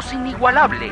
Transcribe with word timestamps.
Voz 0.00 0.14
inigualable. 0.14 0.90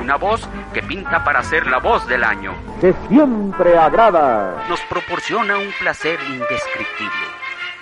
Una 0.00 0.14
voz 0.14 0.48
que 0.72 0.80
pinta 0.80 1.24
para 1.24 1.42
ser 1.42 1.66
la 1.66 1.78
voz 1.78 2.06
del 2.06 2.22
año. 2.22 2.54
Que 2.80 2.94
siempre 3.08 3.76
agrada. 3.76 4.64
Nos 4.68 4.80
proporciona 4.82 5.58
un 5.58 5.72
placer 5.80 6.20
indescriptible. 6.22 7.26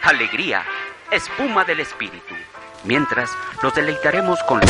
Alegría, 0.03 0.63
espuma 1.11 1.65
del 1.65 1.81
espíritu. 1.81 2.35
Mientras 2.85 3.31
nos 3.63 3.75
deleitaremos 3.75 4.43
con 4.45 4.63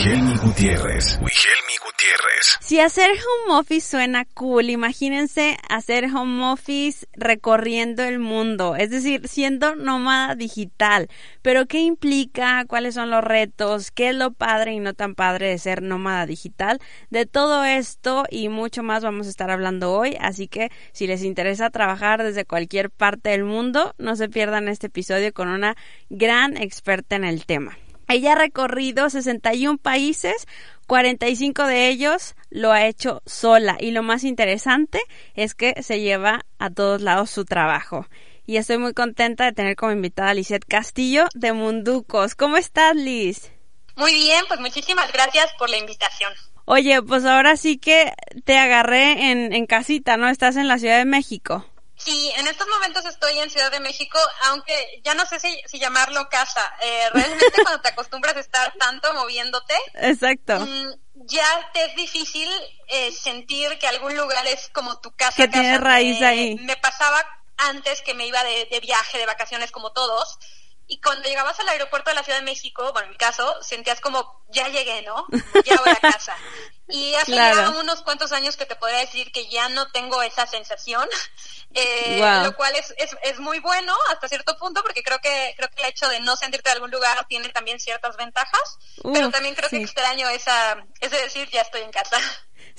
Wigelmi 0.00 0.34
Gutiérrez. 0.38 1.18
Wigelmi 1.20 1.76
Gutiérrez. 1.84 2.56
Si 2.60 2.80
hacer 2.80 3.10
home 3.10 3.58
office 3.58 3.86
suena 3.86 4.24
cool, 4.32 4.70
imagínense 4.70 5.58
hacer 5.68 6.06
home 6.06 6.42
office 6.42 7.06
recorriendo 7.12 8.02
el 8.04 8.18
mundo, 8.18 8.76
es 8.76 8.88
decir, 8.88 9.28
siendo 9.28 9.76
nómada 9.76 10.36
digital. 10.36 11.08
Pero 11.42 11.66
¿qué 11.66 11.80
implica? 11.80 12.64
¿Cuáles 12.64 12.94
son 12.94 13.10
los 13.10 13.22
retos? 13.22 13.90
¿Qué 13.90 14.08
es 14.08 14.14
lo 14.14 14.32
padre 14.32 14.72
y 14.72 14.80
no 14.80 14.94
tan 14.94 15.14
padre 15.14 15.48
de 15.48 15.58
ser 15.58 15.82
nómada 15.82 16.24
digital? 16.24 16.80
De 17.10 17.26
todo 17.26 17.66
esto 17.66 18.24
y 18.30 18.48
mucho 18.48 18.82
más 18.82 19.04
vamos 19.04 19.26
a 19.26 19.30
estar 19.30 19.50
hablando 19.50 19.92
hoy, 19.92 20.16
así 20.18 20.48
que 20.48 20.70
si 20.92 21.08
les 21.08 21.22
interesa 21.22 21.68
trabajar 21.68 22.22
desde 22.22 22.46
cualquier 22.46 22.88
parte 22.88 23.28
del 23.28 23.44
mundo, 23.44 23.94
no 23.98 24.16
se 24.16 24.30
pierdan 24.30 24.68
este 24.68 24.86
episodio 24.86 25.34
con 25.34 25.48
una 25.48 25.76
gran 26.08 26.56
experta 26.56 27.16
en 27.16 27.24
el 27.24 27.44
tema. 27.44 27.76
Ella 28.10 28.32
ha 28.32 28.34
recorrido 28.34 29.08
61 29.08 29.78
países, 29.78 30.48
45 30.88 31.66
de 31.66 31.88
ellos 31.88 32.34
lo 32.50 32.72
ha 32.72 32.86
hecho 32.86 33.22
sola 33.24 33.76
y 33.78 33.92
lo 33.92 34.02
más 34.02 34.24
interesante 34.24 35.00
es 35.36 35.54
que 35.54 35.80
se 35.84 36.00
lleva 36.00 36.44
a 36.58 36.70
todos 36.70 37.00
lados 37.00 37.30
su 37.30 37.44
trabajo. 37.44 38.08
Y 38.46 38.56
estoy 38.56 38.78
muy 38.78 38.94
contenta 38.94 39.44
de 39.44 39.52
tener 39.52 39.76
como 39.76 39.92
invitada 39.92 40.30
a 40.30 40.34
Lizeth 40.34 40.64
Castillo 40.64 41.26
de 41.34 41.52
Munducos. 41.52 42.34
¿Cómo 42.34 42.56
estás, 42.56 42.96
Liz? 42.96 43.52
Muy 43.94 44.12
bien, 44.12 44.44
pues 44.48 44.58
muchísimas 44.58 45.12
gracias 45.12 45.46
por 45.56 45.70
la 45.70 45.78
invitación. 45.78 46.32
Oye, 46.64 47.00
pues 47.02 47.24
ahora 47.24 47.56
sí 47.56 47.78
que 47.78 48.12
te 48.44 48.58
agarré 48.58 49.30
en, 49.30 49.52
en 49.52 49.66
casita, 49.66 50.16
¿no? 50.16 50.28
Estás 50.28 50.56
en 50.56 50.66
la 50.66 50.78
Ciudad 50.78 50.98
de 50.98 51.04
México. 51.04 51.64
Sí, 52.04 52.32
en 52.36 52.48
estos 52.48 52.66
momentos 52.66 53.04
estoy 53.04 53.38
en 53.38 53.50
Ciudad 53.50 53.70
de 53.70 53.80
México, 53.80 54.18
aunque 54.44 55.00
ya 55.04 55.14
no 55.14 55.26
sé 55.26 55.38
si, 55.38 55.78
llamarlo 55.78 56.28
casa. 56.30 56.72
Eh, 56.80 57.10
realmente 57.12 57.44
cuando 57.62 57.82
te 57.82 57.88
acostumbras 57.88 58.36
a 58.36 58.40
estar 58.40 58.72
tanto 58.78 59.12
moviéndote, 59.12 59.74
exacto, 59.94 60.60
mm, 60.60 60.92
ya 61.14 61.70
te 61.74 61.84
es 61.84 61.96
difícil 61.96 62.48
eh, 62.88 63.12
sentir 63.12 63.78
que 63.78 63.86
algún 63.86 64.16
lugar 64.16 64.46
es 64.46 64.70
como 64.70 64.98
tu 65.00 65.10
casa. 65.14 65.36
Que 65.36 65.48
tiene 65.48 65.76
raíz 65.78 66.22
ahí. 66.22 66.56
Me 66.60 66.76
pasaba 66.76 67.22
antes 67.58 68.00
que 68.00 68.14
me 68.14 68.26
iba 68.26 68.42
de, 68.44 68.66
de 68.70 68.80
viaje, 68.80 69.18
de 69.18 69.26
vacaciones 69.26 69.70
como 69.70 69.92
todos, 69.92 70.38
y 70.90 71.00
cuando 71.00 71.28
llegabas 71.28 71.58
al 71.60 71.68
aeropuerto 71.68 72.10
de 72.10 72.16
la 72.16 72.24
Ciudad 72.24 72.40
de 72.40 72.44
México, 72.44 72.90
bueno, 72.92 73.06
en 73.06 73.12
mi 73.12 73.16
caso, 73.16 73.62
sentías 73.62 74.00
como, 74.00 74.42
ya 74.48 74.66
llegué, 74.66 75.02
¿no? 75.02 75.24
Ya 75.64 75.76
voy 75.76 75.90
a 75.90 75.96
casa. 75.96 76.36
Y 76.92 77.14
hace 77.14 77.36
ya 77.36 77.70
unos 77.78 78.02
cuantos 78.02 78.32
años 78.32 78.56
que 78.56 78.66
te 78.66 78.74
podría 78.74 78.98
decir 78.98 79.30
que 79.30 79.46
ya 79.46 79.68
no 79.68 79.92
tengo 79.92 80.22
esa 80.22 80.48
sensación, 80.48 81.08
eh, 81.74 82.20
lo 82.42 82.56
cual 82.56 82.74
es, 82.74 82.92
es, 82.98 83.16
es, 83.22 83.38
muy 83.38 83.60
bueno 83.60 83.96
hasta 84.10 84.26
cierto 84.26 84.58
punto, 84.58 84.82
porque 84.82 85.04
creo 85.04 85.20
que, 85.20 85.54
creo 85.56 85.68
que 85.70 85.80
el 85.82 85.88
hecho 85.88 86.08
de 86.08 86.18
no 86.18 86.34
sentirte 86.34 86.68
en 86.68 86.74
algún 86.74 86.90
lugar 86.90 87.24
tiene 87.28 87.48
también 87.50 87.78
ciertas 87.78 88.16
ventajas, 88.16 88.78
pero 89.04 89.30
también 89.30 89.54
creo 89.54 89.70
que 89.70 89.76
extraño 89.76 90.28
esa, 90.30 90.84
ese 90.98 91.16
decir, 91.16 91.48
ya 91.50 91.60
estoy 91.60 91.82
en 91.82 91.92
casa. 91.92 92.18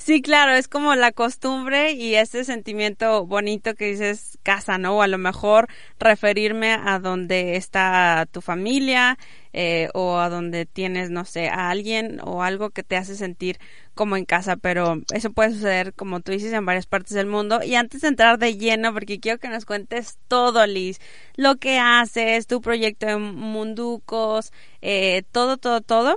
Sí, 0.04 0.20
claro, 0.20 0.52
es 0.54 0.66
como 0.66 0.96
la 0.96 1.12
costumbre 1.12 1.92
y 1.92 2.16
ese 2.16 2.42
sentimiento 2.42 3.24
bonito 3.24 3.76
que 3.76 3.86
dices 3.86 4.36
casa, 4.42 4.76
¿no? 4.76 4.96
O 4.96 5.02
a 5.02 5.06
lo 5.06 5.16
mejor 5.16 5.68
referirme 6.00 6.72
a 6.72 6.98
donde 6.98 7.54
está 7.54 8.26
tu 8.32 8.40
familia 8.40 9.16
eh, 9.52 9.90
o 9.94 10.18
a 10.18 10.28
donde 10.28 10.66
tienes, 10.66 11.10
no 11.10 11.24
sé, 11.24 11.48
a 11.48 11.70
alguien 11.70 12.18
o 12.24 12.42
algo 12.42 12.70
que 12.70 12.82
te 12.82 12.96
hace 12.96 13.14
sentir 13.14 13.60
como 13.94 14.16
en 14.16 14.24
casa, 14.24 14.56
pero 14.56 15.00
eso 15.14 15.30
puede 15.32 15.52
suceder, 15.52 15.94
como 15.94 16.18
tú 16.18 16.32
dices, 16.32 16.52
en 16.52 16.66
varias 16.66 16.86
partes 16.86 17.12
del 17.14 17.26
mundo. 17.26 17.62
Y 17.62 17.76
antes 17.76 18.00
de 18.00 18.08
entrar 18.08 18.38
de 18.40 18.56
lleno, 18.56 18.92
porque 18.92 19.20
quiero 19.20 19.38
que 19.38 19.48
nos 19.48 19.64
cuentes 19.64 20.18
todo, 20.26 20.66
Liz, 20.66 20.98
lo 21.36 21.56
que 21.56 21.78
haces, 21.78 22.48
tu 22.48 22.60
proyecto 22.60 23.06
en 23.06 23.22
Munducos, 23.36 24.52
eh, 24.80 25.22
todo, 25.30 25.58
todo, 25.58 25.80
todo 25.80 26.16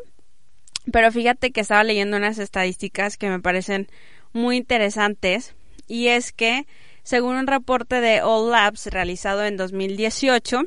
pero 0.92 1.12
fíjate 1.12 1.52
que 1.52 1.62
estaba 1.62 1.84
leyendo 1.84 2.18
unas 2.18 2.38
estadísticas 2.38 3.18
que 3.18 3.30
me 3.30 3.40
parecen 3.40 3.88
muy 4.34 4.58
interesantes 4.58 5.56
y 5.88 6.08
es 6.08 6.32
que 6.32 6.66
según 7.04 7.36
un 7.36 7.48
reporte 7.48 8.02
de 8.02 8.22
All 8.22 8.52
Labs 8.52 8.88
realizado 8.88 9.46
en 9.46 9.58
2018, 9.58 10.64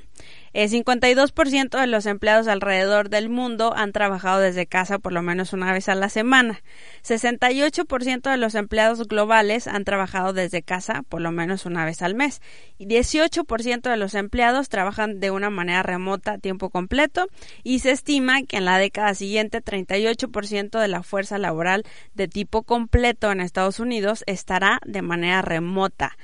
el 0.52 0.70
52% 0.70 1.80
de 1.80 1.86
los 1.86 2.06
empleados 2.06 2.48
alrededor 2.48 3.10
del 3.10 3.28
mundo 3.28 3.74
han 3.76 3.92
trabajado 3.92 4.40
desde 4.40 4.66
casa 4.66 4.98
por 4.98 5.12
lo 5.12 5.22
menos 5.22 5.52
una 5.52 5.72
vez 5.72 5.88
a 5.88 5.94
la 5.94 6.08
semana. 6.08 6.62
68% 7.04 8.30
de 8.30 8.36
los 8.36 8.54
empleados 8.54 9.06
globales 9.06 9.66
han 9.66 9.84
trabajado 9.84 10.32
desde 10.32 10.62
casa 10.62 11.02
por 11.08 11.20
lo 11.20 11.32
menos 11.32 11.66
una 11.66 11.84
vez 11.84 12.02
al 12.02 12.14
mes. 12.14 12.40
Y 12.78 12.86
18% 12.86 13.90
de 13.90 13.96
los 13.96 14.14
empleados 14.14 14.68
trabajan 14.68 15.20
de 15.20 15.30
una 15.30 15.50
manera 15.50 15.82
remota 15.82 16.32
a 16.32 16.38
tiempo 16.38 16.70
completo. 16.70 17.28
Y 17.62 17.80
se 17.80 17.90
estima 17.90 18.42
que 18.42 18.56
en 18.56 18.64
la 18.64 18.78
década 18.78 19.14
siguiente 19.14 19.62
38% 19.62 20.80
de 20.80 20.88
la 20.88 21.02
fuerza 21.02 21.38
laboral 21.38 21.84
de 22.14 22.28
tipo 22.28 22.62
completo 22.62 23.30
en 23.30 23.40
Estados 23.40 23.80
Unidos 23.80 24.24
estará 24.26 24.80
de 24.86 25.02
manera 25.02 25.42
remota. 25.42 26.16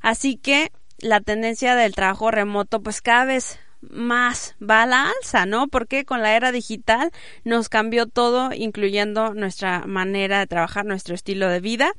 Así 0.00 0.36
que 0.36 0.72
la 0.98 1.20
tendencia 1.20 1.74
del 1.76 1.94
trabajo 1.94 2.30
remoto 2.30 2.82
pues 2.82 3.00
cada 3.00 3.24
vez 3.24 3.58
más 3.82 4.56
va 4.60 4.82
a 4.82 4.86
la 4.86 5.10
alza, 5.10 5.46
¿no? 5.46 5.68
Porque 5.68 6.04
con 6.04 6.22
la 6.22 6.36
era 6.36 6.52
digital 6.52 7.10
nos 7.44 7.68
cambió 7.68 8.06
todo, 8.06 8.52
incluyendo 8.52 9.34
nuestra 9.34 9.86
manera 9.86 10.38
de 10.38 10.46
trabajar, 10.46 10.84
nuestro 10.84 11.14
estilo 11.14 11.48
de 11.48 11.60
vida. 11.60 11.92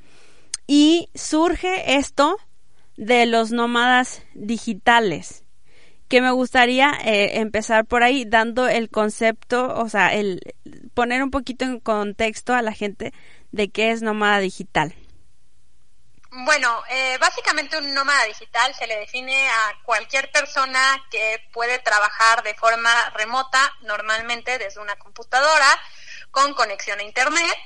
Y 0.68 1.10
surge 1.16 1.98
esto 1.98 2.38
de 2.98 3.26
los 3.26 3.52
nómadas 3.52 4.24
digitales, 4.36 5.44
que 6.08 6.22
me 6.22 6.32
gustaría 6.32 6.92
eh, 7.06 7.40
empezar 7.40 7.86
por 7.86 8.04
ahí 8.04 8.26
dando 8.26 8.68
el 8.68 8.90
concepto, 8.90 9.74
o 9.76 9.90
sea, 9.90 10.14
el 10.14 10.42
poner 10.94 11.24
un 11.24 11.32
poquito 11.32 11.66
en 11.66 11.80
contexto 11.80 12.54
a 12.54 12.62
la 12.62 12.74
gente 12.74 13.14
de 13.52 13.70
qué 13.70 13.92
es 13.92 14.02
nómada 14.02 14.40
digital. 14.40 14.94
Bueno, 16.34 16.82
eh, 16.90 17.18
básicamente 17.20 17.78
un 17.78 17.94
nómada 17.94 18.24
digital 18.24 18.74
se 18.74 18.88
le 18.88 18.96
define 19.00 19.50
a 19.50 19.78
cualquier 19.84 20.32
persona 20.32 21.06
que 21.12 21.46
puede 21.52 21.78
trabajar 21.80 22.42
de 22.44 22.54
forma 22.56 23.10
remota, 23.10 23.76
normalmente 23.82 24.58
desde 24.58 24.80
una 24.80 24.96
computadora, 24.96 25.68
con 26.32 26.54
conexión 26.54 27.00
a 27.00 27.04
Internet. 27.04 27.58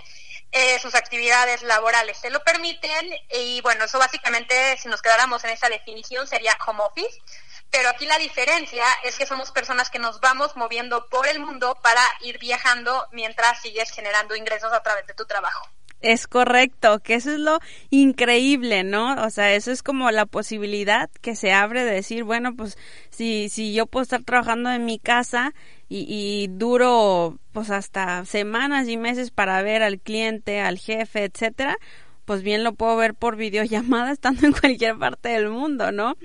Eh, 0.52 0.80
sus 0.80 0.96
actividades 0.96 1.62
laborales 1.62 2.18
se 2.18 2.32
lo 2.32 2.44
permiten 2.44 3.08
y 3.30 3.62
bueno, 3.62 3.86
eso 3.86 4.00
básicamente, 4.00 4.78
si 4.78 4.88
nos 4.88 5.04
quedáramos 5.04 5.44
en 5.44 5.52
esa 5.52 5.70
definición, 5.70 6.26
sería 6.26 6.58
home 6.66 6.82
office. 6.82 7.22
Pero 7.70 7.90
aquí 7.90 8.08
la 8.08 8.18
diferencia 8.18 8.86
es 9.04 9.16
que 9.16 9.28
somos 9.28 9.52
personas 9.52 9.92
que 9.92 10.00
nos 10.00 10.20
vamos 10.22 10.56
moviendo 10.56 11.08
por 11.10 11.28
el 11.28 11.40
mundo 11.40 11.78
para 11.84 12.02
ir 12.22 12.40
viajando 12.40 13.08
mientras 13.12 13.62
sigues 13.62 13.92
generando 13.92 14.36
ingresos 14.36 14.74
a 14.74 14.82
través 14.82 15.06
de 15.06 15.14
tu 15.14 15.28
trabajo. 15.28 15.70
Es 16.02 16.28
correcto, 16.28 17.00
que 17.00 17.16
eso 17.16 17.32
es 17.32 17.40
lo 17.40 17.60
increíble, 17.90 18.84
¿no? 18.84 19.16
O 19.24 19.30
sea, 19.30 19.54
eso 19.56 19.72
es 19.72 19.82
como 19.82 20.12
la 20.12 20.26
posibilidad 20.26 21.10
que 21.22 21.36
se 21.36 21.52
abre 21.52 21.84
de 21.84 21.94
decir, 21.94 22.24
bueno, 22.24 22.56
pues 22.56 22.78
si, 23.10 23.50
si 23.50 23.74
yo 23.74 23.88
puedo 23.88 24.04
estar 24.04 24.24
trabajando 24.24 24.72
en 24.72 24.86
mi 24.86 25.00
casa 25.00 25.54
y, 25.90 26.06
y 26.08 26.48
duro 26.48 27.40
pues 27.54 27.72
hasta 27.72 28.24
semanas 28.26 28.88
y 28.88 28.98
meses 28.98 29.32
para 29.32 29.62
ver 29.64 29.82
al 29.82 30.00
cliente, 30.00 30.60
al 30.60 30.78
jefe, 30.78 31.24
etcétera, 31.24 31.78
pues 32.26 32.44
bien 32.44 32.64
lo 32.64 32.74
puedo 32.74 32.96
ver 32.98 33.16
por 33.16 33.36
videollamada 33.36 34.12
estando 34.12 34.46
en 34.46 34.54
cualquier 34.54 34.98
parte 34.98 35.30
del 35.30 35.50
mundo, 35.50 35.92
¿no? 35.92 36.18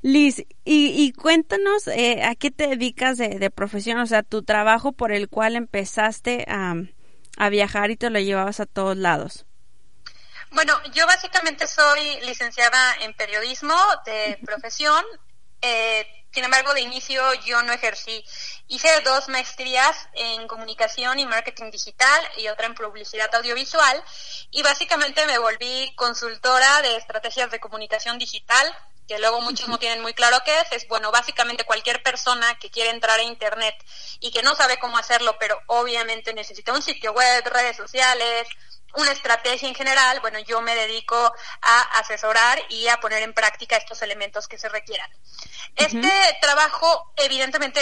Liz, 0.00 0.40
y, 0.64 0.86
y 0.96 1.12
cuéntanos 1.12 1.86
eh, 1.88 2.22
a 2.24 2.34
qué 2.34 2.50
te 2.50 2.66
dedicas 2.66 3.18
de, 3.18 3.38
de 3.38 3.50
profesión, 3.50 3.98
o 4.00 4.06
sea, 4.06 4.22
tu 4.22 4.42
trabajo 4.42 4.92
por 4.92 5.12
el 5.12 5.28
cual 5.28 5.54
empezaste 5.54 6.44
a 6.48 6.74
a 7.42 7.48
viajar 7.48 7.90
y 7.90 7.96
te 7.96 8.08
lo 8.08 8.20
llevabas 8.20 8.60
a 8.60 8.66
todos 8.66 8.96
lados? 8.96 9.46
Bueno, 10.52 10.80
yo 10.92 11.06
básicamente 11.08 11.66
soy 11.66 12.20
licenciada 12.20 12.96
en 13.00 13.14
periodismo 13.14 13.74
de 14.06 14.38
profesión. 14.44 15.04
Eh, 15.60 16.06
sin 16.30 16.44
embargo, 16.44 16.72
de 16.72 16.82
inicio 16.82 17.20
yo 17.44 17.60
no 17.62 17.72
ejercí. 17.72 18.24
Hice 18.68 18.88
dos 19.04 19.28
maestrías 19.28 20.08
en 20.14 20.46
comunicación 20.46 21.18
y 21.18 21.26
marketing 21.26 21.72
digital 21.72 22.22
y 22.36 22.46
otra 22.46 22.66
en 22.66 22.74
publicidad 22.74 23.34
audiovisual 23.34 24.02
y 24.52 24.62
básicamente 24.62 25.26
me 25.26 25.38
volví 25.38 25.92
consultora 25.96 26.80
de 26.82 26.96
estrategias 26.96 27.50
de 27.50 27.58
comunicación 27.58 28.18
digital 28.18 28.72
que 29.06 29.18
luego 29.18 29.40
muchos 29.40 29.68
no 29.68 29.78
tienen 29.78 30.00
muy 30.00 30.14
claro 30.14 30.38
qué 30.44 30.60
es, 30.60 30.72
es 30.72 30.88
bueno, 30.88 31.10
básicamente 31.10 31.64
cualquier 31.64 32.02
persona 32.02 32.58
que 32.58 32.70
quiere 32.70 32.90
entrar 32.90 33.18
a 33.18 33.22
Internet 33.22 33.74
y 34.20 34.30
que 34.30 34.42
no 34.42 34.54
sabe 34.54 34.78
cómo 34.78 34.96
hacerlo, 34.98 35.36
pero 35.38 35.60
obviamente 35.66 36.32
necesita 36.34 36.72
un 36.72 36.82
sitio 36.82 37.12
web, 37.12 37.44
redes 37.46 37.76
sociales, 37.76 38.46
una 38.94 39.12
estrategia 39.12 39.68
en 39.68 39.74
general, 39.74 40.20
bueno, 40.20 40.38
yo 40.40 40.60
me 40.60 40.74
dedico 40.74 41.32
a 41.62 41.80
asesorar 41.98 42.60
y 42.68 42.88
a 42.88 42.98
poner 42.98 43.22
en 43.22 43.32
práctica 43.32 43.76
estos 43.76 44.02
elementos 44.02 44.48
que 44.48 44.58
se 44.58 44.68
requieran. 44.68 45.10
Este 45.76 46.10
trabajo, 46.40 47.12
evidentemente, 47.16 47.80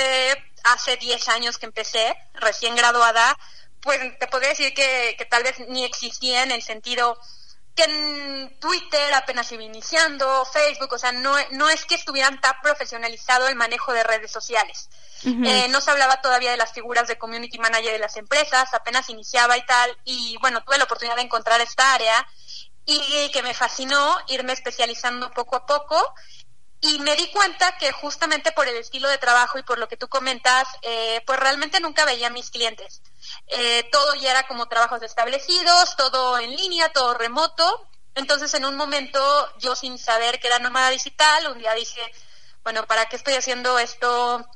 hace 0.65 0.97
10 0.97 1.29
años 1.29 1.59
que 1.59 1.67
empecé, 1.67 2.17
recién 2.35 2.77
graduada, 2.77 3.37
pues 3.81 3.99
te 4.19 4.27
podría 4.29 4.51
decir 4.51 4.73
que, 4.73 5.17
que 5.19 5.25
tal 5.25 5.43
vez 5.43 5.59
ni 5.69 5.85
existía 5.85 6.43
en 6.43 6.53
el 6.53 6.63
sentido 6.63 7.19
que 7.75 7.85
en 7.85 8.59
Twitter 8.59 9.15
apenas 9.15 9.51
iba 9.53 9.63
iniciando, 9.63 10.45
Facebook, 10.47 10.93
o 10.93 10.99
sea, 10.99 11.13
no, 11.13 11.35
no 11.53 11.69
es 11.71 11.85
que 11.85 11.95
estuvieran 11.95 12.41
tan 12.41 12.55
profesionalizado 12.63 13.49
el 13.49 13.57
manejo 13.57 13.93
de 13.93 14.03
redes 14.03 14.31
sociales. 14.31 14.89
Eh, 15.23 15.69
no 15.69 15.83
se 15.83 15.91
hablaba 15.91 16.23
todavía 16.23 16.51
de 16.51 16.57
las 16.57 16.73
figuras 16.73 17.07
de 17.07 17.19
community 17.19 17.59
manager 17.59 17.93
de 17.93 17.99
las 17.99 18.17
empresas, 18.17 18.73
apenas 18.73 19.11
iniciaba 19.11 19.59
y 19.59 19.67
tal, 19.67 19.95
y 20.05 20.39
bueno, 20.41 20.63
tuve 20.63 20.79
la 20.79 20.85
oportunidad 20.85 21.17
de 21.17 21.23
encontrar 21.23 21.61
esta 21.61 21.93
área 21.93 22.27
y 22.87 23.31
que 23.31 23.43
me 23.43 23.55
fascinó 23.55 24.19
irme 24.29 24.53
especializando 24.53 25.31
poco 25.31 25.57
a 25.57 25.67
poco 25.67 26.15
y 26.81 26.99
me 27.01 27.15
di 27.17 27.31
cuenta 27.31 27.77
que 27.77 27.93
justamente 27.93 28.53
por 28.53 28.67
el 28.67 28.77
estilo 28.77 29.09
de 29.09 29.19
trabajo 29.19 29.59
y 29.59 29.63
por 29.63 29.79
lo 29.79 29.89
que 29.89 29.97
tú 29.97 30.09
comentas, 30.09 30.67
eh, 30.83 31.23
pues 31.27 31.39
realmente 31.39 31.79
nunca 31.81 32.05
veía 32.05 32.29
a 32.29 32.31
mis 32.31 32.51
clientes. 32.51 33.03
Eh, 33.49 33.89
todo 33.93 34.15
ya 34.15 34.31
era 34.31 34.47
como 34.47 34.67
trabajos 34.67 35.03
establecidos, 35.03 35.97
todo 35.97 36.39
en 36.39 36.57
línea, 36.57 36.91
todo 36.91 37.15
remoto. 37.15 37.87
Entonces 38.15 38.55
en 38.55 38.65
un 38.65 38.77
momento 38.77 39.21
yo 39.59 39.77
sin 39.77 39.99
saber 39.99 40.41
que 40.41 40.47
era 40.47 40.59
nómada 40.59 40.91
digital, 40.91 41.53
un 41.53 41.59
día 41.59 41.75
dije, 41.75 42.01
bueno, 42.63 42.87
¿para 42.87 43.07
qué 43.07 43.17
estoy 43.17 43.35
haciendo 43.35 43.79
esto 43.79 44.47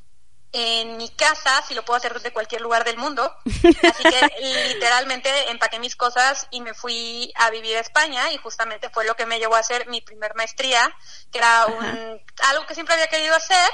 en 0.57 0.97
mi 0.97 1.09
casa 1.09 1.63
si 1.67 1.75
lo 1.75 1.85
puedo 1.85 1.99
hacer 1.99 2.15
desde 2.15 2.33
cualquier 2.33 2.61
lugar 2.61 2.85
del 2.85 2.97
mundo. 2.97 3.35
Así 3.45 4.03
que 4.05 4.31
literalmente 4.73 5.51
empaqué 5.51 5.81
mis 5.81 5.97
cosas 5.97 6.47
y 6.53 6.61
me 6.61 6.75
fui 6.75 7.33
a 7.35 7.51
vivir 7.51 7.77
a 7.77 7.81
España 7.81 8.31
y 8.31 8.37
justamente 8.39 8.89
fue 8.89 9.05
lo 9.05 9.17
que 9.17 9.27
me 9.27 9.41
llevó 9.41 9.57
a 9.57 9.59
hacer 9.59 9.89
mi 9.89 10.01
primer 10.01 10.37
maestría, 10.37 10.97
que 11.33 11.39
era 11.39 11.67
un, 11.67 12.23
algo 12.45 12.67
que 12.67 12.75
siempre 12.75 12.95
había 12.95 13.09
querido 13.09 13.35
hacer. 13.35 13.69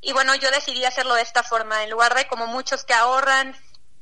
Y 0.00 0.12
bueno, 0.12 0.34
yo 0.34 0.50
decidí 0.50 0.84
hacerlo 0.86 1.14
de 1.14 1.22
esta 1.22 1.42
forma, 1.42 1.84
en 1.84 1.90
lugar 1.90 2.14
de 2.14 2.26
como 2.26 2.46
muchos 2.46 2.82
que 2.84 2.94
ahorran, 2.94 3.54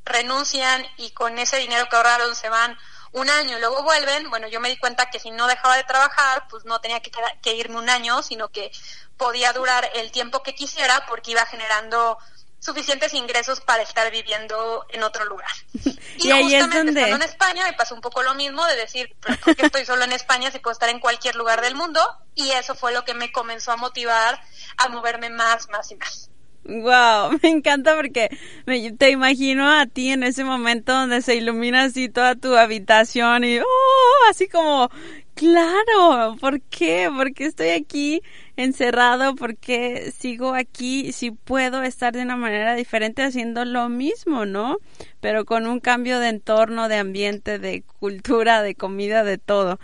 renuncian 0.04 0.86
y 0.96 1.10
con 1.10 1.36
ese 1.38 1.56
dinero 1.56 1.88
que 1.90 1.96
ahorraron 1.96 2.34
se 2.36 2.48
van 2.48 2.78
un 3.12 3.28
año 3.28 3.56
y 3.56 3.60
luego 3.60 3.82
vuelven, 3.82 4.30
bueno, 4.30 4.46
yo 4.46 4.60
me 4.60 4.68
di 4.68 4.76
cuenta 4.76 5.10
que 5.10 5.18
si 5.18 5.32
no 5.32 5.48
dejaba 5.48 5.76
de 5.76 5.82
trabajar, 5.82 6.46
pues 6.48 6.64
no 6.64 6.80
tenía 6.80 7.00
que, 7.00 7.10
que 7.42 7.54
irme 7.54 7.76
un 7.76 7.90
año, 7.90 8.22
sino 8.22 8.50
que 8.50 8.70
podía 9.20 9.52
durar 9.52 9.86
el 9.96 10.10
tiempo 10.10 10.42
que 10.42 10.54
quisiera 10.54 11.04
porque 11.06 11.32
iba 11.32 11.44
generando 11.44 12.16
suficientes 12.58 13.12
ingresos 13.12 13.60
para 13.60 13.82
estar 13.82 14.10
viviendo 14.10 14.86
en 14.88 15.02
otro 15.02 15.24
lugar. 15.26 15.50
Y, 16.22 16.30
ahí 16.32 16.42
justamente 16.42 16.60
es 16.60 16.84
donde... 16.84 17.00
estando 17.00 17.24
en 17.24 17.30
España 17.30 17.64
me 17.64 17.72
pasó 17.72 17.94
un 17.94 18.02
poco 18.02 18.22
lo 18.22 18.34
mismo 18.34 18.62
de 18.66 18.76
decir, 18.76 19.16
¿por 19.42 19.56
qué 19.56 19.64
estoy 19.64 19.86
solo 19.86 20.04
en 20.04 20.12
España 20.12 20.50
si 20.50 20.58
puedo 20.58 20.72
estar 20.72 20.90
en 20.90 21.00
cualquier 21.00 21.34
lugar 21.34 21.62
del 21.62 21.74
mundo? 21.74 22.00
Y 22.34 22.50
eso 22.50 22.74
fue 22.74 22.92
lo 22.92 23.06
que 23.06 23.14
me 23.14 23.32
comenzó 23.32 23.72
a 23.72 23.76
motivar 23.76 24.38
a 24.76 24.88
moverme 24.88 25.30
más, 25.30 25.70
más 25.70 25.90
y 25.92 25.96
más. 25.96 26.30
Wow, 26.64 27.38
me 27.42 27.48
encanta 27.48 27.96
porque 27.96 28.28
me, 28.66 28.92
te 28.92 29.10
imagino 29.10 29.70
a 29.70 29.86
ti 29.86 30.10
en 30.10 30.22
ese 30.22 30.44
momento 30.44 30.92
donde 30.92 31.22
se 31.22 31.36
ilumina 31.36 31.84
así 31.84 32.08
toda 32.08 32.34
tu 32.34 32.54
habitación 32.54 33.44
y 33.44 33.60
oh, 33.60 34.28
así 34.28 34.48
como, 34.48 34.90
claro, 35.34 36.36
¿por 36.40 36.60
qué? 36.62 37.10
¿Por 37.14 37.32
qué 37.32 37.46
estoy 37.46 37.70
aquí 37.70 38.22
encerrado? 38.56 39.34
¿Por 39.34 39.56
qué 39.56 40.12
sigo 40.16 40.54
aquí 40.54 41.12
si 41.12 41.30
puedo 41.30 41.82
estar 41.82 42.12
de 42.12 42.22
una 42.22 42.36
manera 42.36 42.74
diferente 42.74 43.22
haciendo 43.22 43.64
lo 43.64 43.88
mismo, 43.88 44.46
¿no? 44.46 44.78
Pero 45.20 45.44
con 45.44 45.66
un 45.66 45.80
cambio 45.80 46.20
de 46.20 46.28
entorno, 46.28 46.88
de 46.88 46.96
ambiente, 46.96 47.58
de 47.58 47.82
cultura, 47.82 48.62
de 48.62 48.74
comida, 48.74 49.24
de 49.24 49.38
todo. 49.38 49.78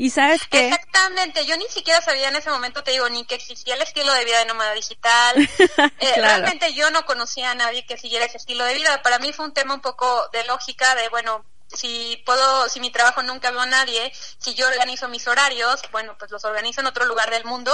Y 0.00 0.10
sabes 0.10 0.46
que... 0.48 0.68
Exactamente, 0.68 1.44
yo 1.44 1.56
ni 1.56 1.66
siquiera 1.66 2.00
sabía 2.00 2.28
en 2.28 2.36
ese 2.36 2.50
momento, 2.50 2.84
te 2.84 2.92
digo, 2.92 3.08
ni 3.08 3.24
que 3.24 3.34
existía 3.34 3.74
el 3.74 3.82
estilo 3.82 4.12
de 4.12 4.24
vida 4.24 4.38
de 4.38 4.46
nómada 4.46 4.72
digital. 4.72 5.36
Eh, 6.00 6.12
realmente 6.14 6.72
yo 6.74 6.90
no 6.90 7.04
conocía 7.04 7.50
a 7.50 7.54
nadie 7.54 7.84
que 7.84 7.96
siguiera 7.96 8.24
ese 8.24 8.36
estilo 8.36 8.64
de 8.64 8.74
vida. 8.74 9.02
Para 9.02 9.18
mí 9.18 9.32
fue 9.32 9.46
un 9.46 9.52
tema 9.52 9.74
un 9.74 9.80
poco 9.80 10.28
de 10.32 10.44
lógica, 10.44 10.94
de 10.94 11.08
bueno, 11.08 11.44
si 11.72 12.22
puedo, 12.24 12.68
si 12.68 12.80
mi 12.80 12.90
trabajo 12.90 13.22
nunca 13.22 13.50
veo 13.50 13.60
a 13.60 13.66
nadie, 13.66 14.12
si 14.38 14.54
yo 14.54 14.66
organizo 14.66 15.08
mis 15.08 15.26
horarios, 15.28 15.80
bueno, 15.92 16.16
pues 16.18 16.30
los 16.30 16.44
organizo 16.44 16.80
en 16.80 16.86
otro 16.86 17.04
lugar 17.04 17.30
del 17.30 17.44
mundo. 17.44 17.72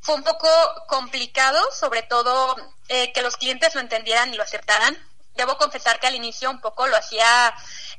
Fue 0.00 0.14
un 0.14 0.24
poco 0.24 0.48
complicado, 0.88 1.60
sobre 1.72 2.02
todo 2.02 2.56
eh, 2.88 3.12
que 3.12 3.22
los 3.22 3.36
clientes 3.36 3.74
lo 3.74 3.80
entendieran 3.80 4.32
y 4.34 4.36
lo 4.36 4.42
aceptaran. 4.42 4.96
Debo 5.34 5.56
confesar 5.56 5.98
que 5.98 6.06
al 6.06 6.14
inicio 6.14 6.50
un 6.50 6.60
poco 6.60 6.86
lo 6.86 6.96
hacía 6.96 7.54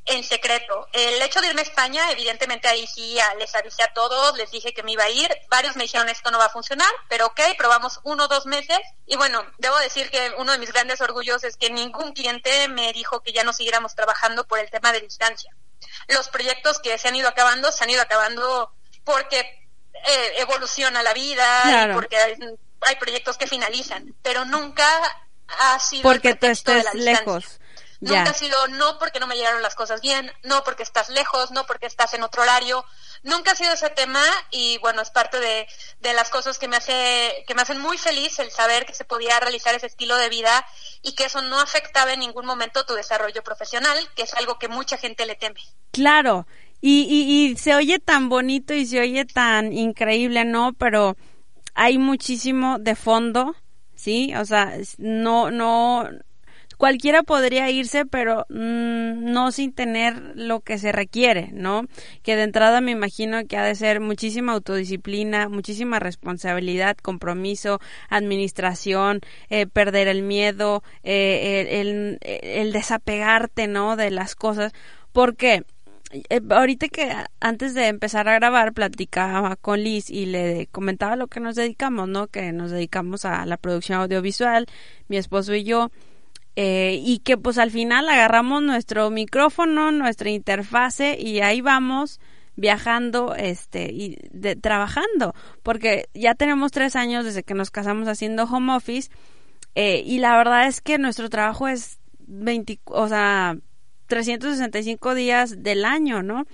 en 0.06 0.22
secreto. 0.22 0.86
El 0.92 1.20
hecho 1.22 1.40
de 1.40 1.48
irme 1.48 1.62
a 1.62 1.64
España, 1.64 2.10
evidentemente 2.10 2.68
ahí 2.68 2.86
sí 2.86 3.18
les 3.38 3.54
avisé 3.54 3.82
a 3.82 3.92
todos, 3.92 4.36
les 4.36 4.50
dije 4.50 4.72
que 4.72 4.82
me 4.82 4.92
iba 4.92 5.04
a 5.04 5.10
ir. 5.10 5.28
Varios 5.48 5.76
me 5.76 5.84
dijeron 5.84 6.08
esto 6.08 6.30
no 6.30 6.38
va 6.38 6.46
a 6.46 6.50
funcionar, 6.50 6.90
pero 7.08 7.26
ok, 7.26 7.40
probamos 7.56 8.00
uno 8.04 8.24
o 8.24 8.28
dos 8.28 8.46
meses. 8.46 8.78
Y 9.06 9.16
bueno, 9.16 9.44
debo 9.58 9.78
decir 9.78 10.10
que 10.10 10.32
uno 10.38 10.52
de 10.52 10.58
mis 10.58 10.72
grandes 10.72 11.00
orgullos 11.00 11.42
es 11.44 11.56
que 11.56 11.70
ningún 11.70 12.12
cliente 12.12 12.68
me 12.68 12.92
dijo 12.92 13.20
que 13.20 13.32
ya 13.32 13.44
no 13.44 13.52
siguiéramos 13.52 13.94
trabajando 13.94 14.46
por 14.46 14.58
el 14.58 14.70
tema 14.70 14.92
de 14.92 15.00
distancia. 15.00 15.54
Los 16.08 16.28
proyectos 16.28 16.78
que 16.78 16.98
se 16.98 17.08
han 17.08 17.16
ido 17.16 17.28
acabando, 17.28 17.72
se 17.72 17.84
han 17.84 17.90
ido 17.90 18.02
acabando 18.02 18.72
porque 19.04 19.64
eh, 20.06 20.32
evoluciona 20.36 21.02
la 21.02 21.14
vida 21.14 21.88
y 21.88 21.94
porque 21.94 22.16
hay, 22.16 22.96
proyectos 22.96 23.38
que 23.38 23.46
finalizan, 23.46 24.14
pero 24.22 24.44
nunca 24.44 24.86
ha 25.48 25.78
sido 25.78 26.02
porque 26.02 26.34
tú 26.34 26.46
estés 26.46 26.92
lejos 26.94 27.60
Nunca 28.04 28.30
ha 28.30 28.34
sido 28.34 28.68
no 28.68 28.98
porque 28.98 29.20
no 29.20 29.26
me 29.26 29.36
llegaron 29.36 29.62
las 29.62 29.74
cosas 29.74 30.00
bien, 30.00 30.30
no 30.42 30.62
porque 30.62 30.82
estás 30.82 31.08
lejos, 31.08 31.50
no 31.50 31.64
porque 31.64 31.86
estás 31.86 32.12
en 32.14 32.22
otro 32.22 32.42
horario. 32.42 32.84
Nunca 33.22 33.52
ha 33.52 33.54
sido 33.54 33.72
ese 33.72 33.88
tema 33.90 34.22
y 34.50 34.78
bueno, 34.78 35.00
es 35.00 35.10
parte 35.10 35.40
de, 35.40 35.66
de 36.00 36.12
las 36.12 36.28
cosas 36.28 36.58
que 36.58 36.68
me 36.68 36.76
hace, 36.76 37.44
que 37.46 37.54
me 37.54 37.62
hacen 37.62 37.80
muy 37.80 37.96
feliz 37.96 38.38
el 38.38 38.50
saber 38.50 38.84
que 38.84 38.94
se 38.94 39.04
podía 39.04 39.40
realizar 39.40 39.74
ese 39.74 39.86
estilo 39.86 40.16
de 40.16 40.28
vida 40.28 40.66
y 41.02 41.14
que 41.14 41.24
eso 41.24 41.40
no 41.42 41.60
afectaba 41.60 42.12
en 42.12 42.20
ningún 42.20 42.44
momento 42.44 42.84
tu 42.84 42.94
desarrollo 42.94 43.42
profesional, 43.42 43.98
que 44.14 44.22
es 44.22 44.34
algo 44.34 44.58
que 44.58 44.68
mucha 44.68 44.98
gente 44.98 45.24
le 45.24 45.36
teme. 45.36 45.60
Claro, 45.92 46.46
y, 46.80 47.06
y, 47.08 47.52
y 47.52 47.56
se 47.56 47.74
oye 47.74 47.98
tan 47.98 48.28
bonito 48.28 48.74
y 48.74 48.84
se 48.84 49.00
oye 49.00 49.24
tan 49.24 49.72
increíble, 49.72 50.44
¿no? 50.44 50.74
Pero 50.74 51.16
hay 51.74 51.96
muchísimo 51.96 52.78
de 52.78 52.94
fondo, 52.96 53.56
¿sí? 54.04 54.34
O 54.36 54.44
sea, 54.44 54.74
no, 54.98 55.50
no, 55.50 56.06
cualquiera 56.76 57.22
podría 57.22 57.70
irse, 57.70 58.04
pero 58.04 58.44
mm, 58.50 59.32
no 59.32 59.50
sin 59.50 59.72
tener 59.72 60.32
lo 60.34 60.60
que 60.60 60.76
se 60.78 60.92
requiere, 60.92 61.48
¿no? 61.54 61.86
Que 62.22 62.36
de 62.36 62.42
entrada 62.42 62.82
me 62.82 62.90
imagino 62.90 63.46
que 63.46 63.56
ha 63.56 63.64
de 63.64 63.74
ser 63.74 64.00
muchísima 64.00 64.52
autodisciplina, 64.52 65.48
muchísima 65.48 66.00
responsabilidad, 66.00 66.98
compromiso, 66.98 67.80
administración, 68.10 69.20
eh, 69.48 69.66
perder 69.66 70.08
el 70.08 70.22
miedo, 70.22 70.82
eh, 71.02 71.80
el, 71.80 72.18
el, 72.20 72.72
desapegarte, 72.72 73.68
¿no? 73.68 73.96
De 73.96 74.10
las 74.10 74.34
cosas. 74.34 74.72
porque 75.12 75.64
eh, 76.28 76.40
ahorita 76.48 76.88
que 76.88 77.12
antes 77.40 77.74
de 77.74 77.88
empezar 77.88 78.28
a 78.28 78.34
grabar 78.34 78.72
platicaba 78.72 79.56
con 79.56 79.82
Liz 79.82 80.10
y 80.10 80.26
le 80.26 80.68
comentaba 80.68 81.16
lo 81.16 81.26
que 81.26 81.40
nos 81.40 81.56
dedicamos, 81.56 82.08
¿no? 82.08 82.28
Que 82.28 82.52
nos 82.52 82.70
dedicamos 82.70 83.24
a 83.24 83.44
la 83.46 83.56
producción 83.56 84.00
audiovisual, 84.00 84.66
mi 85.08 85.16
esposo 85.16 85.54
y 85.54 85.64
yo. 85.64 85.90
Eh, 86.56 87.00
y 87.02 87.18
que 87.18 87.36
pues 87.36 87.58
al 87.58 87.72
final 87.72 88.08
agarramos 88.08 88.62
nuestro 88.62 89.10
micrófono, 89.10 89.90
nuestra 89.90 90.30
interfase 90.30 91.18
y 91.18 91.40
ahí 91.40 91.60
vamos 91.60 92.20
viajando 92.54 93.34
este 93.34 93.90
y 93.92 94.16
de, 94.30 94.54
trabajando 94.54 95.34
porque 95.64 96.08
ya 96.14 96.36
tenemos 96.36 96.70
tres 96.70 96.94
años 96.94 97.24
desde 97.24 97.42
que 97.42 97.54
nos 97.54 97.72
casamos 97.72 98.06
haciendo 98.06 98.44
home 98.44 98.76
office 98.76 99.10
eh, 99.74 100.04
y 100.06 100.18
la 100.18 100.36
verdad 100.36 100.68
es 100.68 100.80
que 100.80 100.96
nuestro 100.98 101.28
trabajo 101.28 101.66
es 101.66 101.98
20 102.20 102.78
o 102.84 103.08
sea 103.08 103.56
365 104.14 105.16
días 105.16 105.64
del 105.64 105.84
año 105.84 106.22
no 106.22 106.46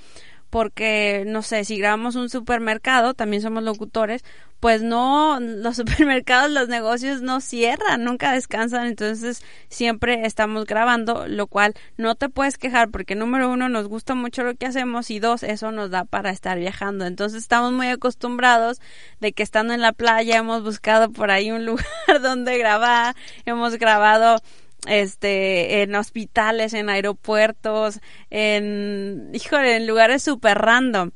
porque, 0.51 1.23
no 1.27 1.43
sé, 1.43 1.65
si 1.65 1.79
grabamos 1.79 2.17
un 2.17 2.29
supermercado, 2.29 3.15
también 3.15 3.41
somos 3.41 3.63
locutores, 3.63 4.25
pues 4.59 4.83
no, 4.83 5.39
los 5.39 5.77
supermercados, 5.77 6.51
los 6.51 6.69
negocios 6.69 7.23
no 7.23 7.41
cierran, 7.41 8.03
nunca 8.03 8.33
descansan, 8.33 8.87
entonces 8.87 9.43
siempre 9.69 10.27
estamos 10.27 10.67
grabando, 10.67 11.29
lo 11.29 11.47
cual 11.47 11.75
no 11.97 12.17
te 12.17 12.29
puedes 12.29 12.59
quejar 12.59 12.91
porque 12.91 13.15
número 13.15 13.49
uno 13.49 13.69
nos 13.69 13.87
gusta 13.87 14.17
mucho 14.17 14.43
lo 14.43 14.57
que 14.57 14.67
hacemos 14.67 15.11
y 15.13 15.21
dos, 15.21 15.45
eso 15.45 15.71
nos 15.71 15.91
da 15.91 16.05
para 16.05 16.31
estar 16.31 16.59
viajando. 16.59 17.07
Entonces 17.07 17.43
estamos 17.43 17.73
muy 17.73 17.87
acostumbrados 17.87 18.81
de 19.21 19.33
que 19.33 19.45
estando 19.45 19.73
en 19.73 19.81
la 19.81 19.93
playa 19.93 20.39
hemos 20.39 20.65
buscado 20.65 21.13
por 21.13 21.31
ahí 21.31 21.53
un 21.53 21.65
lugar 21.67 22.21
donde 22.21 22.59
grabar, 22.59 23.15
hemos 23.47 23.77
grabado 23.79 24.43
este, 24.87 25.83
en 25.83 25.95
hospitales, 25.95 26.75
en 26.75 26.89
aeropuertos, 26.89 28.01
en, 28.31 29.31
híjole, 29.33 29.77
en 29.77 29.87
lugares 29.87 30.23
súper 30.23 30.59
random. 30.59 31.11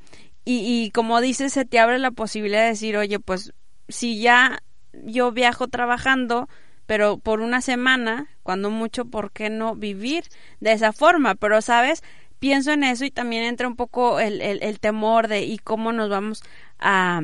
Y, 0.45 0.85
y 0.85 0.91
como 0.91 1.21
dices, 1.21 1.53
se 1.53 1.65
te 1.65 1.79
abre 1.79 1.99
la 1.99 2.11
posibilidad 2.11 2.63
de 2.63 2.69
decir, 2.69 2.97
oye, 2.97 3.19
pues 3.19 3.53
si 3.89 4.21
ya 4.21 4.63
yo 5.05 5.33
viajo 5.33 5.69
trabajando, 5.69 6.49
pero 6.87 7.19
por 7.19 7.41
una 7.41 7.61
semana, 7.61 8.29
cuando 8.43 8.71
mucho, 8.71 9.07
¿por 9.07 9.33
qué 9.33 9.51
no 9.51 9.75
vivir 9.75 10.25
de 10.61 10.73
esa 10.73 10.93
forma? 10.93 11.35
Pero, 11.35 11.63
¿sabes? 11.63 12.03
Pienso 12.39 12.73
en 12.73 12.85
eso 12.85 13.05
y 13.05 13.11
también 13.11 13.45
entra 13.45 13.69
un 13.69 13.77
poco 13.77 14.21
el, 14.21 14.43
el, 14.43 14.63
el 14.63 14.81
temor 14.81 15.29
de 15.29 15.45
y 15.45 15.59
cómo 15.59 15.93
nos 15.93 16.11
vamos 16.11 16.43
a 16.79 17.23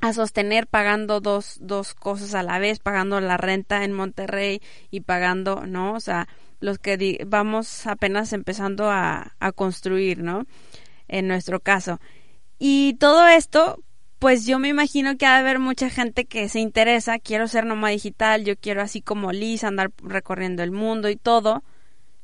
a 0.00 0.12
sostener 0.12 0.66
pagando 0.66 1.20
dos, 1.20 1.58
dos 1.60 1.94
cosas 1.94 2.34
a 2.34 2.42
la 2.42 2.58
vez, 2.58 2.78
pagando 2.78 3.20
la 3.20 3.36
renta 3.36 3.84
en 3.84 3.92
Monterrey 3.92 4.62
y 4.90 5.00
pagando, 5.00 5.66
¿no? 5.66 5.94
O 5.94 6.00
sea, 6.00 6.28
los 6.60 6.78
que 6.78 7.24
vamos 7.26 7.86
apenas 7.86 8.32
empezando 8.32 8.90
a, 8.90 9.34
a 9.40 9.52
construir, 9.52 10.18
¿no? 10.22 10.46
En 11.08 11.26
nuestro 11.28 11.60
caso. 11.60 12.00
Y 12.58 12.94
todo 12.94 13.26
esto, 13.26 13.82
pues 14.18 14.46
yo 14.46 14.58
me 14.58 14.68
imagino 14.68 15.16
que 15.16 15.26
ha 15.26 15.34
de 15.34 15.40
haber 15.40 15.58
mucha 15.58 15.90
gente 15.90 16.26
que 16.26 16.48
se 16.48 16.60
interesa, 16.60 17.18
quiero 17.18 17.48
ser 17.48 17.66
nómada 17.66 17.92
digital, 17.92 18.44
yo 18.44 18.56
quiero 18.56 18.82
así 18.82 19.00
como 19.02 19.32
Liz 19.32 19.64
andar 19.64 19.90
recorriendo 20.02 20.62
el 20.62 20.72
mundo 20.72 21.08
y 21.08 21.16
todo, 21.16 21.62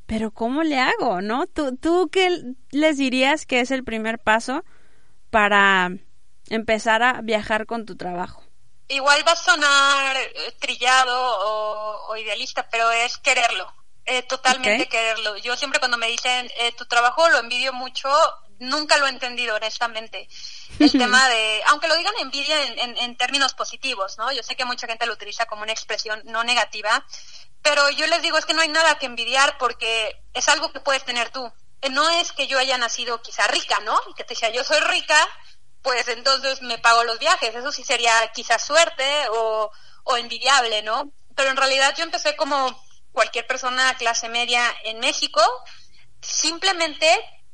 pero 0.07 0.31
¿cómo 0.31 0.63
le 0.63 0.79
hago, 0.79 1.23
no? 1.23 1.47
¿Tú, 1.47 1.77
tú 1.77 2.09
qué 2.11 2.55
les 2.71 2.99
dirías 2.99 3.47
que 3.47 3.61
es 3.61 3.71
el 3.71 3.85
primer 3.85 4.19
paso 4.19 4.65
para 5.31 5.93
empezar 6.49 7.03
a 7.03 7.21
viajar 7.23 7.67
con 7.67 7.87
tu 7.87 7.97
trabajo? 7.97 8.43
Igual 8.89 9.27
va 9.27 9.33
a 9.33 9.37
sonar 9.37 10.17
eh, 10.17 10.57
trillado 10.61 11.15
o, 12.09 12.17
idealista, 12.17 12.69
pero 12.71 12.91
es 12.91 13.17
quererlo, 13.19 13.73
eh, 14.05 14.23
totalmente 14.23 14.87
quererlo. 14.87 15.37
Yo 15.39 15.57
siempre 15.57 15.81
cuando 15.81 15.97
me 15.97 16.07
dicen 16.09 16.51
eh, 16.59 16.73
tu 16.73 16.85
trabajo 16.85 17.29
lo 17.31 17.39
envidio 17.39 17.73
mucho, 17.73 18.09
nunca 18.59 18.99
lo 18.99 19.07
he 19.07 19.11
entendido 19.11 19.57
honestamente. 19.57 20.29
El 20.79 20.93
tema 20.93 21.29
de, 21.29 21.63
aunque 21.69 21.89
lo 21.89 21.97
digan 21.97 22.15
envidia 22.21 22.63
en, 22.63 22.97
en, 22.99 23.17
términos 23.17 23.55
positivos, 23.55 24.19
¿no? 24.19 24.31
Yo 24.33 24.43
sé 24.43 24.55
que 24.55 24.65
mucha 24.65 24.87
gente 24.87 25.07
lo 25.07 25.15
utiliza 25.15 25.47
como 25.47 25.63
una 25.63 25.73
expresión 25.73 26.21
no 26.27 26.45
negativa, 26.45 27.05
pero 27.63 27.89
yo 27.91 28.07
les 28.07 28.21
digo 28.21 28.37
es 28.37 28.45
que 28.45 28.55
no 28.55 28.61
hay 28.61 28.69
nada 28.69 28.97
que 28.97 29.07
envidiar 29.07 29.57
porque 29.57 30.23
es 30.35 30.49
algo 30.49 30.73
que 30.73 30.81
puedes 30.81 31.05
tener 31.05 31.31
tú. 31.31 31.51
No 31.91 32.09
es 32.11 32.33
que 32.33 32.47
yo 32.47 32.59
haya 32.59 32.79
nacido 32.79 33.23
quizá 33.23 33.47
rica, 33.47 33.79
¿no? 33.81 33.99
Y 34.11 34.15
que 34.15 34.25
te 34.25 34.35
decía 34.35 34.51
yo 34.51 34.65
soy 34.65 34.81
rica, 34.81 35.17
pues 35.85 36.09
entonces 36.09 36.63
me 36.63 36.79
pago 36.79 37.05
los 37.05 37.19
viajes. 37.19 37.55
Eso 37.55 37.71
sí 37.71 37.85
sería 37.85 38.33
quizás 38.35 38.65
suerte 38.65 39.05
o, 39.31 39.71
o 40.05 40.17
envidiable, 40.17 40.83
¿no? 40.83 41.13
Pero 41.37 41.51
en 41.51 41.59
realidad 41.59 41.95
yo 41.97 42.05
empecé 42.05 42.35
como 42.37 42.83
cualquier 43.13 43.47
persona 43.47 43.95
clase 43.99 44.31
media 44.31 44.75
en 44.85 44.99
México, 44.99 45.43
simplemente 46.23 47.07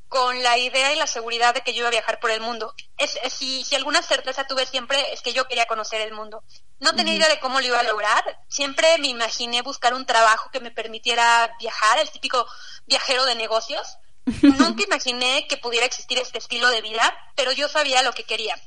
con 0.09 0.43
la 0.43 0.59
idea 0.59 0.93
y 0.93 0.97
la 0.97 1.09
seguridad 1.09 1.55
de 1.55 1.63
que 1.63 1.73
yo 1.73 1.81
iba 1.81 1.89
a 1.89 1.93
viajar 1.93 2.21
por 2.21 2.31
el 2.31 2.41
mundo. 2.41 2.73
Es, 2.99 3.19
si, 3.33 3.65
si, 3.65 3.75
alguna 3.75 4.01
certeza 4.01 4.47
tuve 4.47 4.65
siempre 4.65 5.13
es 5.13 5.23
que 5.23 5.33
yo 5.33 5.49
quería 5.49 5.67
conocer 5.67 6.01
el 6.01 6.13
mundo. 6.13 6.45
No 6.79 6.95
tenía 6.95 7.15
idea 7.15 7.29
de 7.29 7.41
cómo 7.41 7.61
lo 7.61 7.67
iba 7.67 7.81
a 7.81 7.85
lograr. 7.85 8.23
Siempre 8.49 8.97
me 8.99 9.09
imaginé 9.09 9.63
buscar 9.63 9.93
un 9.93 10.07
trabajo 10.07 10.51
que 10.53 10.61
me 10.61 10.71
permitiera 10.71 11.57
viajar, 11.59 11.99
el 11.99 12.11
típico 12.11 12.47
viajero 12.87 13.25
de 13.25 13.35
negocios. 13.35 13.99
Nunca 14.43 14.83
imaginé 14.85 15.47
que 15.49 15.57
pudiera 15.57 15.87
existir 15.87 16.19
este 16.19 16.39
estilo 16.39 16.69
de 16.71 16.83
vida, 16.83 17.17
pero 17.37 17.53
yo 17.53 17.69
sabía 17.69 18.03
lo 18.03 18.13
que 18.13 18.25
quería. 18.25 18.61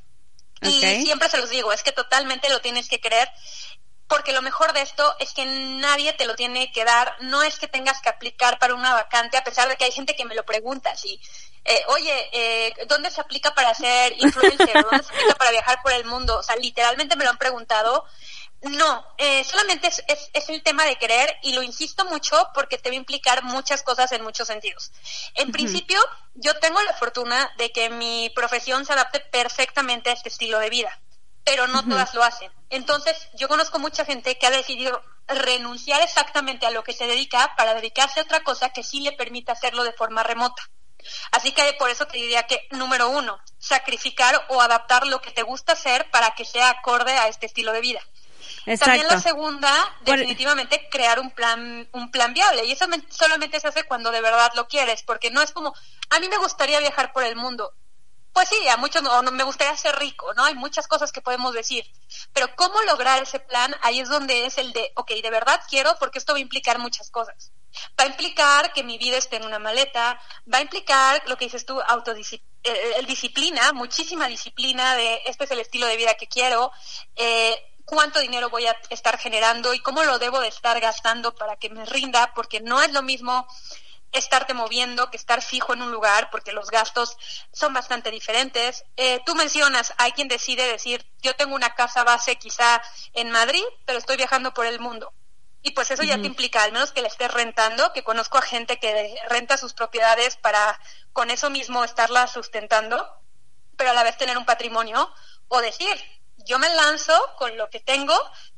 Y 0.61 0.79
siempre 1.03 1.29
se 1.29 1.37
los 1.37 1.49
digo, 1.49 1.73
es 1.73 1.83
que 1.83 1.91
totalmente 1.91 2.49
lo 2.49 2.61
tienes 2.61 2.87
que 2.87 3.01
creer, 3.01 3.29
porque 4.07 4.31
lo 4.31 4.41
mejor 4.41 4.73
de 4.73 4.81
esto 4.81 5.15
es 5.19 5.33
que 5.33 5.45
nadie 5.45 6.13
te 6.13 6.25
lo 6.25 6.35
tiene 6.35 6.71
que 6.71 6.85
dar, 6.85 7.15
no 7.19 7.43
es 7.43 7.57
que 7.57 7.67
tengas 7.67 8.01
que 8.01 8.09
aplicar 8.09 8.59
para 8.59 8.75
una 8.75 8.93
vacante, 8.93 9.37
a 9.37 9.43
pesar 9.43 9.67
de 9.67 9.75
que 9.75 9.85
hay 9.85 9.91
gente 9.91 10.15
que 10.15 10.25
me 10.25 10.35
lo 10.35 10.45
pregunta, 10.45 10.91
así, 10.91 11.19
eh, 11.65 11.81
oye, 11.87 12.29
eh, 12.33 12.73
¿dónde 12.87 13.09
se 13.09 13.21
aplica 13.21 13.55
para 13.55 13.73
ser 13.73 14.13
influencer? 14.19 14.83
¿Dónde 14.83 15.03
se 15.03 15.13
aplica 15.13 15.35
para 15.35 15.51
viajar 15.51 15.79
por 15.81 15.93
el 15.93 16.03
mundo? 16.05 16.37
O 16.37 16.43
sea, 16.43 16.55
literalmente 16.57 17.15
me 17.15 17.23
lo 17.23 17.29
han 17.29 17.37
preguntado 17.37 18.05
no, 18.63 19.05
eh, 19.17 19.43
solamente 19.43 19.87
es, 19.87 20.03
es, 20.33 20.49
el 20.49 20.63
tema 20.63 20.85
de 20.85 20.95
querer 20.95 21.35
y 21.41 21.53
lo 21.53 21.63
insisto 21.63 22.05
mucho 22.05 22.49
porque 22.53 22.77
te 22.77 22.89
va 22.89 22.93
a 22.93 22.97
implicar 22.97 23.43
muchas 23.43 23.83
cosas 23.83 24.11
en 24.13 24.23
muchos 24.23 24.47
sentidos. 24.47 24.91
En 25.35 25.51
principio, 25.51 25.99
yo 26.35 26.57
tengo 26.59 26.81
la 26.81 26.93
fortuna 26.93 27.51
de 27.57 27.71
que 27.71 27.89
mi 27.89 28.31
profesión 28.33 28.85
se 28.85 28.93
adapte 28.93 29.19
perfectamente 29.19 30.09
a 30.09 30.13
este 30.13 30.29
estilo 30.29 30.59
de 30.59 30.69
vida, 30.69 30.97
pero 31.43 31.67
no 31.67 31.83
todas 31.83 32.13
lo 32.13 32.23
hacen. 32.23 32.51
Entonces, 32.69 33.27
yo 33.33 33.49
conozco 33.49 33.79
mucha 33.79 34.05
gente 34.05 34.37
que 34.37 34.47
ha 34.47 34.51
decidido 34.51 35.03
renunciar 35.27 36.01
exactamente 36.01 36.65
a 36.65 36.71
lo 36.71 36.83
que 36.83 36.93
se 36.93 37.07
dedica 37.07 37.53
para 37.57 37.73
dedicarse 37.73 38.19
a 38.19 38.23
otra 38.23 38.43
cosa 38.43 38.69
que 38.69 38.83
sí 38.83 39.01
le 39.01 39.11
permita 39.11 39.51
hacerlo 39.51 39.83
de 39.83 39.93
forma 39.93 40.23
remota. 40.23 40.63
Así 41.31 41.51
que 41.51 41.75
por 41.77 41.89
eso 41.89 42.07
te 42.07 42.17
diría 42.17 42.43
que, 42.43 42.67
número 42.71 43.09
uno, 43.09 43.39
sacrificar 43.57 44.45
o 44.49 44.61
adaptar 44.61 45.05
lo 45.05 45.21
que 45.21 45.31
te 45.31 45.43
gusta 45.43 45.73
hacer 45.73 46.09
para 46.11 46.31
que 46.31 46.45
sea 46.45 46.69
acorde 46.69 47.11
a 47.11 47.27
este 47.27 47.45
estilo 47.45 47.73
de 47.73 47.81
vida. 47.81 47.99
También 48.79 49.07
la 49.07 49.19
segunda, 49.19 49.71
definitivamente 50.01 50.87
crear 50.89 51.19
un 51.19 51.31
plan, 51.31 51.87
un 51.91 52.11
plan 52.11 52.33
viable. 52.33 52.65
Y 52.65 52.71
eso 52.71 52.85
solamente 53.09 53.59
se 53.59 53.67
hace 53.67 53.83
cuando 53.83 54.11
de 54.11 54.21
verdad 54.21 54.51
lo 54.55 54.67
quieres, 54.67 55.03
porque 55.03 55.31
no 55.31 55.41
es 55.41 55.51
como, 55.51 55.73
a 56.09 56.19
mí 56.19 56.29
me 56.29 56.37
gustaría 56.37 56.79
viajar 56.79 57.11
por 57.11 57.23
el 57.23 57.35
mundo. 57.35 57.73
Pues 58.31 58.49
sí, 58.49 58.67
a 58.67 58.77
muchos 58.77 59.03
no, 59.03 59.21
me 59.31 59.43
gustaría 59.43 59.77
ser 59.77 59.95
rico, 59.97 60.33
¿no? 60.33 60.45
Hay 60.45 60.55
muchas 60.55 60.87
cosas 60.87 61.11
que 61.11 61.21
podemos 61.21 61.53
decir. 61.53 61.85
Pero 62.33 62.55
cómo 62.55 62.81
lograr 62.81 63.21
ese 63.21 63.39
plan, 63.39 63.75
ahí 63.81 63.99
es 63.99 64.09
donde 64.09 64.45
es 64.45 64.57
el 64.57 64.73
de, 64.73 64.91
ok, 64.95 65.11
de 65.21 65.29
verdad 65.29 65.61
quiero, 65.69 65.95
porque 65.99 66.17
esto 66.17 66.33
va 66.33 66.39
a 66.39 66.41
implicar 66.41 66.79
muchas 66.79 67.11
cosas. 67.11 67.51
Va 67.99 68.05
a 68.05 68.07
implicar 68.07 68.73
que 68.73 68.83
mi 68.83 68.97
vida 68.97 69.17
esté 69.17 69.35
en 69.35 69.45
una 69.45 69.59
maleta, 69.59 70.19
va 70.51 70.57
a 70.57 70.61
implicar 70.61 71.21
lo 71.27 71.37
que 71.37 71.45
dices 71.45 71.65
tú, 71.65 71.79
autodisciplina 71.81 72.53
eh, 72.63 72.93
el 72.97 73.05
disciplina, 73.05 73.73
muchísima 73.73 74.29
disciplina 74.29 74.95
de 74.95 75.21
este 75.25 75.43
es 75.43 75.51
el 75.51 75.59
estilo 75.59 75.85
de 75.85 75.97
vida 75.97 76.13
que 76.13 76.27
quiero, 76.27 76.71
eh, 77.17 77.72
cuánto 77.85 78.19
dinero 78.19 78.49
voy 78.49 78.65
a 78.65 78.77
estar 78.89 79.17
generando 79.17 79.73
y 79.73 79.79
cómo 79.79 80.03
lo 80.03 80.19
debo 80.19 80.39
de 80.39 80.47
estar 80.47 80.79
gastando 80.79 81.35
para 81.35 81.55
que 81.57 81.69
me 81.69 81.85
rinda, 81.85 82.33
porque 82.33 82.61
no 82.61 82.81
es 82.81 82.91
lo 82.91 83.01
mismo 83.01 83.47
estarte 84.13 84.53
moviendo 84.53 85.09
que 85.09 85.17
estar 85.17 85.41
fijo 85.41 85.73
en 85.73 85.81
un 85.81 85.91
lugar, 85.91 86.29
porque 86.29 86.53
los 86.53 86.69
gastos 86.69 87.17
son 87.51 87.73
bastante 87.73 88.11
diferentes. 88.11 88.85
Eh, 88.95 89.21
tú 89.25 89.35
mencionas, 89.35 89.93
hay 89.97 90.11
quien 90.11 90.27
decide 90.27 90.67
decir, 90.67 91.05
yo 91.21 91.35
tengo 91.35 91.55
una 91.55 91.73
casa 91.73 92.03
base 92.03 92.35
quizá 92.35 92.81
en 93.13 93.31
Madrid, 93.31 93.63
pero 93.85 93.97
estoy 93.97 94.17
viajando 94.17 94.53
por 94.53 94.65
el 94.65 94.79
mundo. 94.79 95.11
Y 95.63 95.71
pues 95.71 95.89
eso 95.91 96.03
ya 96.03 96.19
te 96.19 96.27
implica, 96.27 96.61
al 96.61 96.73
menos 96.73 96.91
que 96.91 97.01
le 97.01 97.07
estés 97.07 97.33
rentando, 97.33 97.93
que 97.93 98.03
conozco 98.03 98.37
a 98.37 98.41
gente 98.41 98.79
que 98.79 99.15
renta 99.29 99.57
sus 99.57 99.73
propiedades 99.73 100.35
para 100.35 100.77
con 101.13 101.31
eso 101.31 101.49
mismo 101.49 101.85
estarla 101.85 102.27
sustentando, 102.27 103.09
pero 103.77 103.91
a 103.91 103.93
la 103.93 104.03
vez 104.03 104.17
tener 104.17 104.37
un 104.37 104.45
patrimonio, 104.45 105.09
o 105.47 105.61
decir, 105.61 105.95
yo 106.45 106.59
me 106.59 106.69
lanzo 106.69 107.13
con 107.37 107.57
lo 107.57 107.69
que 107.69 107.79
tengo 107.79 108.13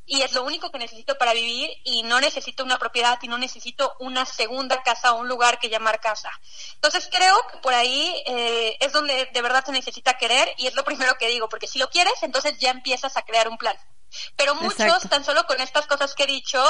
y 0.05 0.21
es 0.21 0.33
lo 0.33 0.43
único 0.43 0.71
que 0.71 0.77
necesito 0.77 1.17
para 1.17 1.33
vivir 1.33 1.69
y 1.83 2.03
no 2.03 2.19
necesito 2.21 2.63
una 2.63 2.77
propiedad 2.77 3.17
y 3.21 3.27
no 3.27 3.37
necesito 3.37 3.95
una 3.99 4.25
segunda 4.25 4.83
casa 4.83 5.13
o 5.13 5.19
un 5.19 5.27
lugar 5.27 5.59
que 5.59 5.69
llamar 5.69 5.99
casa. 5.99 6.29
Entonces 6.75 7.09
creo 7.11 7.35
que 7.51 7.57
por 7.57 7.73
ahí 7.73 8.23
eh, 8.27 8.77
es 8.79 8.93
donde 8.93 9.29
de 9.33 9.41
verdad 9.41 9.65
se 9.65 9.71
necesita 9.71 10.17
querer 10.17 10.47
y 10.57 10.67
es 10.67 10.75
lo 10.75 10.83
primero 10.83 11.15
que 11.17 11.27
digo, 11.27 11.49
porque 11.49 11.67
si 11.67 11.79
lo 11.79 11.89
quieres, 11.89 12.13
entonces 12.21 12.57
ya 12.59 12.69
empiezas 12.69 13.17
a 13.17 13.23
crear 13.23 13.47
un 13.47 13.57
plan. 13.57 13.75
Pero 14.35 14.55
muchos, 14.55 15.09
tan 15.09 15.25
solo 15.25 15.45
con 15.45 15.59
estas 15.59 15.87
cosas 15.87 16.13
que 16.13 16.23
he 16.23 16.27
dicho, 16.27 16.63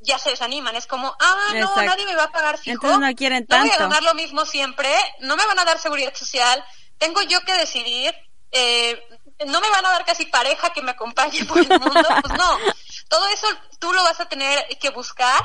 ya 0.00 0.18
se 0.18 0.30
desaniman. 0.30 0.74
Es 0.76 0.86
como, 0.86 1.14
ah, 1.20 1.52
no, 1.54 1.76
nadie 1.76 2.06
me 2.06 2.16
va 2.16 2.24
a 2.24 2.32
pagar 2.32 2.58
fijo. 2.58 2.86
Entonces 2.86 2.98
no 2.98 3.14
quieren 3.14 3.46
tanto. 3.46 3.66
No 3.66 3.70
voy 3.70 3.76
a 3.76 3.88
ganar 3.88 4.02
lo 4.02 4.14
mismo 4.14 4.46
siempre, 4.46 4.90
no 5.20 5.36
me 5.36 5.46
van 5.46 5.58
a 5.58 5.64
dar 5.64 5.78
seguridad 5.78 6.14
social, 6.14 6.64
tengo 6.98 7.22
yo 7.22 7.40
que 7.42 7.54
decidir. 7.54 8.14
Eh, 8.50 9.00
no 9.46 9.60
me 9.60 9.70
van 9.70 9.86
a 9.86 9.90
dar 9.90 10.04
casi 10.04 10.26
pareja 10.26 10.70
que 10.70 10.82
me 10.82 10.92
acompañe 10.92 11.44
por 11.44 11.58
el 11.58 11.68
mundo, 11.68 12.08
pues 12.22 12.34
no. 12.38 12.58
Todo 13.08 13.26
eso 13.28 13.46
tú 13.78 13.92
lo 13.92 14.02
vas 14.02 14.20
a 14.20 14.28
tener 14.28 14.66
que 14.78 14.90
buscar 14.90 15.42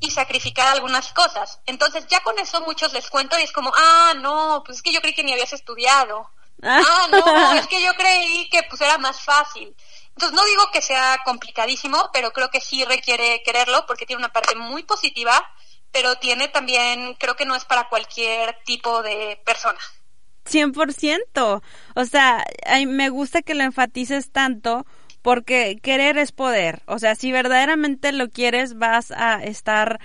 y 0.00 0.10
sacrificar 0.10 0.68
algunas 0.68 1.12
cosas. 1.12 1.60
Entonces 1.66 2.06
ya 2.08 2.20
con 2.20 2.38
eso 2.38 2.60
muchos 2.62 2.92
les 2.92 3.10
cuento 3.10 3.38
y 3.38 3.42
es 3.42 3.52
como, 3.52 3.72
ah, 3.76 4.14
no, 4.16 4.62
pues 4.64 4.78
es 4.78 4.82
que 4.82 4.92
yo 4.92 5.00
creí 5.00 5.14
que 5.14 5.24
ni 5.24 5.32
habías 5.32 5.52
estudiado. 5.52 6.30
Ah, 6.62 6.80
ah 6.84 7.06
no, 7.10 7.52
es 7.58 7.66
que 7.66 7.82
yo 7.82 7.94
creí 7.94 8.48
que 8.48 8.62
pues 8.64 8.80
era 8.80 8.98
más 8.98 9.20
fácil. 9.20 9.74
Entonces 10.10 10.34
no 10.34 10.44
digo 10.46 10.70
que 10.72 10.82
sea 10.82 11.22
complicadísimo, 11.24 12.10
pero 12.12 12.32
creo 12.32 12.50
que 12.50 12.60
sí 12.60 12.84
requiere 12.84 13.42
quererlo 13.44 13.86
porque 13.86 14.06
tiene 14.06 14.18
una 14.18 14.32
parte 14.32 14.56
muy 14.56 14.82
positiva, 14.82 15.48
pero 15.92 16.16
tiene 16.16 16.48
también, 16.48 17.14
creo 17.14 17.36
que 17.36 17.46
no 17.46 17.54
es 17.54 17.64
para 17.64 17.88
cualquier 17.88 18.58
tipo 18.64 19.02
de 19.02 19.40
persona. 19.44 19.78
100%. 20.48 21.62
O 21.94 22.04
sea, 22.04 22.44
me 22.86 23.08
gusta 23.10 23.42
que 23.42 23.54
lo 23.54 23.64
enfatices 23.64 24.30
tanto 24.30 24.86
porque 25.22 25.78
querer 25.82 26.18
es 26.18 26.32
poder. 26.32 26.82
O 26.86 26.98
sea, 26.98 27.14
si 27.14 27.32
verdaderamente 27.32 28.12
lo 28.12 28.28
quieres, 28.30 28.78
vas 28.78 29.10
a 29.10 29.42
estar 29.44 30.00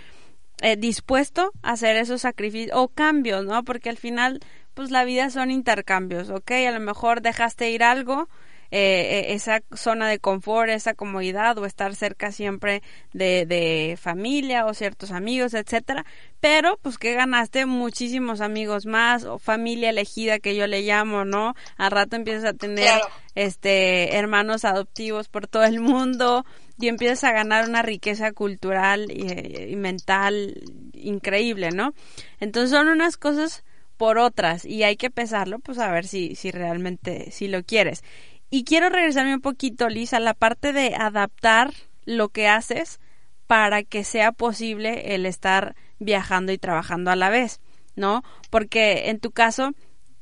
eh, 0.61 0.75
dispuesto 0.75 1.51
a 1.61 1.71
hacer 1.71 1.97
esos 1.97 2.21
sacrificios 2.21 2.77
o 2.77 2.87
cambios, 2.87 3.45
¿no? 3.45 3.63
Porque 3.63 3.89
al 3.89 3.97
final, 3.97 4.39
pues 4.73 4.91
la 4.91 5.03
vida 5.03 5.29
son 5.29 5.51
intercambios, 5.51 6.29
¿ok? 6.29 6.51
A 6.67 6.71
lo 6.71 6.79
mejor 6.79 7.21
dejaste 7.21 7.69
ir 7.71 7.83
algo 7.83 8.29
eh, 8.75 9.19
eh, 9.29 9.33
esa 9.35 9.61
zona 9.75 10.09
de 10.09 10.17
confort, 10.17 10.67
esa 10.71 10.95
comodidad 10.95 11.55
o 11.59 11.65
estar 11.67 11.93
cerca 11.93 12.31
siempre 12.31 12.81
de, 13.13 13.45
de 13.45 13.99
familia 14.01 14.65
o 14.65 14.73
ciertos 14.73 15.11
amigos, 15.11 15.53
etcétera. 15.53 16.07
Pero, 16.39 16.79
pues 16.81 16.97
que 16.97 17.13
ganaste 17.13 17.67
muchísimos 17.67 18.41
amigos 18.41 18.87
más 18.87 19.25
o 19.25 19.37
familia 19.37 19.91
elegida 19.91 20.39
que 20.39 20.55
yo 20.55 20.65
le 20.65 20.81
llamo, 20.81 21.23
¿no? 21.23 21.53
Al 21.77 21.91
rato 21.91 22.15
empiezas 22.15 22.45
a 22.45 22.53
tener, 22.53 22.89
este, 23.35 24.15
hermanos 24.15 24.65
adoptivos 24.65 25.29
por 25.29 25.45
todo 25.45 25.65
el 25.65 25.79
mundo 25.79 26.43
y 26.79 26.87
empiezas 26.87 27.25
a 27.25 27.31
ganar 27.31 27.69
una 27.69 27.83
riqueza 27.83 28.31
cultural 28.31 29.11
y, 29.11 29.71
y 29.71 29.75
mental 29.75 30.63
increíble, 30.93 31.69
¿no? 31.69 31.93
Entonces 32.39 32.71
son 32.71 32.87
unas 32.87 33.17
cosas 33.17 33.63
por 33.97 34.17
otras 34.17 34.65
y 34.65 34.81
hay 34.81 34.97
que 34.97 35.11
pesarlo 35.11 35.59
pues 35.59 35.77
a 35.77 35.91
ver 35.91 36.07
si, 36.07 36.33
si 36.33 36.49
realmente 36.49 37.29
si 37.29 37.47
lo 37.47 37.61
quieres. 37.63 38.03
Y 38.49 38.63
quiero 38.63 38.89
regresarme 38.89 39.35
un 39.35 39.41
poquito, 39.41 39.89
Liz, 39.89 40.13
a 40.13 40.19
la 40.19 40.33
parte 40.33 40.73
de 40.73 40.95
adaptar 40.95 41.73
lo 42.05 42.29
que 42.29 42.47
haces 42.47 42.99
para 43.47 43.83
que 43.83 44.03
sea 44.03 44.31
posible 44.31 45.15
el 45.15 45.25
estar 45.25 45.75
viajando 45.99 46.51
y 46.51 46.57
trabajando 46.57 47.11
a 47.11 47.15
la 47.15 47.29
vez, 47.29 47.61
¿no? 47.95 48.23
Porque 48.49 49.09
en 49.09 49.19
tu 49.19 49.31
caso, 49.31 49.73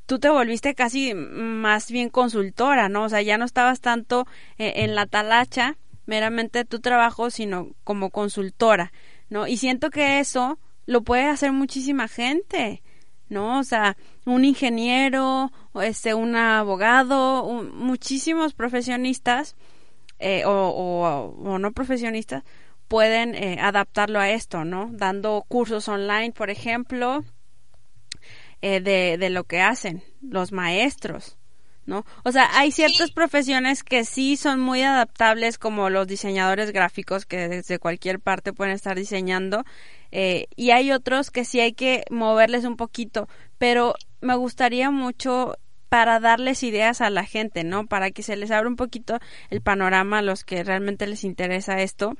tú 0.06 0.18
te 0.18 0.28
volviste 0.28 0.74
casi 0.74 1.14
más 1.14 1.90
bien 1.90 2.10
consultora, 2.10 2.88
¿no? 2.88 3.04
O 3.04 3.08
sea, 3.08 3.22
ya 3.22 3.38
no 3.38 3.44
estabas 3.44 3.80
tanto 3.80 4.26
eh, 4.58 4.74
en 4.76 4.94
la 4.94 5.06
talacha 5.06 5.76
meramente 6.06 6.64
tu 6.64 6.80
trabajo, 6.80 7.30
sino 7.30 7.70
como 7.84 8.10
consultora, 8.10 8.92
¿no? 9.28 9.46
Y 9.46 9.56
siento 9.56 9.90
que 9.90 10.18
eso 10.18 10.58
lo 10.86 11.02
puede 11.02 11.24
hacer 11.24 11.52
muchísima 11.52 12.08
gente. 12.08 12.82
¿No? 13.32 13.58
O 13.58 13.64
sea, 13.64 13.96
un 14.24 14.44
ingeniero, 14.44 15.50
este, 15.82 16.14
un 16.14 16.36
abogado, 16.36 17.44
muchísimos 17.74 18.54
profesionistas 18.54 19.56
eh, 20.20 20.44
o, 20.44 21.34
o, 21.42 21.58
no 21.58 21.72
profesionistas 21.72 22.44
pueden 22.86 23.34
eh, 23.34 23.58
adaptarlo 23.60 24.20
a 24.20 24.30
esto, 24.30 24.64
¿no? 24.64 24.88
Dando 24.92 25.44
cursos 25.48 25.88
online, 25.88 26.30
por 26.32 26.50
ejemplo, 26.50 27.24
eh, 28.60 28.80
de, 28.80 29.18
de 29.18 29.30
lo 29.30 29.44
que 29.44 29.60
hacen 29.60 30.04
los 30.20 30.52
maestros, 30.52 31.38
¿no? 31.86 32.04
O 32.24 32.32
sea, 32.32 32.48
hay 32.52 32.70
ciertas 32.70 33.10
profesiones 33.10 33.82
que 33.82 34.04
sí 34.04 34.36
son 34.36 34.60
muy 34.60 34.82
adaptables, 34.82 35.58
como 35.58 35.90
los 35.90 36.06
diseñadores 36.06 36.72
gráficos, 36.72 37.26
que 37.26 37.48
desde 37.48 37.78
cualquier 37.78 38.20
parte 38.20 38.52
pueden 38.52 38.74
estar 38.74 38.96
diseñando, 38.96 39.64
eh, 40.10 40.46
y 40.56 40.70
hay 40.70 40.92
otros 40.92 41.30
que 41.30 41.44
sí 41.44 41.60
hay 41.60 41.72
que 41.72 42.04
moverles 42.10 42.64
un 42.64 42.76
poquito, 42.76 43.28
pero 43.58 43.94
me 44.20 44.34
gustaría 44.36 44.90
mucho 44.90 45.56
para 45.88 46.20
darles 46.20 46.62
ideas 46.62 47.02
a 47.02 47.10
la 47.10 47.24
gente, 47.24 47.64
¿no? 47.64 47.86
Para 47.86 48.10
que 48.12 48.22
se 48.22 48.36
les 48.36 48.50
abra 48.50 48.68
un 48.68 48.76
poquito 48.76 49.18
el 49.50 49.60
panorama 49.60 50.18
a 50.18 50.22
los 50.22 50.42
que 50.42 50.64
realmente 50.64 51.06
les 51.06 51.22
interesa 51.22 51.82
esto 51.82 52.14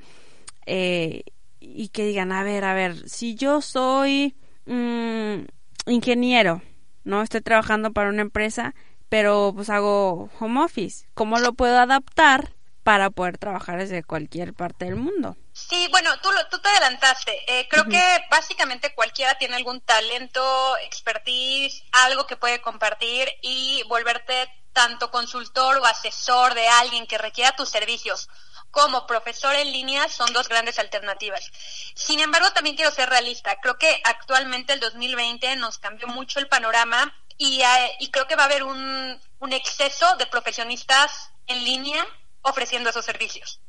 eh, 0.67 1.23
y 1.59 1.87
que 1.87 2.05
digan, 2.05 2.31
a 2.31 2.43
ver, 2.43 2.65
a 2.65 2.75
ver, 2.75 3.09
si 3.09 3.33
yo 3.33 3.61
soy 3.61 4.35
mm, 4.67 5.45
ingeniero, 5.87 6.61
¿no? 7.03 7.23
Estoy 7.23 7.41
trabajando 7.41 7.93
para 7.93 8.09
una 8.09 8.21
empresa, 8.21 8.75
pero 9.13 9.53
pues 9.55 9.69
hago 9.69 10.31
home 10.39 10.63
office, 10.63 11.05
¿cómo 11.13 11.37
lo 11.37 11.53
puedo 11.53 11.77
adaptar 11.77 12.51
para 12.81 13.11
poder 13.11 13.37
trabajar 13.37 13.77
desde 13.77 14.03
cualquier 14.03 14.55
parte 14.55 14.85
del 14.85 14.95
mundo? 14.95 15.37
Sí, 15.51 15.87
bueno, 15.91 16.09
tú, 16.23 16.29
tú 16.49 16.57
te 16.57 16.69
adelantaste. 16.69 17.31
Eh, 17.45 17.67
creo 17.69 17.85
que 17.85 18.01
básicamente 18.31 18.95
cualquiera 18.95 19.37
tiene 19.37 19.55
algún 19.55 19.81
talento, 19.81 20.41
expertise, 20.77 21.83
algo 21.91 22.25
que 22.25 22.37
puede 22.37 22.59
compartir 22.61 23.29
y 23.43 23.83
volverte 23.87 24.49
tanto 24.73 25.11
consultor 25.11 25.77
o 25.77 25.85
asesor 25.85 26.55
de 26.55 26.67
alguien 26.67 27.05
que 27.05 27.19
requiera 27.19 27.55
tus 27.55 27.69
servicios 27.69 28.27
como 28.73 29.05
profesor 29.05 29.53
en 29.53 29.71
línea 29.71 30.09
son 30.09 30.33
dos 30.33 30.49
grandes 30.49 30.79
alternativas. 30.79 31.51
Sin 31.93 32.19
embargo, 32.19 32.51
también 32.53 32.75
quiero 32.75 32.89
ser 32.89 33.07
realista. 33.07 33.55
Creo 33.61 33.77
que 33.77 34.01
actualmente 34.03 34.73
el 34.73 34.79
2020 34.79 35.55
nos 35.57 35.77
cambió 35.77 36.07
mucho 36.07 36.39
el 36.39 36.47
panorama 36.47 37.13
y, 37.37 37.61
eh, 37.61 37.95
y 37.99 38.11
creo 38.11 38.27
que 38.27 38.35
va 38.35 38.43
a 38.43 38.47
haber 38.47 38.63
un, 38.63 39.21
un 39.39 39.53
exceso 39.53 40.15
de 40.17 40.25
profesionistas 40.25 41.31
en 41.47 41.63
línea 41.63 42.05
ofreciendo 42.41 42.89
esos 42.89 43.05
servicios. 43.05 43.59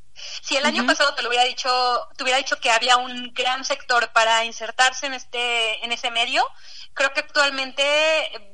Si 0.42 0.57
el 0.57 0.64
año 0.64 0.87
pasado 0.87 1.14
te 1.14 1.22
lo 1.22 1.29
hubiera 1.29 1.44
dicho, 1.44 2.09
te 2.16 2.22
hubiera 2.22 2.38
dicho 2.38 2.61
que 2.61 2.70
había 2.70 2.96
un 2.96 3.33
gran 3.35 3.64
sector 3.64 4.12
para 4.12 4.44
insertarse 4.44 5.07
en 5.07 5.14
este, 5.14 5.85
en 5.85 5.90
ese 5.90 6.11
medio, 6.11 6.48
creo 6.92 7.12
que 7.12 7.20
actualmente 7.20 7.83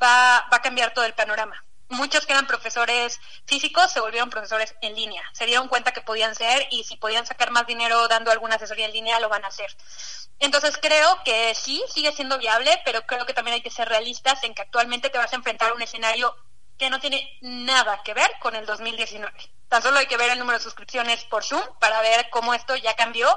va, 0.03 0.46
va 0.51 0.57
a 0.57 0.62
cambiar 0.62 0.94
todo 0.94 1.05
el 1.05 1.12
panorama. 1.12 1.62
Muchos 1.90 2.25
que 2.25 2.33
eran 2.33 2.46
profesores 2.46 3.20
físicos 3.46 3.90
se 3.90 4.01
volvieron 4.01 4.31
profesores 4.31 4.75
en 4.81 4.94
línea. 4.94 5.23
Se 5.33 5.44
dieron 5.44 5.66
cuenta 5.68 5.92
que 5.92 6.01
podían 6.01 6.35
ser 6.35 6.66
y 6.70 6.85
si 6.85 6.96
podían 6.96 7.27
sacar 7.27 7.51
más 7.51 7.66
dinero 7.66 8.07
dando 8.07 8.31
alguna 8.31 8.55
asesoría 8.55 8.87
en 8.87 8.92
línea, 8.92 9.18
lo 9.18 9.29
van 9.29 9.44
a 9.44 9.49
hacer. 9.49 9.77
Entonces 10.40 10.79
creo 10.81 11.22
que 11.22 11.55
sí, 11.55 11.85
sigue 11.92 12.12
siendo 12.12 12.38
viable, 12.38 12.81
pero 12.85 13.03
creo 13.03 13.26
que 13.26 13.35
también 13.35 13.55
hay 13.55 13.61
que 13.61 13.70
ser 13.70 13.88
realistas 13.88 14.42
en 14.42 14.55
que 14.55 14.62
actualmente 14.62 15.11
te 15.11 15.18
vas 15.18 15.33
a 15.33 15.37
enfrentar 15.37 15.70
a 15.70 15.74
un 15.74 15.83
escenario 15.83 16.35
que 16.79 16.88
no 16.88 16.98
tiene 16.98 17.38
nada 17.42 18.03
que 18.03 18.14
ver 18.14 18.31
con 18.40 18.57
el 18.57 18.64
2019. 18.64 19.33
Tan 19.68 19.83
solo 19.83 19.98
hay 19.98 20.07
que 20.07 20.16
ver 20.16 20.31
el 20.31 20.38
número 20.38 20.59
de 20.59 20.64
suscripciones 20.64 21.24
por 21.24 21.44
Zoom 21.44 21.62
para 21.79 22.00
ver 22.00 22.31
cómo 22.31 22.55
esto 22.55 22.74
ya 22.74 22.94
cambió 22.94 23.29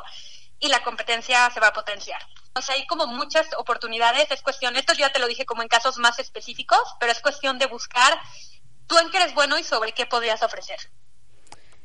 y 0.60 0.70
la 0.70 0.82
competencia 0.82 1.50
se 1.52 1.60
va 1.60 1.68
a 1.68 1.74
potenciar. 1.74 2.26
O 2.56 2.62
sea, 2.62 2.76
hay 2.76 2.88
como 2.88 3.06
muchas 3.06 3.48
oportunidades, 3.58 4.32
es 4.32 4.42
cuestión, 4.42 4.78
esto 4.78 4.94
ya 4.94 5.12
te 5.12 5.20
lo 5.20 5.28
dije 5.28 5.46
como 5.46 5.62
en 5.62 5.68
casos 5.68 5.98
más 5.98 6.20
específicos, 6.20 6.80
pero 7.02 7.12
es 7.12 7.20
cuestión 7.20 7.60
de 7.60 7.66
buscar 7.66 8.18
tú 8.88 8.98
en 8.98 9.12
qué 9.12 9.18
eres 9.18 9.34
bueno 9.34 9.58
y 9.58 9.64
sobre 9.64 9.92
qué 9.92 10.06
podrías 10.06 10.42
ofrecer. 10.42 10.80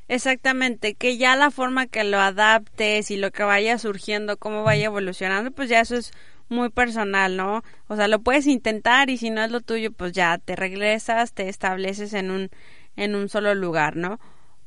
Exactamente, 0.09 0.95
que 0.95 1.19
ya 1.19 1.37
la 1.37 1.51
forma 1.51 1.87
que 1.87 2.03
lo 2.05 2.19
adaptes 2.19 3.11
y 3.11 3.17
lo 3.19 3.31
que 3.31 3.43
vaya 3.45 3.79
surgiendo, 3.79 4.39
cómo 4.39 4.63
vaya 4.65 4.87
evolucionando, 4.87 5.51
pues 5.51 5.69
ya 5.69 5.81
eso 5.81 5.97
es 5.97 6.13
muy 6.49 6.71
personal, 6.71 7.37
¿no? 7.37 7.63
O 7.89 7.97
sea, 7.97 8.09
lo 8.09 8.21
puedes 8.21 8.47
intentar 8.47 9.11
y 9.11 9.19
si 9.19 9.29
no 9.31 9.45
es 9.45 9.51
lo 9.51 9.61
tuyo, 9.61 9.93
pues 9.93 10.13
ya 10.13 10.39
te 10.39 10.57
regresas, 10.57 11.33
te 11.35 11.49
estableces 11.49 12.15
en 12.15 12.31
un 12.31 12.51
en 12.97 13.15
un 13.15 13.29
solo 13.29 13.55
lugar, 13.55 13.97
¿no? 13.97 14.19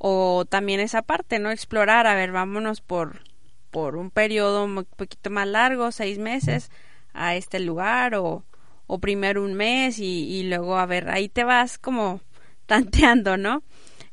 o 0.03 0.45
también 0.45 0.79
esa 0.79 1.03
parte, 1.03 1.37
¿no? 1.37 1.51
Explorar, 1.51 2.07
a 2.07 2.15
ver, 2.15 2.31
vámonos 2.31 2.81
por, 2.81 3.21
por 3.69 3.95
un 3.95 4.09
periodo 4.09 4.63
un 4.63 4.83
poquito 4.95 5.29
más 5.29 5.47
largo, 5.47 5.91
seis 5.91 6.17
meses, 6.17 6.71
a 7.13 7.35
este 7.35 7.59
lugar, 7.59 8.15
o, 8.15 8.43
o 8.87 8.97
primero 8.99 9.43
un 9.43 9.53
mes 9.53 9.99
y, 9.99 10.23
y 10.27 10.43
luego, 10.49 10.77
a 10.79 10.87
ver, 10.87 11.09
ahí 11.11 11.29
te 11.29 11.43
vas 11.43 11.77
como 11.77 12.19
tanteando, 12.65 13.37
¿no? 13.37 13.61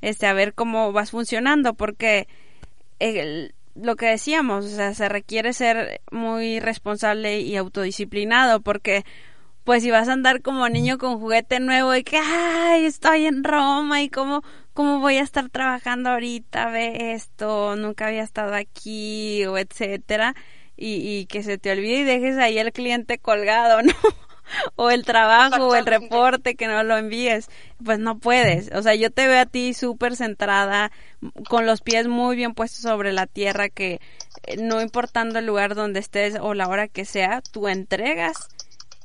Este, 0.01 0.27
a 0.27 0.33
ver 0.33 0.55
cómo 0.55 0.93
vas 0.93 1.11
funcionando, 1.11 1.75
porque 1.75 2.29
el, 2.99 3.55
lo 3.75 3.97
que 3.97 4.07
decíamos, 4.07 4.65
o 4.65 4.69
sea, 4.69 4.95
se 4.95 5.09
requiere 5.09 5.53
ser 5.53 6.01
muy 6.11 6.61
responsable 6.61 7.41
y 7.41 7.57
autodisciplinado, 7.57 8.61
porque 8.61 9.05
pues 9.65 9.83
si 9.83 9.91
vas 9.91 10.09
a 10.09 10.15
andar 10.15 10.41
como 10.41 10.69
niño 10.69 10.97
con 10.97 11.21
juguete 11.21 11.61
nuevo 11.61 11.95
y 11.95 12.03
que, 12.03 12.19
ay, 12.19 12.87
estoy 12.87 13.27
en 13.27 13.45
Roma 13.45 14.03
y 14.03 14.09
cómo, 14.09 14.43
cómo 14.73 15.01
voy 15.01 15.19
a 15.19 15.23
estar 15.23 15.51
trabajando 15.51 16.11
ahorita, 16.11 16.71
ve 16.71 17.13
esto, 17.13 17.77
nunca 17.77 18.07
había 18.07 18.23
estado 18.23 18.55
aquí 18.55 19.45
o 19.45 19.59
etcétera, 19.59 20.35
y, 20.77 21.19
y 21.19 21.27
que 21.27 21.43
se 21.43 21.59
te 21.59 21.71
olvide 21.73 21.99
y 21.99 22.05
dejes 22.05 22.39
ahí 22.39 22.59
el 22.59 22.73
cliente 22.73 23.19
colgado, 23.19 23.83
¿no? 23.83 23.93
O 24.77 24.91
el 24.91 25.05
trabajo 25.05 25.69
o 25.69 25.75
el 25.75 25.87
reporte 25.87 26.55
que 26.55 26.67
no 26.67 26.83
lo 26.83 26.97
envíes, 26.97 27.49
pues 27.85 27.99
no 27.99 28.19
puedes. 28.19 28.71
O 28.73 28.83
sea, 28.83 28.95
yo 28.95 29.11
te 29.11 29.27
veo 29.27 29.41
a 29.41 29.47
ti 29.47 29.75
súper 29.75 30.17
centrada, 30.17 30.91
con 31.49 31.67
los 31.67 31.81
pies 31.81 32.09
muy 32.09 32.37
bien 32.37 32.55
puestos 32.55 32.81
sobre 32.83 33.13
la 33.13 33.27
tierra, 33.27 33.69
que 33.69 34.01
eh, 34.45 34.57
no 34.59 34.81
importando 34.81 35.39
el 35.39 35.47
lugar 35.47 35.75
donde 35.75 36.01
estés 36.01 36.37
o 36.41 36.55
la 36.55 36.69
hora 36.69 36.89
que 36.89 37.05
sea, 37.05 37.43
tú 37.53 37.69
entregas 37.69 38.49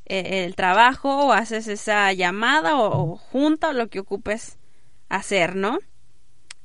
eh, 0.06 0.44
el 0.44 0.54
trabajo 0.54 1.26
o 1.26 1.32
haces 1.32 1.66
esa 1.68 2.12
llamada 2.12 2.76
o, 2.78 3.16
junta 3.16 3.70
o 3.70 3.72
lo 3.72 3.88
que 3.88 4.00
ocupes 4.00 4.58
hacer, 5.08 5.56
¿no? 5.56 5.78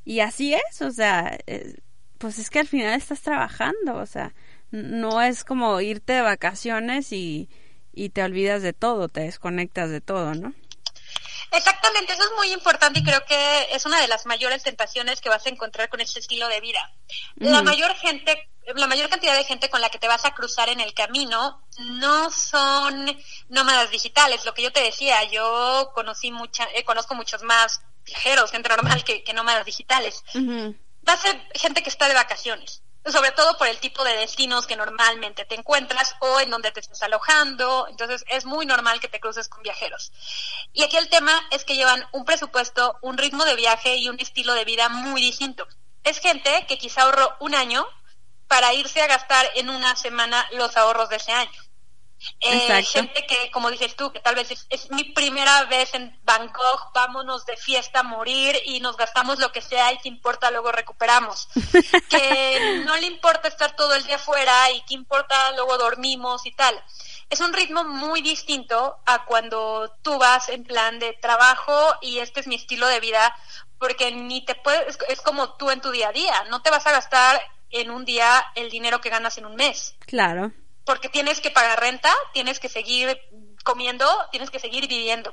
Y 0.05 0.21
así 0.21 0.53
es, 0.53 0.81
o 0.81 0.91
sea, 0.91 1.37
eh, 1.47 1.75
pues 2.17 2.39
es 2.39 2.49
que 2.49 2.59
al 2.59 2.67
final 2.67 2.95
estás 2.95 3.21
trabajando, 3.21 3.95
o 3.95 4.05
sea, 4.05 4.33
no 4.71 5.21
es 5.21 5.43
como 5.43 5.79
irte 5.81 6.13
de 6.13 6.21
vacaciones 6.21 7.11
y, 7.13 7.49
y 7.93 8.09
te 8.09 8.23
olvidas 8.23 8.61
de 8.61 8.73
todo, 8.73 9.09
te 9.09 9.21
desconectas 9.21 9.89
de 9.89 10.01
todo, 10.01 10.33
¿no? 10.35 10.53
Exactamente, 11.51 12.13
eso 12.13 12.23
es 12.23 12.31
muy 12.37 12.51
importante 12.51 12.99
y 12.99 13.03
creo 13.03 13.25
que 13.25 13.67
es 13.71 13.85
una 13.85 13.99
de 13.99 14.07
las 14.07 14.25
mayores 14.27 14.61
tentaciones 14.61 15.19
que 15.19 15.29
vas 15.29 15.45
a 15.45 15.49
encontrar 15.49 15.89
con 15.89 15.99
este 15.99 16.19
estilo 16.19 16.47
de 16.47 16.61
vida. 16.61 16.91
La 17.37 17.63
mayor 17.63 17.95
gente 17.95 18.49
la 18.75 18.85
mayor 18.85 19.09
cantidad 19.09 19.35
de 19.35 19.43
gente 19.43 19.69
con 19.69 19.81
la 19.81 19.89
que 19.89 19.97
te 19.97 20.07
vas 20.07 20.25
a 20.25 20.35
cruzar 20.35 20.69
en 20.69 20.79
el 20.79 20.93
camino 20.93 21.59
no 21.79 22.29
son 22.29 23.17
nómadas 23.47 23.89
digitales. 23.89 24.45
Lo 24.45 24.53
que 24.53 24.61
yo 24.61 24.71
te 24.71 24.83
decía, 24.83 25.23
yo 25.23 25.91
conocí 25.95 26.31
mucha, 26.31 26.67
eh, 26.75 26.83
conozco 26.83 27.15
muchos 27.15 27.41
más 27.41 27.81
viajeros, 28.05 28.51
gente 28.51 28.69
normal 28.69 29.03
que, 29.03 29.23
que 29.23 29.33
nómadas 29.33 29.65
digitales. 29.65 30.23
Va 30.35 31.13
a 31.13 31.17
ser 31.17 31.41
gente 31.55 31.81
que 31.81 31.89
está 31.89 32.07
de 32.07 32.13
vacaciones 32.13 32.83
sobre 33.05 33.31
todo 33.31 33.57
por 33.57 33.67
el 33.67 33.79
tipo 33.79 34.03
de 34.03 34.17
destinos 34.17 34.67
que 34.67 34.75
normalmente 34.75 35.45
te 35.45 35.55
encuentras 35.55 36.15
o 36.19 36.39
en 36.39 36.49
donde 36.49 36.71
te 36.71 36.79
estás 36.79 37.01
alojando. 37.03 37.87
Entonces 37.89 38.25
es 38.27 38.45
muy 38.45 38.65
normal 38.65 38.99
que 38.99 39.07
te 39.07 39.19
cruces 39.19 39.47
con 39.47 39.63
viajeros. 39.63 40.11
Y 40.73 40.83
aquí 40.83 40.97
el 40.97 41.09
tema 41.09 41.31
es 41.51 41.63
que 41.63 41.75
llevan 41.75 42.05
un 42.11 42.25
presupuesto, 42.25 42.97
un 43.01 43.17
ritmo 43.17 43.45
de 43.45 43.55
viaje 43.55 43.95
y 43.95 44.09
un 44.09 44.19
estilo 44.19 44.53
de 44.53 44.65
vida 44.65 44.89
muy 44.89 45.21
distinto. 45.21 45.67
Es 46.03 46.19
gente 46.19 46.65
que 46.67 46.77
quizá 46.77 47.03
ahorró 47.03 47.35
un 47.39 47.55
año 47.55 47.85
para 48.47 48.73
irse 48.73 49.01
a 49.01 49.07
gastar 49.07 49.49
en 49.55 49.69
una 49.69 49.95
semana 49.95 50.47
los 50.53 50.75
ahorros 50.75 51.09
de 51.09 51.17
ese 51.17 51.31
año. 51.31 51.61
Eh, 52.41 52.83
gente 52.83 53.25
que, 53.25 53.49
como 53.51 53.71
dices 53.71 53.95
tú, 53.95 54.11
que 54.11 54.19
tal 54.19 54.35
vez 54.35 54.65
es, 54.69 54.91
mi 54.91 55.03
primera 55.05 55.65
vez 55.65 55.93
en 55.93 56.17
Bangkok, 56.23 56.93
vámonos 56.93 57.45
de 57.45 57.55
fiesta 57.55 58.01
a 58.01 58.03
morir 58.03 58.59
y 58.65 58.79
nos 58.79 58.97
gastamos 58.97 59.39
lo 59.39 59.51
que 59.51 59.61
sea 59.61 59.93
y 59.93 59.99
que 59.99 60.09
importa, 60.09 60.51
luego 60.51 60.71
recuperamos. 60.71 61.47
que 62.09 62.83
no 62.85 62.95
le 62.97 63.07
importa 63.07 63.47
estar 63.47 63.75
todo 63.75 63.95
el 63.95 64.03
día 64.03 64.17
afuera 64.17 64.71
y 64.71 64.81
que 64.81 64.93
importa, 64.93 65.51
luego 65.53 65.77
dormimos 65.77 66.45
y 66.45 66.51
tal. 66.51 66.81
Es 67.29 67.39
un 67.41 67.53
ritmo 67.53 67.83
muy 67.83 68.21
distinto 68.21 68.97
a 69.05 69.25
cuando 69.25 69.95
tú 70.01 70.17
vas 70.17 70.49
en 70.49 70.63
plan 70.63 70.99
de 70.99 71.13
trabajo 71.13 71.95
y 72.01 72.19
este 72.19 72.39
es 72.39 72.47
mi 72.47 72.55
estilo 72.55 72.87
de 72.87 72.99
vida, 72.99 73.35
porque 73.77 74.11
ni 74.11 74.43
te 74.43 74.55
puedes, 74.55 74.97
es 75.07 75.21
como 75.21 75.53
tú 75.55 75.71
en 75.71 75.81
tu 75.81 75.91
día 75.91 76.09
a 76.09 76.13
día, 76.13 76.43
no 76.49 76.61
te 76.61 76.71
vas 76.71 76.85
a 76.87 76.91
gastar 76.91 77.41
en 77.69 77.91
un 77.91 78.03
día 78.03 78.45
el 78.55 78.69
dinero 78.69 78.99
que 78.99 79.09
ganas 79.09 79.37
en 79.37 79.45
un 79.45 79.55
mes. 79.55 79.95
Claro 79.99 80.51
porque 80.89 81.07
tienes 81.07 81.39
que 81.39 81.51
pagar 81.51 81.79
renta, 81.79 82.11
tienes 82.33 82.59
que 82.59 82.67
seguir 82.67 83.15
comiendo, 83.63 84.07
tienes 84.31 84.49
que 84.49 84.57
seguir 84.57 84.87
viviendo. 84.87 85.31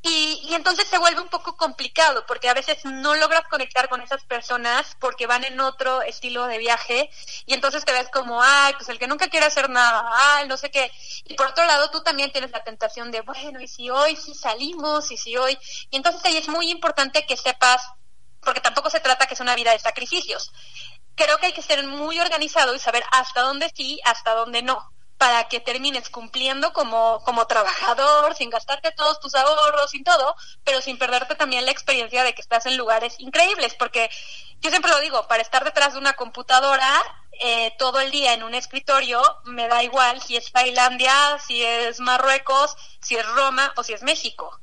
Y, 0.00 0.40
y, 0.48 0.54
entonces 0.54 0.88
se 0.88 0.96
vuelve 0.96 1.20
un 1.20 1.28
poco 1.28 1.58
complicado 1.58 2.24
porque 2.26 2.48
a 2.48 2.54
veces 2.54 2.82
no 2.86 3.14
logras 3.14 3.46
conectar 3.48 3.90
con 3.90 4.00
esas 4.00 4.24
personas 4.24 4.96
porque 4.98 5.26
van 5.26 5.44
en 5.44 5.60
otro 5.60 6.00
estilo 6.00 6.46
de 6.46 6.56
viaje 6.56 7.10
y 7.44 7.52
entonces 7.52 7.84
te 7.84 7.92
ves 7.92 8.08
como, 8.08 8.42
ay, 8.42 8.72
pues 8.72 8.88
el 8.88 8.98
que 8.98 9.06
nunca 9.06 9.28
quiere 9.28 9.44
hacer 9.44 9.68
nada, 9.68 10.08
ay, 10.10 10.48
no 10.48 10.56
sé 10.56 10.70
qué. 10.70 10.90
Y 11.26 11.34
por 11.34 11.48
otro 11.48 11.66
lado, 11.66 11.90
tú 11.90 12.02
también 12.02 12.32
tienes 12.32 12.50
la 12.50 12.64
tentación 12.64 13.10
de, 13.10 13.20
bueno, 13.20 13.60
y 13.60 13.68
si 13.68 13.90
hoy 13.90 14.16
sí 14.16 14.32
salimos, 14.32 15.10
y 15.10 15.18
si 15.18 15.36
hoy. 15.36 15.58
Y 15.90 15.98
entonces 15.98 16.24
ahí 16.24 16.38
es 16.38 16.48
muy 16.48 16.70
importante 16.70 17.26
que 17.26 17.36
sepas, 17.36 17.82
porque 18.40 18.62
tampoco 18.62 18.88
se 18.88 19.00
trata 19.00 19.26
que 19.26 19.34
es 19.34 19.40
una 19.40 19.54
vida 19.54 19.72
de 19.72 19.78
sacrificios 19.78 20.50
creo 21.14 21.38
que 21.38 21.46
hay 21.46 21.52
que 21.52 21.62
ser 21.62 21.86
muy 21.86 22.18
organizado 22.20 22.74
y 22.74 22.78
saber 22.78 23.04
hasta 23.12 23.42
dónde 23.42 23.70
sí, 23.74 24.00
hasta 24.04 24.34
dónde 24.34 24.62
no, 24.62 24.92
para 25.18 25.48
que 25.48 25.60
termines 25.60 26.10
cumpliendo 26.10 26.72
como, 26.72 27.22
como 27.24 27.46
trabajador, 27.46 28.34
sin 28.34 28.50
gastarte 28.50 28.90
todos 28.90 29.20
tus 29.20 29.34
ahorros, 29.34 29.90
sin 29.90 30.02
todo, 30.02 30.34
pero 30.64 30.80
sin 30.80 30.98
perderte 30.98 31.36
también 31.36 31.64
la 31.64 31.70
experiencia 31.70 32.24
de 32.24 32.34
que 32.34 32.42
estás 32.42 32.66
en 32.66 32.76
lugares 32.76 33.20
increíbles, 33.20 33.74
porque 33.74 34.10
yo 34.60 34.70
siempre 34.70 34.90
lo 34.90 35.00
digo, 35.00 35.28
para 35.28 35.42
estar 35.42 35.64
detrás 35.64 35.92
de 35.92 36.00
una 36.00 36.14
computadora 36.14 37.02
eh, 37.40 37.72
todo 37.78 38.00
el 38.00 38.10
día 38.10 38.34
en 38.34 38.42
un 38.42 38.54
escritorio, 38.54 39.22
me 39.44 39.68
da 39.68 39.82
igual 39.82 40.20
si 40.20 40.36
es 40.36 40.50
Tailandia, 40.50 41.38
si 41.46 41.62
es 41.62 42.00
Marruecos, 42.00 42.76
si 43.00 43.16
es 43.16 43.26
Roma 43.26 43.72
o 43.76 43.82
si 43.82 43.92
es 43.92 44.02
México. 44.02 44.60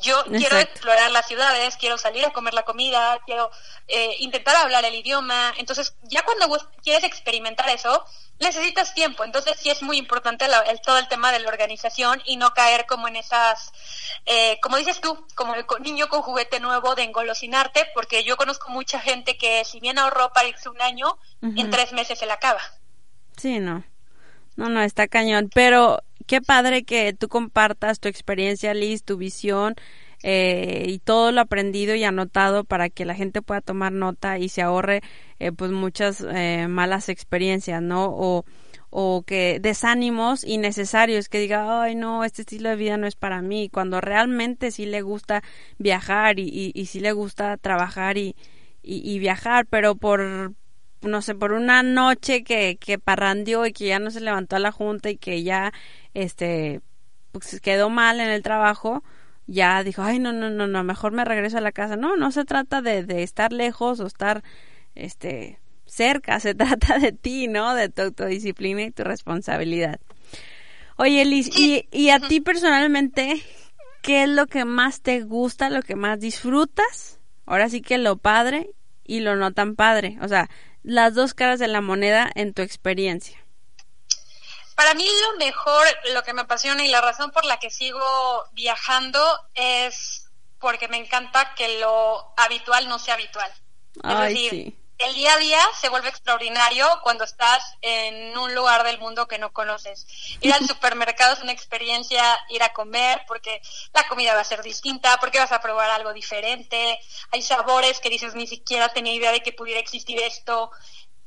Yo 0.00 0.22
quiero 0.24 0.58
explorar 0.58 1.10
las 1.10 1.26
ciudades, 1.26 1.76
quiero 1.76 1.98
salir 1.98 2.24
a 2.24 2.30
comer 2.30 2.54
la 2.54 2.62
comida, 2.62 3.18
quiero 3.26 3.50
eh, 3.88 4.16
intentar 4.20 4.54
hablar 4.56 4.84
el 4.84 4.94
idioma. 4.94 5.52
Entonces, 5.58 5.94
ya 6.04 6.22
cuando 6.24 6.56
quieres 6.82 7.04
experimentar 7.04 7.68
eso, 7.70 8.04
necesitas 8.38 8.94
tiempo. 8.94 9.24
Entonces, 9.24 9.56
sí 9.58 9.70
es 9.70 9.82
muy 9.82 9.96
importante 9.96 10.44
el, 10.44 10.80
todo 10.80 10.98
el 10.98 11.08
tema 11.08 11.32
de 11.32 11.40
la 11.40 11.48
organización 11.48 12.22
y 12.24 12.36
no 12.36 12.50
caer 12.50 12.86
como 12.86 13.08
en 13.08 13.16
esas, 13.16 13.72
eh, 14.26 14.58
como 14.62 14.76
dices 14.76 15.00
tú, 15.00 15.26
como 15.34 15.54
el 15.54 15.64
niño 15.80 16.08
con 16.08 16.22
juguete 16.22 16.60
nuevo 16.60 16.94
de 16.94 17.02
engolosinarte, 17.02 17.88
porque 17.94 18.22
yo 18.22 18.36
conozco 18.36 18.70
mucha 18.70 19.00
gente 19.00 19.36
que 19.36 19.64
si 19.64 19.80
bien 19.80 19.98
ahorró 19.98 20.32
para 20.32 20.48
irse 20.48 20.68
un 20.68 20.80
año, 20.80 21.18
en 21.42 21.70
tres 21.70 21.92
meses 21.92 22.18
se 22.18 22.26
la 22.26 22.34
acaba. 22.34 22.60
Sí, 23.36 23.58
no. 23.58 23.84
No, 24.56 24.68
no, 24.68 24.82
está 24.82 25.06
cañón. 25.06 25.50
Pero 25.54 26.02
qué 26.28 26.40
padre 26.42 26.84
que 26.84 27.12
tú 27.14 27.28
compartas 27.28 27.98
tu 27.98 28.08
experiencia, 28.08 28.74
Liz, 28.74 29.02
tu 29.02 29.16
visión 29.16 29.74
eh, 30.22 30.84
y 30.86 30.98
todo 30.98 31.32
lo 31.32 31.40
aprendido 31.40 31.94
y 31.94 32.04
anotado 32.04 32.64
para 32.64 32.90
que 32.90 33.04
la 33.04 33.14
gente 33.14 33.42
pueda 33.42 33.62
tomar 33.62 33.92
nota 33.92 34.38
y 34.38 34.48
se 34.50 34.62
ahorre 34.62 35.00
eh, 35.40 35.52
pues 35.52 35.72
muchas 35.72 36.24
eh, 36.28 36.66
malas 36.68 37.08
experiencias, 37.08 37.80
¿no? 37.82 38.10
O, 38.10 38.44
o 38.90 39.22
que 39.22 39.58
desánimos 39.60 40.44
innecesarios, 40.44 41.28
que 41.28 41.40
diga, 41.40 41.82
ay 41.82 41.94
no, 41.94 42.24
este 42.24 42.42
estilo 42.42 42.68
de 42.68 42.76
vida 42.76 42.98
no 42.98 43.06
es 43.06 43.16
para 43.16 43.40
mí, 43.40 43.70
cuando 43.70 44.00
realmente 44.00 44.70
sí 44.70 44.84
le 44.86 45.00
gusta 45.00 45.42
viajar 45.78 46.38
y, 46.38 46.44
y, 46.44 46.72
y 46.74 46.86
sí 46.86 47.00
le 47.00 47.12
gusta 47.12 47.56
trabajar 47.56 48.18
y, 48.18 48.36
y, 48.82 49.10
y 49.10 49.18
viajar, 49.18 49.66
pero 49.66 49.94
por 49.94 50.52
no 51.02 51.22
sé, 51.22 51.34
por 51.34 51.52
una 51.52 51.82
noche 51.82 52.42
que, 52.42 52.76
que 52.76 52.98
parrandió 52.98 53.66
y 53.66 53.72
que 53.72 53.86
ya 53.86 53.98
no 53.98 54.10
se 54.10 54.20
levantó 54.20 54.56
a 54.56 54.60
la 54.60 54.72
junta 54.72 55.10
y 55.10 55.16
que 55.16 55.42
ya, 55.42 55.72
este, 56.14 56.80
pues 57.32 57.60
quedó 57.60 57.90
mal 57.90 58.20
en 58.20 58.28
el 58.28 58.42
trabajo, 58.42 59.02
ya 59.46 59.82
dijo, 59.82 60.02
ay, 60.02 60.18
no, 60.18 60.32
no, 60.32 60.50
no, 60.50 60.66
no, 60.66 60.84
mejor 60.84 61.12
me 61.12 61.24
regreso 61.24 61.58
a 61.58 61.62
la 61.62 61.72
casa. 61.72 61.96
No, 61.96 62.16
no 62.16 62.30
se 62.32 62.44
trata 62.44 62.82
de, 62.82 63.04
de 63.04 63.22
estar 63.22 63.52
lejos 63.52 64.00
o 64.00 64.06
estar, 64.06 64.42
este, 64.94 65.58
cerca, 65.86 66.40
se 66.40 66.54
trata 66.54 66.98
de 66.98 67.12
ti, 67.12 67.48
¿no? 67.48 67.74
De 67.74 67.88
tu 67.88 68.02
autodisciplina 68.02 68.82
y 68.82 68.90
tu 68.90 69.04
responsabilidad. 69.04 70.00
Oye, 70.96 71.24
Liz, 71.24 71.48
y, 71.56 71.88
y 71.92 72.10
a 72.10 72.18
ti 72.18 72.40
personalmente, 72.40 73.40
¿qué 74.02 74.24
es 74.24 74.28
lo 74.28 74.46
que 74.46 74.64
más 74.64 75.00
te 75.00 75.20
gusta, 75.20 75.70
lo 75.70 75.82
que 75.82 75.94
más 75.94 76.18
disfrutas? 76.18 77.20
Ahora 77.46 77.68
sí 77.68 77.80
que 77.80 77.98
lo 77.98 78.16
padre 78.16 78.70
y 79.08 79.20
lo 79.20 79.34
no 79.34 79.52
tan 79.52 79.74
padre. 79.74 80.16
O 80.22 80.28
sea, 80.28 80.48
las 80.84 81.14
dos 81.14 81.34
caras 81.34 81.58
de 81.58 81.66
la 81.66 81.80
moneda 81.80 82.30
en 82.36 82.54
tu 82.54 82.62
experiencia? 82.62 83.36
Para 84.76 84.94
mí 84.94 85.04
lo 85.04 85.38
mejor, 85.38 85.84
lo 86.14 86.22
que 86.22 86.32
me 86.32 86.42
apasiona 86.42 86.84
y 86.84 86.88
la 86.88 87.00
razón 87.00 87.32
por 87.32 87.44
la 87.44 87.58
que 87.58 87.70
sigo 87.70 87.98
viajando 88.52 89.20
es 89.54 90.30
porque 90.60 90.86
me 90.86 90.98
encanta 90.98 91.54
que 91.56 91.80
lo 91.80 92.32
habitual 92.36 92.88
no 92.88 93.00
sea 93.00 93.14
habitual. 93.14 93.50
es 94.04 94.18
decir, 94.28 94.76
el 94.98 95.14
día 95.14 95.34
a 95.34 95.38
día 95.38 95.60
se 95.80 95.88
vuelve 95.88 96.08
extraordinario 96.08 96.86
cuando 97.02 97.24
estás 97.24 97.76
en 97.82 98.36
un 98.36 98.54
lugar 98.54 98.82
del 98.82 98.98
mundo 98.98 99.28
que 99.28 99.38
no 99.38 99.52
conoces. 99.52 100.06
Ir 100.40 100.52
al 100.52 100.66
supermercado 100.68 101.34
es 101.34 101.40
una 101.40 101.52
experiencia, 101.52 102.38
ir 102.48 102.62
a 102.62 102.72
comer, 102.72 103.22
porque 103.28 103.60
la 103.94 104.06
comida 104.08 104.34
va 104.34 104.40
a 104.40 104.44
ser 104.44 104.62
distinta, 104.62 105.16
porque 105.18 105.38
vas 105.38 105.52
a 105.52 105.60
probar 105.60 105.90
algo 105.90 106.12
diferente. 106.12 106.98
Hay 107.30 107.42
sabores 107.42 108.00
que 108.00 108.10
dices, 108.10 108.34
ni 108.34 108.46
siquiera 108.46 108.88
tenía 108.88 109.14
idea 109.14 109.32
de 109.32 109.40
que 109.40 109.52
pudiera 109.52 109.80
existir 109.80 110.20
esto. 110.20 110.72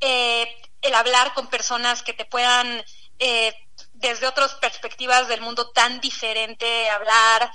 Eh, 0.02 0.54
el 0.82 0.94
hablar 0.94 1.34
con 1.34 1.48
personas 1.48 2.04
que 2.04 2.14
te 2.14 2.26
puedan, 2.26 2.84
eh, 3.20 3.56
desde 3.94 4.28
otras 4.28 4.56
perspectivas 4.56 5.28
del 5.30 5.42
mundo 5.42 5.70
tan 5.72 6.02
diferente, 6.02 6.90
hablar. 6.90 7.52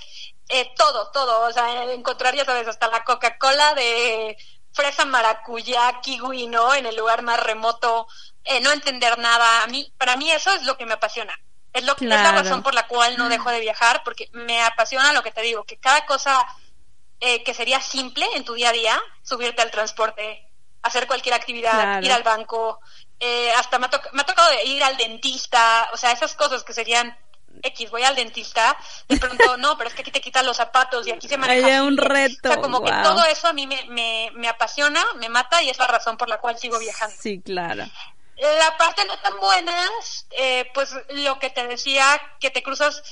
Eh, 0.49 0.71
todo, 0.77 1.11
todo, 1.11 1.49
o 1.49 1.53
sea, 1.53 1.93
encontrar, 1.93 2.37
ya 2.37 2.45
sabes, 2.45 2.69
hasta 2.69 2.87
la 2.87 3.03
Coca-Cola 3.03 3.75
de 3.75 4.37
fresa, 4.77 5.07
maracuyá, 5.07 6.01
kiwi, 6.03 6.47
¿no? 6.47 6.75
En 6.75 6.87
el 6.87 6.95
lugar 6.95 7.23
más 7.23 7.41
remoto, 7.41 8.07
eh, 8.45 8.61
no 8.61 8.71
entender 8.71 9.19
nada. 9.19 9.63
A 9.63 9.67
mí, 9.67 9.91
para 9.97 10.17
mí 10.17 10.31
eso 10.31 10.53
es 10.53 10.63
lo 10.65 10.77
que 10.77 10.87
me 10.87 10.93
apasiona. 10.93 11.37
Es, 11.73 11.85
lo, 11.85 11.95
es 11.95 12.03
la 12.03 12.33
razón 12.33 12.63
por 12.63 12.75
la 12.75 12.87
cual 12.87 13.17
no 13.19 13.29
dejo 13.29 13.51
de 13.51 13.61
viajar, 13.61 14.03
porque 14.05 14.29
me 14.33 14.63
apasiona 14.63 15.13
lo 15.13 15.23
que 15.23 15.31
te 15.31 15.43
digo, 15.43 15.65
que 15.65 15.79
cada 15.79 16.07
cosa 16.07 16.47
eh, 17.21 17.43
que 17.43 17.55
sería 17.55 17.81
simple 17.81 18.27
en 18.35 18.45
tu 18.45 18.55
día 18.55 18.71
a 18.71 18.73
día, 18.73 19.01
subirte 19.23 19.63
al 19.63 19.71
transporte, 19.71 20.49
hacer 20.83 21.07
cualquier 21.07 21.35
actividad, 21.35 22.01
ir 22.03 22.13
al 22.13 22.23
banco, 22.23 22.81
eh, 23.19 23.51
hasta 23.53 23.79
me 23.79 23.89
me 24.13 24.23
ha 24.23 24.27
tocado 24.27 24.51
ir 24.65 24.83
al 24.85 24.97
dentista, 24.97 25.89
o 25.93 25.97
sea, 25.97 26.13
esas 26.13 26.35
cosas 26.35 26.65
que 26.65 26.73
serían 26.73 27.19
X, 27.63 27.91
voy 27.91 28.03
al 28.03 28.15
dentista, 28.15 28.77
de 29.09 29.17
pronto, 29.19 29.57
no, 29.57 29.77
pero 29.77 29.89
es 29.89 29.95
que 29.95 30.03
aquí 30.03 30.11
te 30.11 30.21
quitan 30.21 30.47
los 30.47 30.57
zapatos 30.57 31.07
y 31.07 31.11
aquí 31.11 31.29
se 31.29 31.37
maneja. 31.37 31.67
Hay 31.67 31.79
un 31.79 31.97
reto. 31.97 32.49
O 32.49 32.53
sea, 32.53 32.61
como 32.61 32.83
que 32.83 32.93
todo 33.03 33.25
eso 33.25 33.49
a 33.49 33.53
mí 33.53 33.67
me, 33.67 33.85
me, 33.87 34.31
me 34.35 34.49
apasiona, 34.49 35.05
me 35.17 35.29
mata 35.29 35.63
y 35.63 35.71
es 35.71 35.79
la 35.79 35.87
razón 35.87 36.17
por 36.17 36.29
la 36.29 36.39
cual 36.39 36.59
sigo 36.59 36.79
viajando. 36.79 37.17
Sí, 37.19 37.41
claro. 37.41 37.85
La 38.37 38.77
parte 38.77 39.05
no 39.07 39.17
tan 39.19 39.39
buena, 39.41 39.89
eh, 40.33 40.71
pues 40.75 40.91
lo 41.09 41.39
que 41.39 41.49
te 41.49 41.67
decía, 41.67 42.21
que 42.39 42.51
te 42.51 42.63
cruzas 42.63 43.03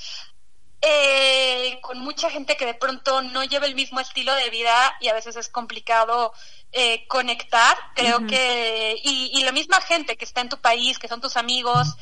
eh, 0.83 1.78
con 1.80 1.98
mucha 1.98 2.28
gente 2.28 2.59
que 2.59 2.66
de 2.66 2.74
pronto 2.74 3.22
no 3.22 3.42
lleva 3.42 3.64
el 3.64 3.74
mismo 3.74 4.00
estilo 4.00 4.35
de 4.35 4.50
vida 4.50 4.94
y 5.00 5.09
a 5.09 5.14
veces 5.14 5.37
es 5.37 5.48
complicado 5.48 6.35
eh, 6.72 7.07
conectar. 7.09 7.74
Creo 7.94 8.26
que, 8.26 9.00
y, 9.02 9.30
y 9.33 9.44
la 9.44 9.52
misma 9.52 9.80
gente 9.80 10.16
que 10.18 10.26
está 10.26 10.42
en 10.42 10.50
tu 10.50 10.59
país, 10.59 10.98
que 10.98 11.09
son 11.09 11.22
tus 11.22 11.38
amigos, 11.38 11.96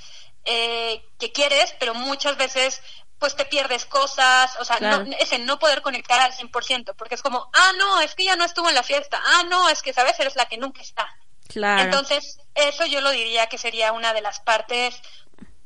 eh, 0.44 1.04
que 1.18 1.32
quieres, 1.32 1.74
pero 1.78 1.94
muchas 1.94 2.36
veces 2.36 2.80
pues 3.18 3.36
te 3.36 3.44
pierdes 3.44 3.84
cosas, 3.86 4.56
o 4.58 4.64
sea, 4.64 4.78
no, 4.80 5.12
ese 5.20 5.38
no 5.38 5.60
poder 5.60 5.80
conectar 5.80 6.20
al 6.20 6.32
100%, 6.32 6.94
porque 6.96 7.14
es 7.14 7.22
como, 7.22 7.48
ah, 7.52 7.72
no, 7.78 8.00
es 8.00 8.16
que 8.16 8.24
ya 8.24 8.34
no 8.34 8.44
estuvo 8.44 8.68
en 8.68 8.74
la 8.74 8.82
fiesta, 8.82 9.20
ah, 9.24 9.44
no, 9.48 9.68
es 9.68 9.80
que, 9.80 9.92
¿sabes? 9.92 10.18
Eres 10.18 10.34
la 10.34 10.46
que 10.46 10.56
nunca 10.58 10.82
está. 10.82 11.08
Claro. 11.48 11.82
Entonces, 11.82 12.40
eso 12.56 12.84
yo 12.86 13.00
lo 13.00 13.10
diría 13.10 13.46
que 13.46 13.58
sería 13.58 13.92
una 13.92 14.12
de 14.12 14.22
las 14.22 14.40
partes 14.40 15.00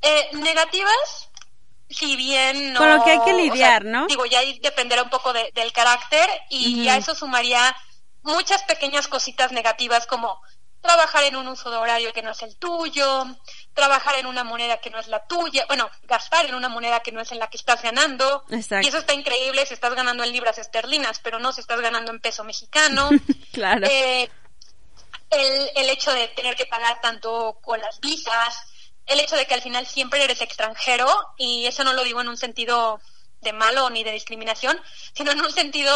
eh, 0.03 0.29
negativas, 0.35 1.31
si 1.89 2.17
bien 2.17 2.75
no... 2.75 2.81
Con 2.81 2.91
lo 2.99 3.05
que 3.05 3.13
hay 3.13 3.19
que 3.21 3.33
o 3.33 3.37
sea, 3.37 3.37
lidiar, 3.37 3.85
¿no? 3.87 4.07
Digo, 4.07 4.27
ya 4.27 4.41
ahí 4.41 4.59
dependerá 4.59 5.03
un 5.03 5.09
poco 5.11 5.33
de- 5.33 5.51
del 5.55 5.73
carácter 5.73 6.29
y 6.51 6.87
a 6.89 6.97
eso 6.99 7.15
sumaría 7.15 7.75
muchas 8.23 8.65
pequeñas 8.65 9.09
cositas 9.09 9.53
negativas 9.53 10.07
como 10.07 10.43
trabajar 10.87 11.25
en 11.25 11.37
un 11.37 11.49
uso 11.49 11.71
de 11.71 11.77
horario 11.77 12.13
que 12.13 12.23
no 12.23 12.31
es 12.31 12.43
el 12.43 12.57
tuyo, 12.57 13.27
trabajar 13.75 14.17
en 14.17 14.27
una 14.27 14.45
moneda 14.45 14.79
que 14.79 14.91
no 14.91 14.99
es 14.99 15.09
la 15.09 15.27
tuya, 15.27 15.67
bueno, 15.67 15.91
gastar 16.05 16.47
en 16.47 16.55
una 16.55 16.69
moneda 16.69 17.01
que 17.01 17.13
no 17.13 17.21
es 17.21 17.33
en 17.33 17.39
la 17.39 17.49
que 17.49 17.57
estás 17.57 17.83
ganando. 17.83 18.45
Exacto. 18.51 18.87
Y 18.87 18.89
eso 18.89 18.99
está 18.99 19.15
increíble 19.15 19.67
si 19.67 19.75
estás 19.75 19.95
ganando 19.95 20.23
en 20.25 20.33
libras 20.33 20.59
esterlinas, 20.59 21.19
pero 21.19 21.39
no 21.39 21.53
si 21.53 21.61
estás 21.61 21.81
ganando 21.81 22.11
en 22.11 22.21
peso 22.21 22.45
mexicano. 22.45 23.11
Claro. 23.53 23.87
Eh, 23.91 24.29
el, 25.31 25.71
el 25.77 25.89
hecho 25.89 26.13
de 26.13 26.29
tener 26.29 26.57
que 26.57 26.67
pagar 26.67 27.01
tanto 27.01 27.59
con 27.63 27.81
las 27.81 28.01
visas, 28.01 28.55
el 29.07 29.19
hecho 29.19 29.35
de 29.35 29.47
que 29.47 29.55
al 29.55 29.63
final 29.63 29.87
siempre 29.87 30.23
eres 30.23 30.43
extranjero, 30.43 31.09
y 31.39 31.65
eso 31.65 31.83
no 31.83 31.95
lo 31.95 32.05
digo 32.05 32.21
en 32.21 32.29
un 32.29 32.37
sentido 32.37 33.01
de 33.41 33.53
malo 33.53 33.91
ni 33.91 34.03
de 34.03 34.13
discriminación, 34.13 34.79
sino 35.15 35.31
en 35.31 35.41
un 35.41 35.51
sentido 35.53 35.93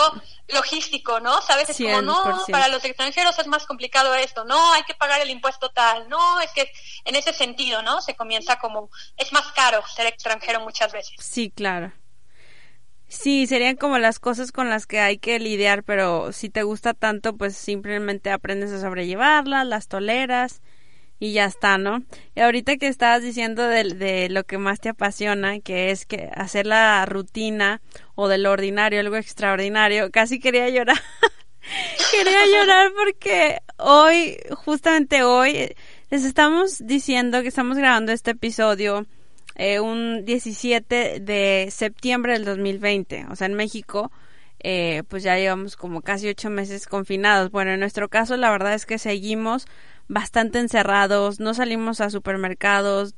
logístico, 0.49 1.21
¿no? 1.21 1.41
Sabes, 1.43 1.71
es 1.71 1.77
como, 1.77 2.03
no, 2.03 2.25
100%. 2.25 2.51
para 2.51 2.69
los 2.69 2.85
extranjeros 2.85 3.39
es 3.39 3.47
más 3.47 3.67
complicado 3.67 4.15
esto, 4.15 4.45
no, 4.45 4.73
hay 4.73 4.83
que 4.85 4.95
pagar 4.95 5.21
el 5.21 5.31
impuesto 5.31 5.71
tal, 5.71 6.09
no, 6.09 6.41
es 6.41 6.51
que 6.53 6.71
en 7.05 7.17
ese 7.17 7.33
sentido, 7.33 7.83
¿no? 7.83 8.01
Se 8.01 8.15
comienza 8.15 8.59
como, 8.59 8.91
es 9.17 9.33
más 9.33 9.47
caro 9.53 9.83
ser 9.87 10.07
extranjero 10.07 10.61
muchas 10.61 10.93
veces. 10.93 11.15
Sí, 11.19 11.51
claro. 11.51 11.93
Sí, 13.09 13.49
serían 13.49 13.77
como 13.77 13.99
las 13.99 14.21
cosas 14.21 14.53
con 14.53 14.71
las 14.71 14.87
que 14.87 15.01
hay 15.01 15.19
que 15.19 15.41
lidiar, 15.41 15.83
pero 15.83 16.33
si 16.33 16.49
te 16.49 16.63
gusta 16.63 16.95
tanto, 16.95 17.37
pues 17.37 17.57
simplemente 17.57 18.31
aprendes 18.31 18.71
a 18.71 18.81
sobrellevarlas, 18.81 19.67
las 19.67 19.89
toleras 19.89 20.63
y 21.21 21.35
ya 21.35 21.45
está, 21.45 21.77
¿no? 21.79 22.03
Y 22.35 22.41
ahorita 22.41 22.79
que 22.79 22.89
estabas 22.89 23.23
diciendo 23.23 23.63
de, 23.69 24.29
lo 24.31 24.45
que 24.45 24.57
más 24.57 24.81
te 24.81 24.89
apasiona, 24.89 25.61
que 25.61 25.91
es 25.91 26.07
que 26.07 26.31
hacer 26.35 26.67
la 26.67 27.05
rutina 27.05 27.83
o 28.15 28.27
de 28.27 28.39
lo 28.39 28.51
ordinario 28.51 28.99
algo 28.99 29.17
extraordinario, 29.17 30.11
casi 30.11 30.41
quería 30.41 30.69
llorar. 30.71 30.97
quería 32.11 32.47
llorar 32.47 32.91
porque 32.97 33.59
hoy, 33.77 34.39
justamente 34.65 35.23
hoy, 35.23 35.75
les 36.09 36.25
estamos 36.25 36.79
diciendo 36.85 37.43
que 37.43 37.49
estamos 37.49 37.77
grabando 37.77 38.13
este 38.13 38.31
episodio 38.31 39.07
eh, 39.57 39.79
un 39.79 40.25
17 40.25 41.21
de 41.21 41.69
septiembre 41.71 42.33
del 42.33 42.47
2020. 42.47 43.27
O 43.31 43.37
sea, 43.37 43.47
en 43.47 43.55
México, 43.55 44.11
eh, 44.59 45.03
pues 45.09 45.23
ya 45.23 45.37
llevamos 45.37 45.77
como 45.77 46.01
casi 46.01 46.29
ocho 46.29 46.49
meses 46.49 46.87
confinados. 46.87 47.51
Bueno, 47.51 47.73
en 47.73 47.81
nuestro 47.81 48.09
caso, 48.09 48.39
la 48.39 48.51
verdad 48.51 48.73
es 48.73 48.87
que 48.87 48.97
seguimos 48.97 49.67
bastante 50.11 50.59
encerrados, 50.59 51.39
no 51.39 51.55
salimos 51.55 52.01
a 52.01 52.11
supermercados, 52.11 53.15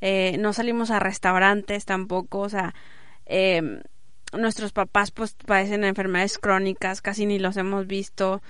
eh, 0.00 0.36
no 0.38 0.52
salimos 0.52 0.92
a 0.92 1.00
restaurantes 1.00 1.84
tampoco, 1.84 2.38
o 2.38 2.48
sea, 2.48 2.76
eh, 3.26 3.82
nuestros 4.32 4.72
papás 4.72 5.10
pues 5.10 5.34
padecen 5.34 5.82
enfermedades 5.82 6.38
crónicas, 6.38 7.02
casi 7.02 7.26
ni 7.26 7.40
los 7.40 7.56
hemos 7.56 7.88
visto 7.88 8.40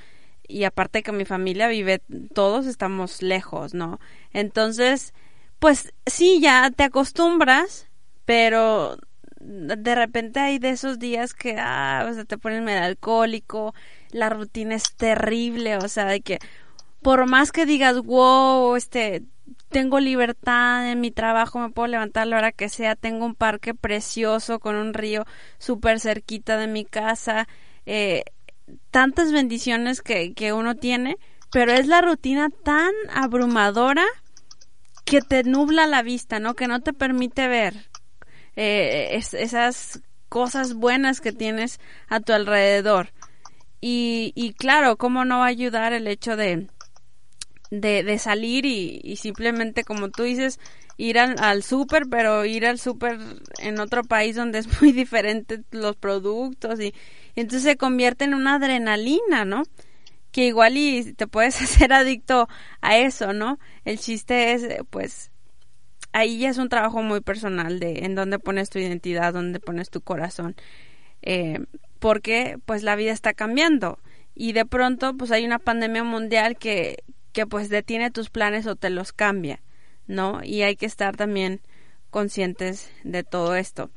y 0.47 0.65
aparte 0.65 1.03
que 1.03 1.13
mi 1.13 1.25
familia 1.25 1.67
vive, 1.67 2.03
todos 2.35 2.67
estamos 2.67 3.23
lejos, 3.23 3.73
¿no? 3.73 4.01
Entonces, 4.35 5.15
pues 5.59 5.95
sí, 6.05 6.41
ya 6.43 6.71
te 6.71 6.85
acostumbras, 6.85 7.89
pero 8.27 8.99
de 9.41 9.95
repente 9.95 10.41
hay 10.41 10.59
de 10.59 10.71
esos 10.71 10.99
días 10.99 11.33
que, 11.33 11.57
ah, 11.59 12.07
o 12.11 12.13
sea, 12.13 12.25
te 12.27 12.37
pones 12.37 12.63
medio 12.63 12.83
alcohólico, 12.83 13.75
la 14.11 14.29
rutina 14.29 14.75
es 14.75 14.95
terrible, 14.95 15.79
o 15.79 15.89
sea, 15.89 16.05
de 16.05 16.21
que 16.21 16.39
por 17.03 17.27
más 17.27 17.53
que 17.53 17.67
digas, 17.67 18.01
wow, 18.03 18.77
este, 18.77 19.25
tengo 19.71 20.01
libertad 20.01 20.91
en 20.91 21.01
mi 21.01 21.11
trabajo, 21.11 21.59
me 21.59 21.71
puedo 21.71 21.89
levantar 21.89 22.25
a 22.25 22.27
la 22.27 22.37
hora 22.39 22.53
que 22.53 22.69
sea, 22.69 22.97
tengo 22.97 23.25
un 23.27 23.35
parque 23.35 23.75
precioso 23.75 24.59
con 24.61 24.77
un 24.77 24.95
río 24.95 25.25
súper 25.59 26.01
cerquita 26.01 26.57
de 26.57 26.67
mi 26.67 26.85
casa, 26.85 27.49
eh, 27.87 28.25
tantas 28.91 29.33
bendiciones 29.33 30.03
que, 30.03 30.35
que 30.35 30.53
uno 30.53 30.77
tiene, 30.77 31.19
pero 31.53 31.73
es 31.73 31.87
la 31.87 32.01
rutina 32.03 32.51
tan 32.65 32.93
abrumadora 33.13 34.05
que 35.05 35.23
te 35.23 35.43
nubla 35.45 35.87
la 35.87 36.03
vista, 36.03 36.39
¿no? 36.41 36.55
Que 36.55 36.69
no 36.69 36.81
te 36.81 36.93
permite 36.93 37.49
ver 37.49 37.91
eh, 38.57 39.11
es- 39.13 39.35
esas 39.35 40.03
cosas 40.29 40.75
buenas 40.75 41.21
que 41.21 41.33
tienes 41.33 41.81
a 42.09 42.21
tu 42.21 42.33
alrededor. 42.33 43.13
Y, 43.81 44.33
y 44.37 44.55
claro, 44.55 44.97
¿cómo 44.99 45.25
no 45.25 45.39
va 45.41 45.47
a 45.47 45.49
ayudar 45.49 45.93
el 45.95 46.09
hecho 46.09 46.37
de, 46.37 46.69
de, 47.71 48.03
de 48.03 48.19
salir 48.19 48.67
y, 48.67 49.01
y 49.03 49.17
simplemente, 49.17 49.85
como 49.85 50.09
tú 50.11 50.23
dices, 50.25 50.59
ir 50.99 51.19
al, 51.19 51.37
al 51.39 51.63
súper, 51.63 52.09
pero 52.11 52.45
ir 52.45 52.67
al 52.67 52.79
súper 52.79 53.19
en 53.59 53.81
otro 53.81 54.03
país 54.03 54.37
donde 54.37 54.59
es 54.59 54.69
muy 54.83 54.93
diferente 54.93 55.63
los 55.71 55.97
productos 55.97 56.81
y, 56.81 56.95
entonces 57.37 57.63
se 57.63 57.77
convierte 57.77 58.25
en 58.25 58.35
una 58.35 58.57
adrenalina, 58.57 59.45
¿no? 59.45 59.63
Que 60.33 60.47
igual 60.47 60.77
y 60.77 61.15
te 61.15 61.27
puedes 61.29 61.61
hacer 61.63 61.93
adicto 61.93 62.49
a 62.81 62.99
eso, 62.99 63.33
¿no? 63.33 63.59
El 63.85 63.99
chiste 63.99 64.53
es, 64.53 64.65
eh, 64.65 64.81
pues, 64.91 65.31
ahí 66.13 66.39
ya 66.41 66.51
es 66.51 66.59
un 66.59 66.69
trabajo 66.69 67.01
muy 67.03 67.21
personal 67.21 67.79
de 67.79 68.05
en 68.05 68.15
dónde 68.17 68.41
pones 68.41 68.71
tu 68.71 68.79
identidad, 68.81 69.33
dónde 69.33 69.61
pones 69.61 69.89
tu 69.91 70.01
corazón. 70.01 70.57
Eh, 71.23 71.61
porque 72.01 72.59
pues 72.65 72.83
la 72.83 72.97
vida 72.97 73.13
está 73.13 73.35
cambiando 73.35 73.99
y 74.35 74.53
de 74.53 74.65
pronto 74.65 75.17
pues 75.17 75.33
hay 75.33 75.45
una 75.45 75.59
pandemia 75.59 76.05
mundial 76.05 76.57
que, 76.57 77.05
que 77.39 77.47
pues 77.47 77.69
detiene 77.69 78.11
tus 78.11 78.31
planes 78.31 78.67
o 78.67 78.75
te 78.75 78.91
los 78.91 79.13
cambia, 79.13 79.63
¿no? 80.09 80.43
Y 80.43 80.63
hay 80.63 80.75
que 80.75 80.87
estar 80.87 81.17
también 81.17 81.61
conscientes 82.11 82.91
de 83.05 83.23
todo 83.23 83.55
esto. 83.55 83.93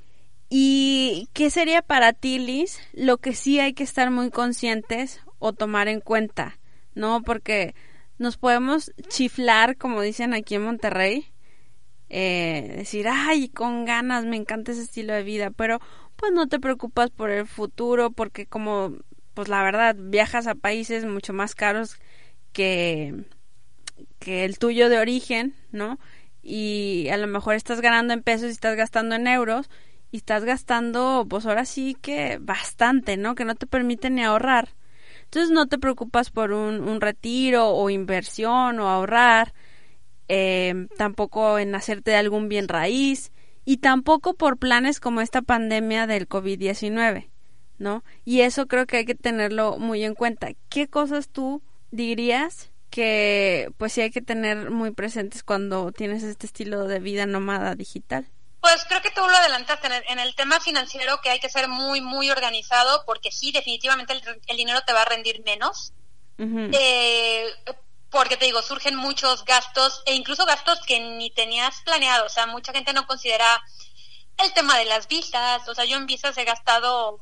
¿Y 0.48 1.28
qué 1.34 1.50
sería 1.50 1.82
para 1.82 2.14
ti, 2.14 2.38
Liz, 2.38 2.78
lo 2.94 3.18
que 3.18 3.34
sí 3.34 3.60
hay 3.60 3.74
que 3.74 3.82
estar 3.82 4.12
muy 4.12 4.30
conscientes 4.30 5.22
o 5.40 5.54
tomar 5.54 5.88
en 5.88 6.02
cuenta, 6.02 6.60
¿no? 6.94 7.24
Porque 7.24 7.74
nos 8.20 8.38
podemos 8.38 8.92
chiflar, 9.08 9.76
como 9.76 10.02
dicen 10.02 10.36
aquí 10.36 10.54
en 10.54 10.62
Monterrey, 10.62 11.26
eh, 12.10 12.76
decir, 12.78 13.08
ay, 13.10 13.50
con 13.50 13.86
ganas, 13.86 14.24
me 14.24 14.36
encanta 14.36 14.72
ese 14.72 14.84
estilo 14.84 15.14
de 15.14 15.24
vida, 15.24 15.50
pero 15.50 15.80
pues 16.16 16.32
no 16.32 16.48
te 16.48 16.60
preocupas 16.60 17.10
por 17.10 17.32
el 17.32 17.48
futuro, 17.48 18.12
porque 18.12 18.46
como, 18.46 18.98
pues 19.34 19.48
la 19.48 19.64
verdad, 19.64 19.96
viajas 19.98 20.46
a 20.46 20.54
países 20.54 21.06
mucho 21.06 21.34
más 21.34 21.56
caros 21.56 21.98
que, 22.54 23.26
que 24.20 24.46
el 24.46 24.58
tuyo 24.60 24.90
de 24.90 25.00
origen, 25.00 25.56
¿no? 25.72 26.00
Y 26.44 27.08
a 27.12 27.18
lo 27.18 27.28
mejor 27.28 27.56
estás 27.56 27.82
ganando 27.82 28.14
en 28.14 28.24
pesos 28.24 28.50
y 28.50 28.52
estás 28.52 28.76
gastando 28.76 29.16
en 29.16 29.28
euros 29.28 29.70
y 30.12 30.18
estás 30.18 30.44
gastando, 30.44 31.26
pues 31.30 31.46
ahora 31.46 31.66
sí 31.66 31.96
que 32.02 32.38
bastante, 32.42 33.18
¿no? 33.18 33.36
Que 33.36 33.46
no 33.46 33.56
te 33.56 33.68
permite 33.68 34.10
ni 34.10 34.24
ahorrar. 34.24 34.70
Entonces 35.24 35.52
no 35.52 35.68
te 35.68 35.78
preocupas 35.78 36.30
por 36.30 36.52
un, 36.52 37.00
retiro 37.00 37.70
o 37.70 37.90
inversión 37.90 38.80
o 38.80 38.90
ahorrar, 38.90 39.54
eh, 40.28 40.88
tampoco 40.98 41.58
en 41.58 41.74
hacerte 41.74 42.16
algún 42.16 42.50
bien 42.50 42.68
raíz 42.68 43.32
y 43.64 43.78
tampoco 43.78 44.34
por 44.34 44.58
planes 44.58 45.00
como 45.00 45.22
esta 45.22 45.42
pandemia 45.42 46.08
del 46.08 46.28
COVID-19, 46.28 47.30
¿no? 47.78 48.04
Y 48.26 48.42
eso 48.42 48.68
creo 48.68 48.86
que 48.86 48.98
hay 48.98 49.06
que 49.06 49.16
tenerlo 49.16 49.78
muy 49.78 50.04
en 50.04 50.16
cuenta. 50.16 50.50
¿Qué 50.68 50.88
cosas 50.88 51.30
tú 51.30 51.62
dirías 51.92 52.72
que 52.90 53.70
pues 53.78 53.94
sí 53.94 54.02
hay 54.02 54.12
que 54.12 54.22
tener 54.22 54.70
muy 54.70 54.92
presentes 54.92 55.44
cuando 55.44 55.92
tienes 55.92 56.24
este 56.24 56.46
estilo 56.46 56.88
de 56.88 57.00
vida 57.00 57.26
nómada 57.26 57.76
digital? 57.76 58.28
Pues 58.60 58.86
creo 58.88 59.02
que 59.02 59.10
tú 59.10 59.22
lo 59.22 59.36
adelantaste 59.36 59.88
en 59.88 59.94
el, 59.94 60.04
en 60.10 60.20
el 60.20 60.36
tema 60.36 60.60
financiero, 60.60 61.20
que 61.24 61.32
hay 61.32 61.40
que 61.40 61.50
ser 61.50 61.68
muy, 61.68 62.00
muy 62.00 62.30
organizado, 62.30 63.04
porque 63.08 63.32
sí, 63.32 63.52
definitivamente 63.52 64.14
el, 64.14 64.22
el 64.46 64.58
dinero 64.58 64.82
te 64.86 64.94
va 64.94 65.02
a 65.02 65.06
rendir 65.06 65.42
menos. 65.44 65.94
Eh, 66.38 67.46
porque 68.10 68.36
te 68.36 68.46
digo, 68.46 68.62
surgen 68.62 68.96
muchos 68.96 69.46
gastos, 69.46 70.02
e 70.06 70.14
incluso 70.14 70.46
gastos 70.46 70.80
que 70.86 71.00
ni 71.00 71.30
tenías 71.32 71.82
planeado. 71.82 72.26
O 72.26 72.30
sea, 72.30 72.46
mucha 72.46 72.74
gente 72.74 72.94
no 72.94 73.08
considera 73.08 73.64
el 74.38 74.54
tema 74.54 74.78
de 74.78 74.86
las 74.86 75.08
visas. 75.08 75.68
O 75.68 75.74
sea, 75.74 75.86
yo 75.86 75.98
en 75.98 76.06
visas 76.06 76.38
he 76.38 76.44
gastado 76.44 77.22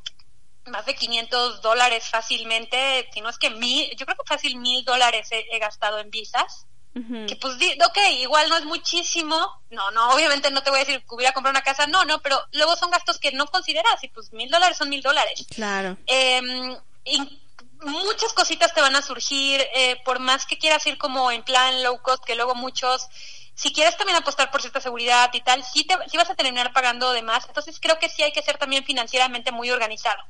más 0.70 0.86
de 0.86 0.96
500 0.96 1.62
dólares 1.62 2.08
fácilmente, 2.10 3.10
si 3.14 3.22
no 3.22 3.30
es 3.30 3.38
que 3.38 3.50
mil, 3.50 3.90
yo 3.98 4.06
creo 4.06 4.18
que 4.18 4.28
fácil 4.28 4.58
mil 4.58 4.84
dólares 4.86 5.28
he, 5.32 5.46
he 5.52 5.60
gastado 5.60 6.00
en 6.00 6.10
visas 6.10 6.66
que 7.28 7.36
pues, 7.36 7.56
ok, 7.56 7.98
igual 8.20 8.50
no 8.50 8.58
es 8.58 8.66
muchísimo, 8.66 9.62
no, 9.70 9.92
no, 9.92 10.10
obviamente 10.10 10.52
no 10.52 10.64
te 10.64 10.70
voy 10.70 10.80
a 10.80 10.86
decir 10.86 11.00
que 11.02 11.16
hubiera 11.16 11.34
comprado 11.34 11.54
una 11.54 11.64
casa, 11.64 11.88
no, 11.88 12.04
no, 12.04 12.22
pero 12.22 12.38
luego 12.52 12.76
son 12.76 12.92
gastos 12.92 13.20
que 13.20 13.32
no 13.32 13.46
consideras 13.48 14.04
y 14.04 14.10
pues 14.10 14.34
mil 14.34 14.50
dólares 14.50 14.78
son 14.78 14.90
mil 14.90 15.02
dólares. 15.02 15.46
Claro. 15.54 15.98
Eh, 16.08 16.42
y 17.06 17.42
muchas 17.82 18.34
cositas 18.34 18.74
te 18.74 18.82
van 18.82 18.96
a 18.96 19.02
surgir, 19.02 19.66
eh, 19.76 20.02
por 20.04 20.20
más 20.20 20.46
que 20.46 20.58
quieras 20.58 20.86
ir 20.88 20.98
como 20.98 21.32
en 21.32 21.44
plan 21.44 21.82
low 21.84 22.02
cost, 22.02 22.24
que 22.26 22.36
luego 22.36 22.56
muchos, 22.56 23.08
si 23.60 23.74
quieres 23.74 23.98
también 23.98 24.16
apostar 24.16 24.52
por 24.52 24.62
cierta 24.62 24.80
seguridad 24.80 25.30
y 25.34 25.42
tal, 25.42 25.66
sí, 25.66 25.84
te, 25.84 25.98
sí 26.10 26.16
vas 26.16 26.30
a 26.30 26.36
terminar 26.36 26.72
pagando 26.72 27.12
de 27.12 27.22
más, 27.22 27.46
entonces 27.46 27.78
creo 27.82 28.00
que 28.00 28.08
sí 28.08 28.24
hay 28.24 28.32
que 28.32 28.42
ser 28.42 28.58
también 28.58 28.86
financieramente 28.86 29.52
muy 29.52 29.70
organizado. 29.70 30.24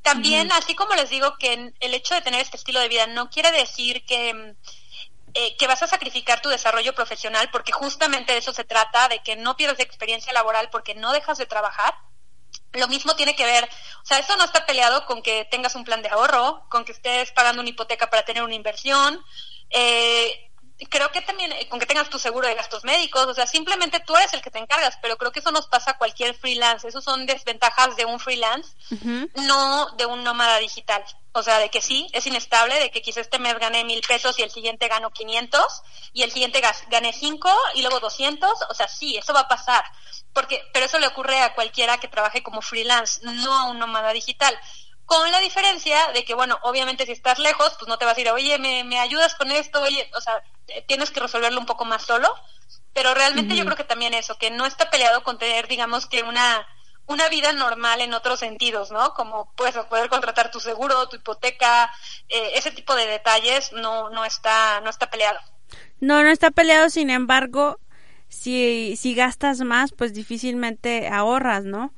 También, 0.00 0.52
así 0.52 0.76
como 0.76 0.94
les 0.94 1.10
digo 1.10 1.36
que 1.38 1.72
el 1.80 1.94
hecho 1.94 2.14
de 2.14 2.22
tener 2.22 2.40
este 2.40 2.56
estilo 2.56 2.78
de 2.78 2.86
vida 2.86 3.08
no 3.08 3.30
quiere 3.30 3.50
decir 3.50 4.06
que 4.06 4.54
eh, 5.34 5.56
que 5.56 5.66
vas 5.66 5.82
a 5.82 5.88
sacrificar 5.88 6.40
tu 6.40 6.48
desarrollo 6.50 6.94
profesional 6.94 7.48
porque 7.50 7.72
justamente 7.72 8.32
de 8.32 8.38
eso 8.38 8.52
se 8.52 8.62
trata, 8.62 9.08
de 9.08 9.18
que 9.24 9.34
no 9.34 9.56
pierdas 9.56 9.80
experiencia 9.80 10.32
laboral 10.32 10.70
porque 10.70 10.94
no 10.94 11.12
dejas 11.12 11.36
de 11.36 11.46
trabajar. 11.46 11.94
Lo 12.74 12.86
mismo 12.86 13.16
tiene 13.16 13.34
que 13.34 13.44
ver, 13.44 13.64
o 13.64 14.06
sea, 14.06 14.20
esto 14.20 14.36
no 14.36 14.44
está 14.44 14.66
peleado 14.66 15.04
con 15.04 15.20
que 15.20 15.46
tengas 15.50 15.74
un 15.74 15.82
plan 15.82 16.00
de 16.00 16.10
ahorro, 16.10 16.64
con 16.68 16.84
que 16.84 16.92
estés 16.92 17.32
pagando 17.32 17.60
una 17.60 17.70
hipoteca 17.70 18.08
para 18.08 18.24
tener 18.24 18.44
una 18.44 18.54
inversión, 18.54 19.20
eh, 19.70 20.47
creo 20.86 21.10
que 21.10 21.20
también 21.22 21.50
eh, 21.52 21.68
con 21.68 21.80
que 21.80 21.86
tengas 21.86 22.08
tu 22.08 22.18
seguro 22.18 22.46
de 22.46 22.54
gastos 22.54 22.84
médicos, 22.84 23.26
o 23.26 23.34
sea, 23.34 23.46
simplemente 23.46 24.00
tú 24.00 24.16
eres 24.16 24.32
el 24.32 24.42
que 24.42 24.50
te 24.50 24.58
encargas, 24.58 24.98
pero 25.02 25.16
creo 25.16 25.32
que 25.32 25.40
eso 25.40 25.50
nos 25.50 25.66
pasa 25.66 25.92
a 25.92 25.98
cualquier 25.98 26.34
freelance, 26.34 26.86
esos 26.86 27.02
son 27.02 27.26
desventajas 27.26 27.96
de 27.96 28.04
un 28.04 28.20
freelance, 28.20 28.70
no 29.34 29.90
de 29.96 30.06
un 30.06 30.22
nómada 30.22 30.58
digital. 30.58 31.04
O 31.32 31.42
sea, 31.42 31.58
de 31.58 31.68
que 31.68 31.80
sí, 31.80 32.08
es 32.12 32.26
inestable, 32.26 32.80
de 32.80 32.90
que 32.90 33.02
quizás 33.02 33.22
este 33.22 33.38
mes 33.38 33.58
gané 33.58 33.84
mil 33.84 34.00
pesos 34.00 34.38
y 34.38 34.42
el 34.42 34.50
siguiente 34.50 34.88
gano 34.88 35.10
500 35.10 35.62
y 36.12 36.22
el 36.22 36.32
siguiente 36.32 36.60
gané 36.88 37.12
cinco 37.12 37.50
y 37.74 37.82
luego 37.82 38.00
200, 38.00 38.50
o 38.68 38.74
sea, 38.74 38.88
sí, 38.88 39.16
eso 39.16 39.32
va 39.32 39.40
a 39.40 39.48
pasar. 39.48 39.84
Porque, 40.32 40.62
pero 40.72 40.86
eso 40.86 40.98
le 40.98 41.06
ocurre 41.06 41.40
a 41.40 41.54
cualquiera 41.54 41.98
que 41.98 42.08
trabaje 42.08 42.42
como 42.42 42.62
freelance, 42.62 43.20
no 43.22 43.54
a 43.54 43.64
un 43.70 43.78
nómada 43.78 44.12
digital 44.12 44.58
con 45.08 45.32
la 45.32 45.40
diferencia 45.40 46.12
de 46.12 46.22
que, 46.22 46.34
bueno, 46.34 46.58
obviamente 46.60 47.06
si 47.06 47.12
estás 47.12 47.38
lejos, 47.38 47.74
pues 47.78 47.88
no 47.88 47.96
te 47.96 48.04
vas 48.04 48.18
a 48.18 48.20
ir, 48.20 48.30
oye, 48.30 48.58
¿me, 48.58 48.84
me 48.84 48.98
ayudas 49.00 49.34
con 49.36 49.50
esto? 49.50 49.80
Oye, 49.80 50.10
o 50.14 50.20
sea, 50.20 50.42
tienes 50.86 51.10
que 51.10 51.20
resolverlo 51.20 51.58
un 51.58 51.64
poco 51.64 51.86
más 51.86 52.02
solo, 52.02 52.28
pero 52.92 53.14
realmente 53.14 53.56
yo 53.56 53.64
creo 53.64 53.74
que 53.74 53.84
también 53.84 54.12
eso, 54.12 54.36
que 54.36 54.50
no 54.50 54.66
está 54.66 54.90
peleado 54.90 55.22
con 55.22 55.38
tener, 55.38 55.66
digamos, 55.66 56.04
que 56.04 56.24
una, 56.24 56.68
una 57.06 57.30
vida 57.30 57.54
normal 57.54 58.02
en 58.02 58.12
otros 58.12 58.40
sentidos, 58.40 58.90
¿no? 58.90 59.14
Como 59.14 59.50
pues 59.56 59.74
poder 59.88 60.10
contratar 60.10 60.50
tu 60.50 60.60
seguro, 60.60 61.08
tu 61.08 61.16
hipoteca, 61.16 61.90
eh, 62.28 62.50
ese 62.56 62.70
tipo 62.70 62.94
de 62.94 63.06
detalles 63.06 63.72
no, 63.72 64.10
no 64.10 64.26
está, 64.26 64.82
no 64.82 64.90
está 64.90 65.08
peleado. 65.08 65.40
No, 66.00 66.22
no 66.22 66.28
está 66.28 66.50
peleado, 66.50 66.90
sin 66.90 67.08
embargo, 67.08 67.80
si, 68.28 68.94
si 68.98 69.14
gastas 69.14 69.60
más, 69.60 69.92
pues 69.92 70.12
difícilmente 70.12 71.08
ahorras, 71.08 71.64
¿no? 71.64 71.94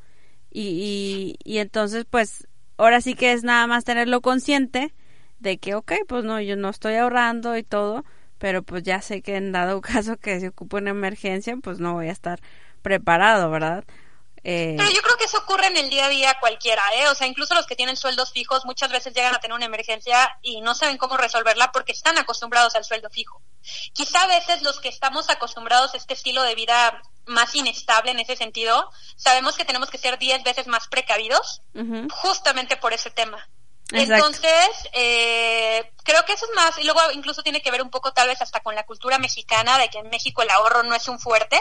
Y, 0.53 1.37
y, 1.45 1.55
y 1.55 1.59
entonces, 1.59 2.07
pues, 2.09 2.47
ahora 2.81 3.01
sí 3.01 3.15
que 3.15 3.33
es 3.33 3.43
nada 3.43 3.67
más 3.67 3.85
tenerlo 3.85 4.21
consciente 4.21 4.95
de 5.39 5.59
que, 5.59 5.75
ok, 5.75 5.93
pues 6.09 6.25
no, 6.25 6.41
yo 6.41 6.57
no 6.57 6.69
estoy 6.69 6.97
ahorrando 6.97 7.57
y 7.57 7.63
todo, 7.63 8.05
pero 8.39 8.63
pues 8.63 8.83
ya 8.83 9.03
sé 9.03 9.23
que 9.23 9.37
en 9.37 9.53
dado 9.53 9.81
caso 9.83 10.17
que 10.17 10.41
se 10.41 10.49
ocupe 10.49 10.77
una 10.77 10.91
emergencia, 10.91 11.57
pues 11.63 11.79
no 11.79 11.95
voy 11.95 12.09
a 12.09 12.13
estar 12.13 12.41
preparado, 12.83 13.51
¿verdad? 13.51 13.85
Eh... 14.43 14.75
Pero 14.79 14.91
yo 14.91 15.03
creo 15.03 15.17
que 15.19 15.25
eso 15.25 15.39
ocurre 15.39 15.67
en 15.67 15.77
el 15.77 15.91
día 15.91 16.07
a 16.07 16.09
día 16.09 16.37
cualquiera, 16.41 16.83
¿eh? 16.95 17.09
O 17.09 17.15
sea, 17.15 17.27
incluso 17.27 17.55
los 17.55 17.67
que 17.67 17.77
tienen 17.77 17.97
sueldos 17.97 18.33
fijos 18.33 18.65
muchas 18.65 18.91
veces 18.91 19.13
llegan 19.13 19.35
a 19.35 19.39
tener 19.39 19.55
una 19.55 19.67
emergencia 19.67 20.39
y 20.41 20.63
no 20.63 20.75
saben 20.75 20.97
cómo 20.97 21.19
resolverla 21.19 21.73
porque 21.73 21.93
están 21.93 22.17
acostumbrados 22.17 22.75
al 22.75 22.85
sueldo 22.85 23.11
fijo. 23.11 23.43
Quizá 23.93 24.23
a 24.23 24.27
veces 24.29 24.63
los 24.63 24.81
que 24.81 24.89
estamos 24.89 25.29
acostumbrados 25.29 25.93
a 25.93 25.99
este 25.99 26.15
estilo 26.15 26.43
de 26.43 26.55
vida 26.55 27.03
más 27.27 27.55
inestable 27.55 28.11
en 28.11 28.21
ese 28.21 28.37
sentido, 28.37 28.91
sabemos 29.17 29.57
que 29.57 29.65
tenemos 29.65 29.91
que 29.91 29.99
ser 29.99 30.19
diez 30.19 30.43
veces 30.43 30.67
más 30.67 30.89
precavidos 30.89 31.63
justamente 32.11 32.77
por 32.77 32.93
ese 32.93 33.11
tema. 33.11 33.49
Entonces, 33.93 34.69
eh, 34.93 35.91
creo 36.05 36.25
que 36.25 36.33
eso 36.33 36.47
es 36.47 36.53
más, 36.55 36.79
y 36.79 36.85
luego 36.85 37.01
incluso 37.13 37.43
tiene 37.43 37.61
que 37.61 37.71
ver 37.71 37.83
un 37.83 37.91
poco 37.91 38.13
tal 38.13 38.29
vez 38.29 38.41
hasta 38.41 38.61
con 38.61 38.75
la 38.75 38.85
cultura 38.85 39.19
mexicana, 39.19 39.79
de 39.79 39.89
que 39.89 39.99
en 39.99 40.11
México 40.11 40.43
el 40.43 40.51
ahorro 40.51 40.83
no 40.83 40.95
es 40.95 41.09
un 41.09 41.19
fuerte, 41.19 41.61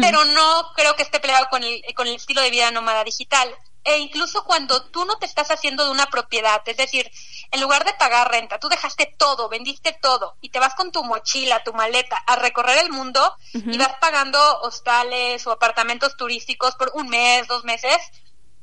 pero 0.00 0.24
no 0.24 0.72
creo 0.74 0.94
que 0.96 1.02
esté 1.02 1.20
peleado 1.20 1.46
con 1.50 1.62
el, 1.62 1.82
con 1.94 2.06
el 2.06 2.16
estilo 2.16 2.40
de 2.42 2.50
vida 2.50 2.70
nómada 2.70 3.04
digital. 3.04 3.54
E 3.84 3.98
incluso 3.98 4.44
cuando 4.44 4.84
tú 4.90 5.04
no 5.04 5.16
te 5.16 5.26
estás 5.26 5.50
haciendo 5.50 5.84
de 5.84 5.90
una 5.90 6.06
propiedad, 6.06 6.60
es 6.66 6.76
decir, 6.76 7.10
en 7.50 7.60
lugar 7.60 7.84
de 7.84 7.94
pagar 7.94 8.30
renta, 8.30 8.58
tú 8.58 8.68
dejaste 8.68 9.14
todo, 9.16 9.48
vendiste 9.48 9.92
todo 9.92 10.36
y 10.40 10.50
te 10.50 10.60
vas 10.60 10.74
con 10.74 10.92
tu 10.92 11.02
mochila, 11.04 11.64
tu 11.64 11.72
maleta 11.72 12.16
a 12.26 12.36
recorrer 12.36 12.78
el 12.78 12.90
mundo 12.90 13.36
y 13.52 13.78
vas 13.78 13.94
pagando 14.00 14.38
hostales 14.60 15.46
o 15.46 15.52
apartamentos 15.52 16.16
turísticos 16.16 16.74
por 16.74 16.90
un 16.94 17.08
mes, 17.08 17.46
dos 17.48 17.64
meses, 17.64 17.96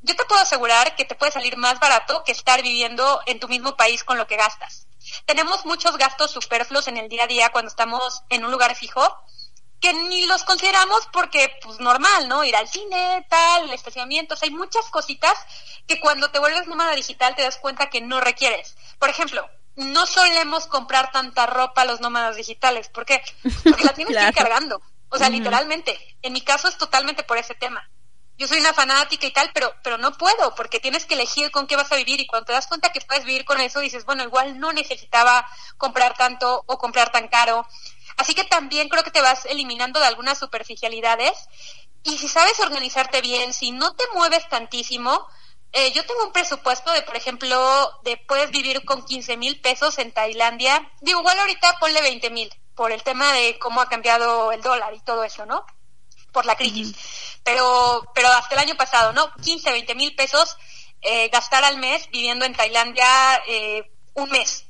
yo 0.02 0.14
te 0.14 0.24
puedo 0.24 0.40
asegurar 0.40 0.94
que 0.94 1.04
te 1.04 1.16
puede 1.16 1.32
salir 1.32 1.56
más 1.56 1.80
barato 1.80 2.22
que 2.24 2.32
estar 2.32 2.62
viviendo 2.62 3.20
en 3.26 3.40
tu 3.40 3.48
mismo 3.48 3.76
país 3.76 4.04
con 4.04 4.18
lo 4.18 4.28
que 4.28 4.36
gastas. 4.36 4.86
Tenemos 5.24 5.64
muchos 5.66 5.96
gastos 5.96 6.30
superfluos 6.30 6.86
en 6.88 6.96
el 6.96 7.08
día 7.08 7.24
a 7.24 7.26
día 7.26 7.50
cuando 7.50 7.68
estamos 7.68 8.22
en 8.28 8.44
un 8.44 8.52
lugar 8.52 8.76
fijo 8.76 9.02
que 9.86 9.92
ni 9.92 10.26
los 10.26 10.42
consideramos 10.42 11.06
porque, 11.12 11.48
pues 11.62 11.78
normal, 11.78 12.28
¿no? 12.28 12.42
Ir 12.42 12.56
al 12.56 12.66
cine, 12.66 13.24
tal, 13.30 13.70
estacionamientos, 13.72 14.42
hay 14.42 14.50
muchas 14.50 14.86
cositas 14.86 15.38
que 15.86 16.00
cuando 16.00 16.28
te 16.32 16.40
vuelves 16.40 16.66
nómada 16.66 16.96
digital 16.96 17.36
te 17.36 17.42
das 17.42 17.58
cuenta 17.58 17.88
que 17.88 18.00
no 18.00 18.20
requieres. 18.20 18.74
Por 18.98 19.10
ejemplo, 19.10 19.48
no 19.76 20.06
solemos 20.06 20.66
comprar 20.66 21.12
tanta 21.12 21.46
ropa 21.46 21.84
los 21.84 22.00
nómadas 22.00 22.34
digitales. 22.34 22.88
¿Por 22.88 23.06
qué? 23.06 23.22
Porque 23.62 23.84
la 23.84 23.92
tienes 23.94 24.16
que 24.16 24.24
ir 24.24 24.34
cargando. 24.34 24.82
O 25.08 25.18
sea, 25.18 25.28
literalmente. 25.28 25.96
En 26.20 26.32
mi 26.32 26.40
caso 26.40 26.66
es 26.66 26.76
totalmente 26.76 27.22
por 27.22 27.38
ese 27.38 27.54
tema 27.54 27.88
yo 28.38 28.46
soy 28.46 28.58
una 28.58 28.74
fanática 28.74 29.26
y 29.26 29.32
tal, 29.32 29.50
pero, 29.54 29.72
pero 29.82 29.96
no 29.96 30.12
puedo, 30.12 30.54
porque 30.54 30.78
tienes 30.78 31.06
que 31.06 31.14
elegir 31.14 31.50
con 31.50 31.66
qué 31.66 31.76
vas 31.76 31.90
a 31.90 31.96
vivir 31.96 32.20
y 32.20 32.26
cuando 32.26 32.46
te 32.46 32.52
das 32.52 32.66
cuenta 32.66 32.92
que 32.92 33.00
puedes 33.00 33.24
vivir 33.24 33.44
con 33.44 33.60
eso, 33.60 33.80
dices, 33.80 34.04
bueno, 34.04 34.24
igual 34.24 34.60
no 34.60 34.72
necesitaba 34.72 35.46
comprar 35.78 36.14
tanto 36.16 36.62
o 36.66 36.78
comprar 36.78 37.10
tan 37.10 37.28
caro. 37.28 37.66
Así 38.16 38.34
que 38.34 38.44
también 38.44 38.88
creo 38.88 39.04
que 39.04 39.10
te 39.10 39.20
vas 39.20 39.44
eliminando 39.46 40.00
de 40.00 40.06
algunas 40.06 40.38
superficialidades 40.38 41.48
y 42.02 42.18
si 42.18 42.28
sabes 42.28 42.58
organizarte 42.60 43.20
bien, 43.20 43.52
si 43.52 43.72
no 43.72 43.94
te 43.94 44.04
mueves 44.14 44.48
tantísimo, 44.48 45.26
eh, 45.72 45.92
yo 45.92 46.06
tengo 46.06 46.24
un 46.24 46.32
presupuesto 46.32 46.92
de, 46.92 47.02
por 47.02 47.16
ejemplo, 47.16 47.90
de 48.04 48.16
puedes 48.16 48.50
vivir 48.50 48.84
con 48.84 49.04
15 49.04 49.36
mil 49.36 49.60
pesos 49.60 49.98
en 49.98 50.12
Tailandia. 50.12 50.90
Digo, 51.00 51.20
igual 51.20 51.38
ahorita 51.38 51.78
ponle 51.78 52.00
20 52.00 52.30
mil 52.30 52.50
por 52.74 52.92
el 52.92 53.02
tema 53.02 53.32
de 53.32 53.58
cómo 53.58 53.80
ha 53.80 53.88
cambiado 53.88 54.52
el 54.52 54.62
dólar 54.62 54.94
y 54.94 55.00
todo 55.00 55.24
eso, 55.24 55.44
¿no? 55.46 55.66
por 56.36 56.44
la 56.44 56.54
crisis. 56.54 56.94
Pero, 57.44 58.04
pero 58.14 58.28
hasta 58.28 58.54
el 58.56 58.60
año 58.60 58.76
pasado, 58.76 59.14
¿no? 59.14 59.32
15, 59.42 59.72
20 59.72 59.94
mil 59.94 60.14
pesos 60.14 60.58
eh, 61.00 61.30
gastar 61.30 61.64
al 61.64 61.78
mes 61.78 62.10
viviendo 62.10 62.44
en 62.44 62.54
Tailandia 62.54 63.42
eh, 63.48 63.90
un 64.12 64.28
mes, 64.28 64.65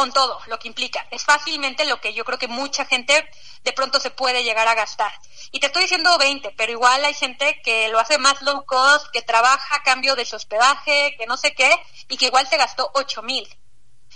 con 0.00 0.12
todo 0.12 0.40
lo 0.46 0.58
que 0.58 0.66
implica. 0.66 1.06
Es 1.10 1.24
fácilmente 1.24 1.84
lo 1.84 2.00
que 2.00 2.14
yo 2.14 2.24
creo 2.24 2.38
que 2.38 2.48
mucha 2.48 2.86
gente 2.86 3.28
de 3.64 3.72
pronto 3.74 4.00
se 4.00 4.10
puede 4.10 4.42
llegar 4.42 4.66
a 4.66 4.74
gastar. 4.74 5.12
Y 5.50 5.60
te 5.60 5.66
estoy 5.66 5.82
diciendo 5.82 6.16
20, 6.16 6.54
pero 6.56 6.72
igual 6.72 7.04
hay 7.04 7.12
gente 7.12 7.60
que 7.62 7.90
lo 7.90 7.98
hace 7.98 8.16
más 8.16 8.40
low 8.40 8.64
cost, 8.64 9.08
que 9.12 9.20
trabaja 9.20 9.76
a 9.76 9.82
cambio 9.82 10.16
de 10.16 10.24
su 10.24 10.36
hospedaje, 10.36 11.14
que 11.18 11.26
no 11.26 11.36
sé 11.36 11.54
qué, 11.54 11.70
y 12.08 12.16
que 12.16 12.28
igual 12.28 12.48
se 12.48 12.56
gastó 12.56 12.90
8 12.94 13.20
mil. 13.20 13.46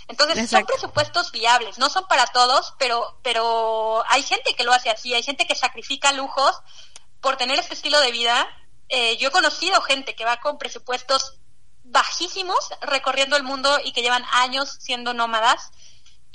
Entonces 0.07 0.49
son 0.49 0.65
presupuestos 0.65 1.31
viables, 1.31 1.77
no 1.77 1.91
son 1.91 2.07
para 2.07 2.25
todos, 2.25 2.73
pero, 2.79 3.19
pero 3.21 4.03
hay 4.07 4.23
gente 4.23 4.55
que 4.55 4.63
lo 4.63 4.73
hace 4.73 4.89
así, 4.89 5.13
hay 5.13 5.21
gente 5.21 5.45
que 5.45 5.53
sacrifica 5.53 6.11
lujos 6.13 6.61
por 7.21 7.37
tener 7.37 7.59
este 7.59 7.75
estilo 7.75 7.99
de 7.99 8.11
vida, 8.11 8.47
eh, 8.89 9.17
yo 9.17 9.27
he 9.27 9.31
conocido 9.31 9.79
gente 9.81 10.15
que 10.15 10.25
va 10.25 10.37
con 10.37 10.57
presupuestos 10.57 11.37
bajísimos 11.85 12.69
recorriendo 12.81 13.37
el 13.37 13.43
mundo 13.43 13.79
y 13.83 13.93
que 13.93 14.01
llevan 14.01 14.23
años 14.33 14.77
siendo 14.79 15.13
nómadas 15.13 15.71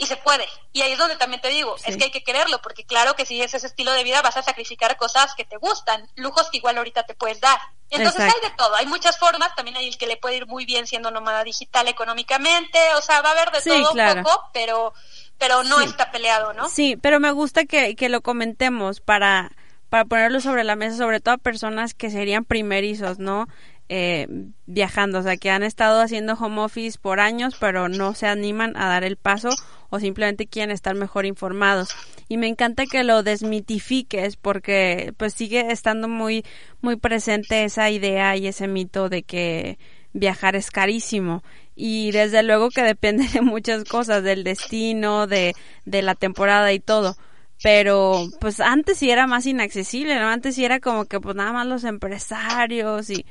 y 0.01 0.07
se 0.07 0.17
puede. 0.17 0.47
Y 0.73 0.81
ahí 0.81 0.93
es 0.93 0.99
donde 0.99 1.17
también 1.17 1.43
te 1.43 1.49
digo, 1.49 1.77
es 1.85 1.97
que 1.99 2.05
hay 2.05 2.11
que 2.11 2.23
quererlo, 2.23 2.63
porque 2.63 2.85
claro 2.85 3.15
que 3.17 3.27
si 3.27 3.43
es 3.43 3.53
ese 3.53 3.67
estilo 3.67 3.93
de 3.93 4.03
vida 4.03 4.23
vas 4.23 4.37
a 4.39 4.43
sacrificar 4.43 4.97
cosas 4.97 5.35
que 5.35 5.45
te 5.45 5.59
gustan, 5.59 6.09
lujos 6.15 6.49
que 6.51 6.57
igual 6.57 6.79
ahorita 6.79 7.03
te 7.03 7.15
puedes 7.15 7.41
dar. 7.41 7.59
Entonces 7.91 8.21
hay 8.21 8.41
de 8.49 8.55
todo, 8.57 8.75
hay 8.77 8.87
muchas 8.87 9.19
formas, 9.19 9.55
también 9.55 9.77
hay 9.77 9.89
el 9.89 9.99
que 9.99 10.07
le 10.07 10.17
puede 10.17 10.37
ir 10.39 10.47
muy 10.47 10.65
bien 10.65 10.87
siendo 10.87 11.11
nómada 11.11 11.45
digital 11.45 11.87
económicamente, 11.89 12.79
o 12.97 13.03
sea, 13.03 13.21
va 13.21 13.31
a 13.31 13.33
haber 13.33 13.51
de 13.51 13.61
todo 13.61 13.93
un 13.93 14.25
poco, 14.25 14.49
pero 14.55 14.95
pero 15.37 15.65
no 15.65 15.81
está 15.81 16.11
peleado, 16.11 16.53
¿no? 16.53 16.69
Sí, 16.69 16.97
pero 16.97 17.19
me 17.19 17.33
gusta 17.33 17.65
que, 17.65 17.97
que 17.97 18.09
lo 18.09 18.21
comentemos 18.21 19.01
para 19.01 19.53
para 19.91 20.05
ponerlo 20.05 20.41
sobre 20.41 20.65
la 20.65 20.77
mesa, 20.77 20.97
sobre 20.97 21.21
todo 21.21 21.35
a 21.35 21.39
personas 21.39 21.95
que 21.95 22.11
serían 22.11 22.45
primerizos, 22.45 23.19
¿no? 23.19 23.49
Eh, 23.92 24.29
viajando, 24.66 25.18
o 25.18 25.22
sea, 25.24 25.37
que 25.37 25.50
han 25.50 25.64
estado 25.64 26.00
haciendo 26.00 26.35
home 26.35 26.61
office 26.61 26.96
por 26.96 27.18
años, 27.18 27.57
pero 27.59 27.88
no 27.88 28.14
se 28.14 28.29
animan 28.29 28.76
a 28.76 28.87
dar 28.87 29.03
el 29.03 29.16
paso 29.16 29.48
o 29.88 29.98
simplemente 29.98 30.46
quieren 30.46 30.70
estar 30.70 30.94
mejor 30.94 31.26
informados. 31.26 31.88
Y 32.29 32.37
me 32.37 32.46
encanta 32.46 32.87
que 32.87 33.03
lo 33.03 33.24
desmitifiques 33.24 34.37
porque 34.37 35.12
pues 35.16 35.35
sigue 35.35 35.72
estando 35.72 36.07
muy, 36.07 36.44
muy 36.81 36.94
presente 36.94 37.64
esa 37.64 37.90
idea 37.90 38.37
y 38.37 38.46
ese 38.46 38.68
mito 38.68 39.09
de 39.09 39.24
que 39.24 39.76
viajar 40.12 40.55
es 40.55 40.70
carísimo 40.70 41.42
y 41.74 42.12
desde 42.12 42.44
luego 42.44 42.70
que 42.70 42.85
depende 42.85 43.26
de 43.26 43.40
muchas 43.40 43.83
cosas, 43.83 44.22
del 44.22 44.44
destino, 44.44 45.26
de, 45.26 45.53
de 45.85 46.03
la 46.03 46.14
temporada 46.14 46.72
y 46.72 46.79
todo 46.79 47.16
pero 47.62 48.26
pues 48.41 48.61
antes 48.61 48.99
sí 48.99 49.11
era 49.11 49.26
más 49.26 49.47
inaccesible, 49.47 50.18
¿no? 50.18 50.28
Antes 50.28 50.55
sí 50.55 50.64
era 50.64 50.80
como 50.80 51.05
que 51.05 51.20
pues 51.20 51.36
nada 51.36 51.53
más 51.53 51.66
los 51.66 51.84
empresarios 51.84 53.11
y 53.11 53.26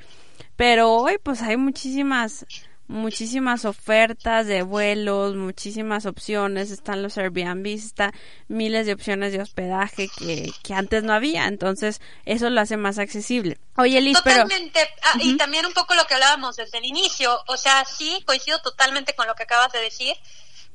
pero 0.56 0.92
hoy 0.92 1.18
pues 1.22 1.42
hay 1.42 1.58
muchísimas 1.58 2.46
muchísimas 2.90 3.66
ofertas 3.66 4.48
de 4.48 4.64
vuelos, 4.64 5.36
muchísimas 5.36 6.08
opciones, 6.08 6.72
están 6.72 7.04
los 7.04 7.20
Airbnb, 7.20 7.68
están 7.68 8.12
miles 8.48 8.88
de 8.88 8.94
opciones 8.94 9.32
de 9.32 9.40
hospedaje 9.40 10.10
que, 10.18 10.52
que 10.64 10.74
antes 10.74 11.04
no 11.04 11.14
había, 11.14 11.46
entonces 11.46 12.02
eso 12.26 12.50
lo 12.50 12.60
hace 12.60 12.78
más 12.78 12.98
accesible. 12.98 13.60
Oye, 13.78 14.02
Liz, 14.02 14.18
totalmente, 14.18 14.90
ah, 15.04 15.20
y 15.20 15.38
también 15.38 15.68
un 15.68 15.74
poco 15.74 15.94
lo 15.94 16.04
que 16.06 16.16
hablábamos 16.16 16.56
desde 16.56 16.80
el 16.80 16.86
inicio, 16.86 17.40
o 17.46 17.58
sea, 17.58 17.86
sí, 17.86 18.24
coincido 18.26 18.60
totalmente 18.60 19.14
con 19.14 19.28
lo 19.28 19.36
que 19.36 19.44
acabas 19.44 19.72
de 19.72 19.82
decir, 19.82 20.16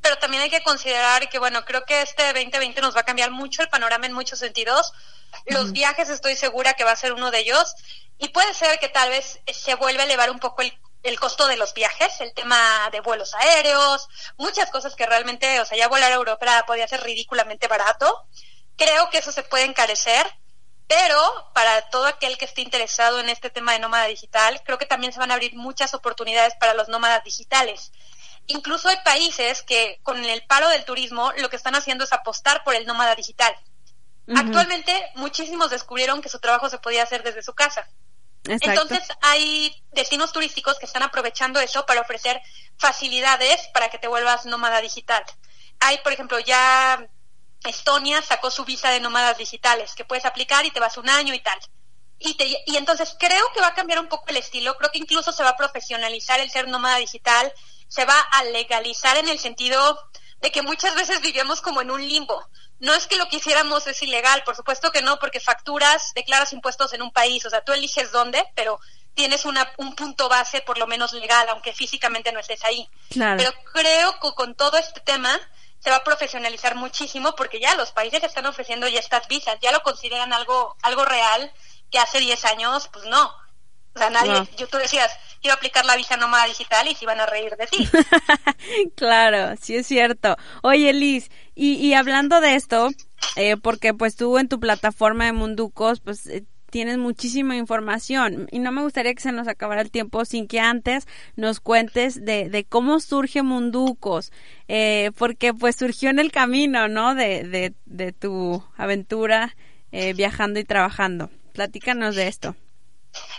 pero 0.01 0.17
también 0.19 0.43
hay 0.43 0.51
que 0.51 0.63
considerar 0.63 1.29
que, 1.31 1.41
bueno, 1.41 1.65
creo 1.65 1.85
que 1.85 2.03
este 2.03 2.23
2020 2.33 2.81
nos 2.81 2.95
va 2.95 3.01
a 3.01 3.05
cambiar 3.05 3.33
mucho 3.33 3.63
el 3.63 3.69
panorama 3.69 4.05
en 4.05 4.13
muchos 4.13 4.39
sentidos. 4.39 4.93
Los 5.47 5.73
viajes 5.73 6.11
estoy 6.11 6.37
segura 6.37 6.75
que 6.75 6.85
va 6.85 6.93
a 6.93 6.97
ser 6.97 7.15
uno 7.15 7.31
de 7.31 7.41
ellos 7.41 7.75
y 8.19 8.29
puede 8.29 8.55
ser 8.55 8.79
que 8.79 8.89
tal 8.89 9.11
vez 9.11 9.41
se 9.53 9.75
vuelva 9.75 10.03
a 10.03 10.07
elevar 10.07 10.31
un 10.31 10.39
poco 10.39 10.63
el, 10.63 10.79
el 11.03 11.21
costo 11.21 11.47
de 11.47 11.57
los 11.57 11.75
viajes, 11.75 12.21
el 12.21 12.33
tema 12.33 12.89
de 12.91 13.01
vuelos 13.01 13.35
aéreos, 13.35 14.09
muchas 14.37 14.71
cosas 14.71 14.97
que 14.97 15.07
realmente, 15.07 15.61
o 15.61 15.65
sea, 15.65 15.77
ya 15.77 15.89
volar 15.89 16.11
a 16.11 16.17
Europa 16.17 16.65
podía 16.67 16.89
ser 16.89 17.03
ridículamente 17.03 17.69
barato. 17.69 18.27
Creo 18.77 19.11
que 19.11 19.19
eso 19.19 19.31
se 19.31 19.43
puede 19.43 19.65
encarecer, 19.65 20.27
pero 20.87 21.51
para 21.55 21.89
todo 21.91 22.07
aquel 22.07 22.39
que 22.39 22.47
esté 22.47 22.63
interesado 22.63 23.21
en 23.21 23.29
este 23.29 23.51
tema 23.51 23.73
de 23.73 23.79
nómada 23.81 24.07
digital, 24.07 24.61
creo 24.65 24.79
que 24.79 24.87
también 24.87 25.13
se 25.13 25.19
van 25.19 25.31
a 25.31 25.35
abrir 25.35 25.55
muchas 25.55 25.93
oportunidades 25.95 26.55
para 26.59 26.75
los 26.75 26.89
nómadas 26.89 27.23
digitales. 27.23 27.93
Incluso 28.47 28.89
hay 28.89 28.99
países 29.05 29.63
que 29.63 30.01
con 30.03 30.23
el 30.25 30.47
paro 30.47 30.69
del 30.69 30.85
turismo 30.85 31.33
lo 31.39 31.49
que 31.49 31.57
están 31.57 31.75
haciendo 31.75 32.05
es 32.05 32.13
apostar 32.13 32.65
por 32.65 32.75
el 32.75 32.87
nómada 32.87 33.15
digital. 33.15 33.55
Actualmente 34.35 35.11
muchísimos 35.17 35.71
descubrieron 35.71 36.23
que 36.23 36.31
su 36.31 36.39
trabajo 36.39 36.71
se 36.71 36.79
podía 36.79 37.03
hacer 37.03 37.23
desde 37.23 37.43
su 37.43 37.55
casa. 37.55 37.89
Entonces 38.45 39.03
hay 39.23 39.75
destinos 39.93 40.33
turísticos 40.33 40.79
que 40.79 40.87
están 40.87 41.03
aprovechando 41.03 41.61
eso 41.61 41.87
para 41.87 42.03
ofrecer 42.03 42.41
facilidades 42.77 43.69
para 43.73 43.89
que 43.89 43.99
te 43.99 44.09
vuelvas 44.09 44.45
nómada 44.45 44.81
digital. 44.81 45.25
Hay, 45.81 45.99
por 45.99 46.13
ejemplo, 46.13 46.39
ya 46.39 47.09
Estonia 47.65 48.21
sacó 48.23 48.51
su 48.51 48.65
visa 48.65 48.91
de 48.91 49.01
nómadas 49.01 49.39
digitales 49.39 49.95
que 49.95 50.05
puedes 50.05 50.25
aplicar 50.25 50.67
y 50.67 50.71
te 50.71 50.81
vas 50.81 50.99
un 50.99 51.09
año 51.09 51.35
y 51.35 51.41
tal. 51.41 51.59
Y, 52.19 52.35
te, 52.35 52.47
y 52.67 52.77
entonces 52.77 53.17
creo 53.19 53.47
que 53.55 53.61
va 53.61 53.69
a 53.69 53.75
cambiar 53.75 53.99
un 53.99 54.09
poco 54.09 54.27
el 54.29 54.37
estilo, 54.37 54.77
creo 54.77 54.91
que 54.91 54.99
incluso 54.99 55.33
se 55.33 55.43
va 55.43 55.51
a 55.51 55.57
profesionalizar 55.57 56.41
el 56.41 56.51
ser 56.51 56.69
nómada 56.69 56.99
digital, 56.99 57.53
se 57.89 58.05
va 58.05 58.19
a 58.19 58.45
legalizar 58.45 59.17
en 59.17 59.29
el 59.29 59.39
sentido 59.39 59.99
de 60.41 60.51
que 60.51 60.63
muchas 60.63 60.95
veces 60.95 61.21
vivimos 61.21 61.61
como 61.61 61.81
en 61.81 61.91
un 61.91 62.07
limbo. 62.07 62.47
No 62.81 62.95
es 62.95 63.07
que 63.07 63.17
lo 63.17 63.29
que 63.29 63.37
hiciéramos 63.37 63.87
es 63.87 64.03
ilegal, 64.03 64.43
por 64.45 64.57
supuesto 64.57 64.91
que 64.91 65.03
no, 65.03 65.19
porque 65.19 65.41
facturas, 65.41 66.13
declaras 66.15 66.53
impuestos 66.53 66.93
en 66.93 67.03
un 67.03 67.13
país, 67.13 67.45
o 67.47 67.51
sea, 67.51 67.63
tú 67.63 67.73
eliges 67.73 68.13
dónde, 68.13 68.45
pero 68.55 68.81
tienes 69.15 69.45
una, 69.45 69.73
un 69.79 69.95
punto 69.95 70.29
base 70.29 70.61
por 70.61 70.79
lo 70.79 70.87
menos 70.87 71.13
legal, 71.13 71.49
aunque 71.49 71.73
físicamente 71.73 72.33
no 72.33 72.41
estés 72.41 72.65
ahí. 72.65 72.89
Pero 73.09 73.53
creo 73.73 74.19
que 74.21 74.33
con 74.35 74.55
todo 74.55 74.77
este 74.77 75.01
tema 75.01 75.41
se 75.79 75.91
va 75.91 75.97
a 75.97 76.05
profesionalizar 76.05 76.75
muchísimo 76.75 77.35
porque 77.37 77.61
ya 77.61 77.75
los 77.75 77.93
países 77.93 78.25
están 78.25 78.47
ofreciendo 78.47 78.89
ya 78.89 78.99
estas 78.99 79.29
visas, 79.29 79.59
ya 79.61 79.71
lo 79.71 79.83
consideran 79.83 80.33
algo, 80.33 80.77
algo 80.83 81.05
real 81.05 81.53
que 81.91 81.99
hace 81.99 82.21
10 82.21 82.45
años, 82.47 82.89
pues 82.93 83.05
no. 83.05 83.35
O 83.95 83.99
sea, 83.99 84.11
nadie, 84.11 84.49
yo 84.57 84.67
tú 84.67 84.77
decías, 84.79 85.11
quiero 85.41 85.55
aplicar 85.55 85.85
la 85.85 85.97
visa 85.97 86.17
nómada 86.17 86.47
digital 86.47 86.89
y 86.89 86.95
se 86.95 87.05
iban 87.05 87.21
a 87.21 87.27
reír 87.27 87.57
de 87.57 87.67
ti. 87.67 87.89
claro, 88.97 89.57
sí 89.61 89.77
es 89.77 89.87
cierto. 89.87 90.37
Oye, 90.63 90.93
Liz, 90.93 91.31
y, 91.55 91.75
y 91.75 91.95
hablando 91.95 92.41
de 92.41 92.55
esto, 92.55 92.91
eh, 93.37 93.57
porque 93.57 93.95
pues 93.95 94.17
tú 94.17 94.39
en 94.39 94.49
tu 94.49 94.59
plataforma 94.59 95.27
de 95.27 95.33
Munducos, 95.33 96.01
pues 96.01 96.27
eh, 96.27 96.45
tienes 96.75 96.99
muchísima 96.99 97.55
información 97.57 98.49
y 98.51 98.59
no 98.59 98.73
me 98.73 98.83
gustaría 98.83 99.15
que 99.15 99.23
se 99.23 99.31
nos 99.31 99.47
acabara 99.47 99.81
el 99.81 99.93
tiempo 99.93 100.25
sin 100.25 100.49
que 100.49 100.59
antes 100.59 101.07
nos 101.37 101.61
cuentes 101.61 102.25
de, 102.25 102.49
de 102.49 102.65
cómo 102.65 102.99
surge 102.99 103.45
Munducos, 103.45 104.33
eh, 104.67 105.13
porque 105.17 105.55
pues 105.55 105.77
surgió 105.77 106.11
en 106.11 106.19
el 106.19 106.33
camino, 106.33 106.89
¿no? 106.89 107.15
De, 107.15 107.45
de, 107.45 107.75
de 107.85 108.11
tu 108.11 108.65
aventura 108.77 109.55
eh, 109.93 110.15
viajando 110.15 110.59
y 110.59 110.65
trabajando. 110.65 111.31
Platícanos 111.53 112.17
de 112.17 112.27
esto. 112.27 112.57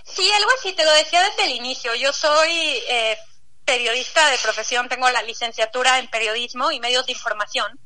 Sí, 0.03 0.29
algo 0.31 0.49
así, 0.57 0.73
te 0.73 0.85
lo 0.85 0.91
decía 0.93 1.21
desde 1.23 1.45
el 1.45 1.51
inicio. 1.57 1.93
Yo 1.95 2.13
soy 2.13 2.51
eh, 2.87 3.17
periodista 3.65 4.29
de 4.29 4.37
profesión, 4.37 4.87
tengo 4.87 5.09
la 5.09 5.23
licenciatura 5.23 5.99
en 5.99 6.09
periodismo 6.09 6.71
y 6.71 6.79
medios 6.79 7.05
de 7.05 7.11
información. 7.13 7.79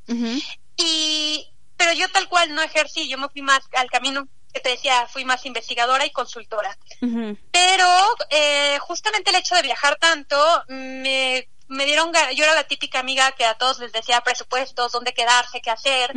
Y, 0.77 1.47
pero 1.77 1.93
yo 1.93 2.09
tal 2.11 2.27
cual 2.27 2.53
no 2.53 2.61
ejercí, 2.61 3.07
yo 3.07 3.17
me 3.17 3.29
fui 3.29 3.41
más 3.41 3.61
al 3.73 3.89
camino 3.89 4.27
que 4.53 4.59
te 4.59 4.69
decía, 4.69 5.07
fui 5.07 5.25
más 5.25 5.45
investigadora 5.45 6.05
y 6.05 6.11
consultora. 6.11 6.77
Pero 7.51 7.87
eh, 8.29 8.77
justamente 8.79 9.29
el 9.29 9.37
hecho 9.37 9.55
de 9.55 9.61
viajar 9.61 9.97
tanto 9.97 10.37
me, 10.67 11.47
me 11.67 11.85
dieron, 11.85 12.11
yo 12.35 12.43
era 12.43 12.55
la 12.55 12.63
típica 12.63 12.99
amiga 12.99 13.31
que 13.33 13.45
a 13.45 13.55
todos 13.55 13.79
les 13.79 13.91
decía 13.91 14.21
presupuestos, 14.21 14.91
dónde 14.91 15.13
quedarse, 15.13 15.61
qué 15.61 15.69
hacer. 15.69 16.13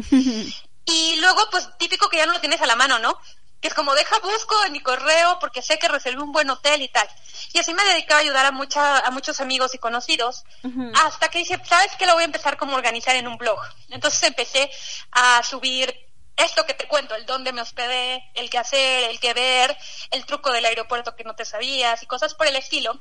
y 0.85 1.17
luego, 1.17 1.49
pues 1.51 1.69
típico 1.79 2.09
que 2.09 2.17
ya 2.17 2.27
no 2.27 2.33
lo 2.33 2.41
tienes 2.41 2.61
a 2.61 2.67
la 2.67 2.77
mano, 2.77 2.99
¿no? 2.99 3.19
Que 3.63 3.69
es 3.69 3.75
como 3.75 3.95
deja 3.95 4.19
busco 4.19 4.65
en 4.67 4.73
mi 4.73 4.81
correo 4.81 5.39
porque 5.39 5.63
sé 5.63 5.79
que 5.79 5.87
reservé 5.87 6.21
un 6.21 6.33
buen 6.33 6.51
hotel 6.51 6.83
y 6.83 6.89
tal. 6.89 7.09
Y 7.53 7.61
así 7.61 7.73
me 7.73 7.85
dedicaba 7.85 8.19
a 8.19 8.23
ayudar 8.23 8.45
a 8.45 8.51
mucha, 8.51 8.99
a 8.99 9.11
muchos 9.13 9.41
amigos 9.41 9.73
y 9.75 9.79
conocidos, 9.79 10.45
hasta 10.95 11.29
que 11.29 11.39
dije, 11.39 11.61
¿sabes 11.65 11.93
qué? 11.97 12.07
Lo 12.07 12.15
voy 12.15 12.23
a 12.23 12.27
empezar 12.27 12.57
como 12.57 12.73
a 12.73 12.77
organizar 12.77 13.15
en 13.15 13.29
un 13.29 13.39
blog. 13.39 13.61
Entonces 13.89 14.21
empecé 14.25 14.69
a 15.13 15.43
subir 15.45 15.97
esto 16.37 16.67
que 16.67 16.75
te 16.75 16.89
cuento, 16.89 17.15
el 17.15 17.25
dónde 17.25 17.53
me 17.53 17.63
hospedé, 17.63 18.25
el 18.35 18.51
qué 18.51 18.59
hacer, 18.59 19.05
el 19.11 19.21
qué 19.21 19.33
ver, 19.33 19.77
el 20.11 20.27
truco 20.27 20.51
del 20.51 20.65
aeropuerto 20.65 21.15
que 21.15 21.23
no 21.23 21.37
te 21.37 21.45
sabías 21.45 22.03
y 22.03 22.07
cosas 22.07 22.35
por 22.35 22.49
el 22.49 22.57
estilo. 22.57 22.99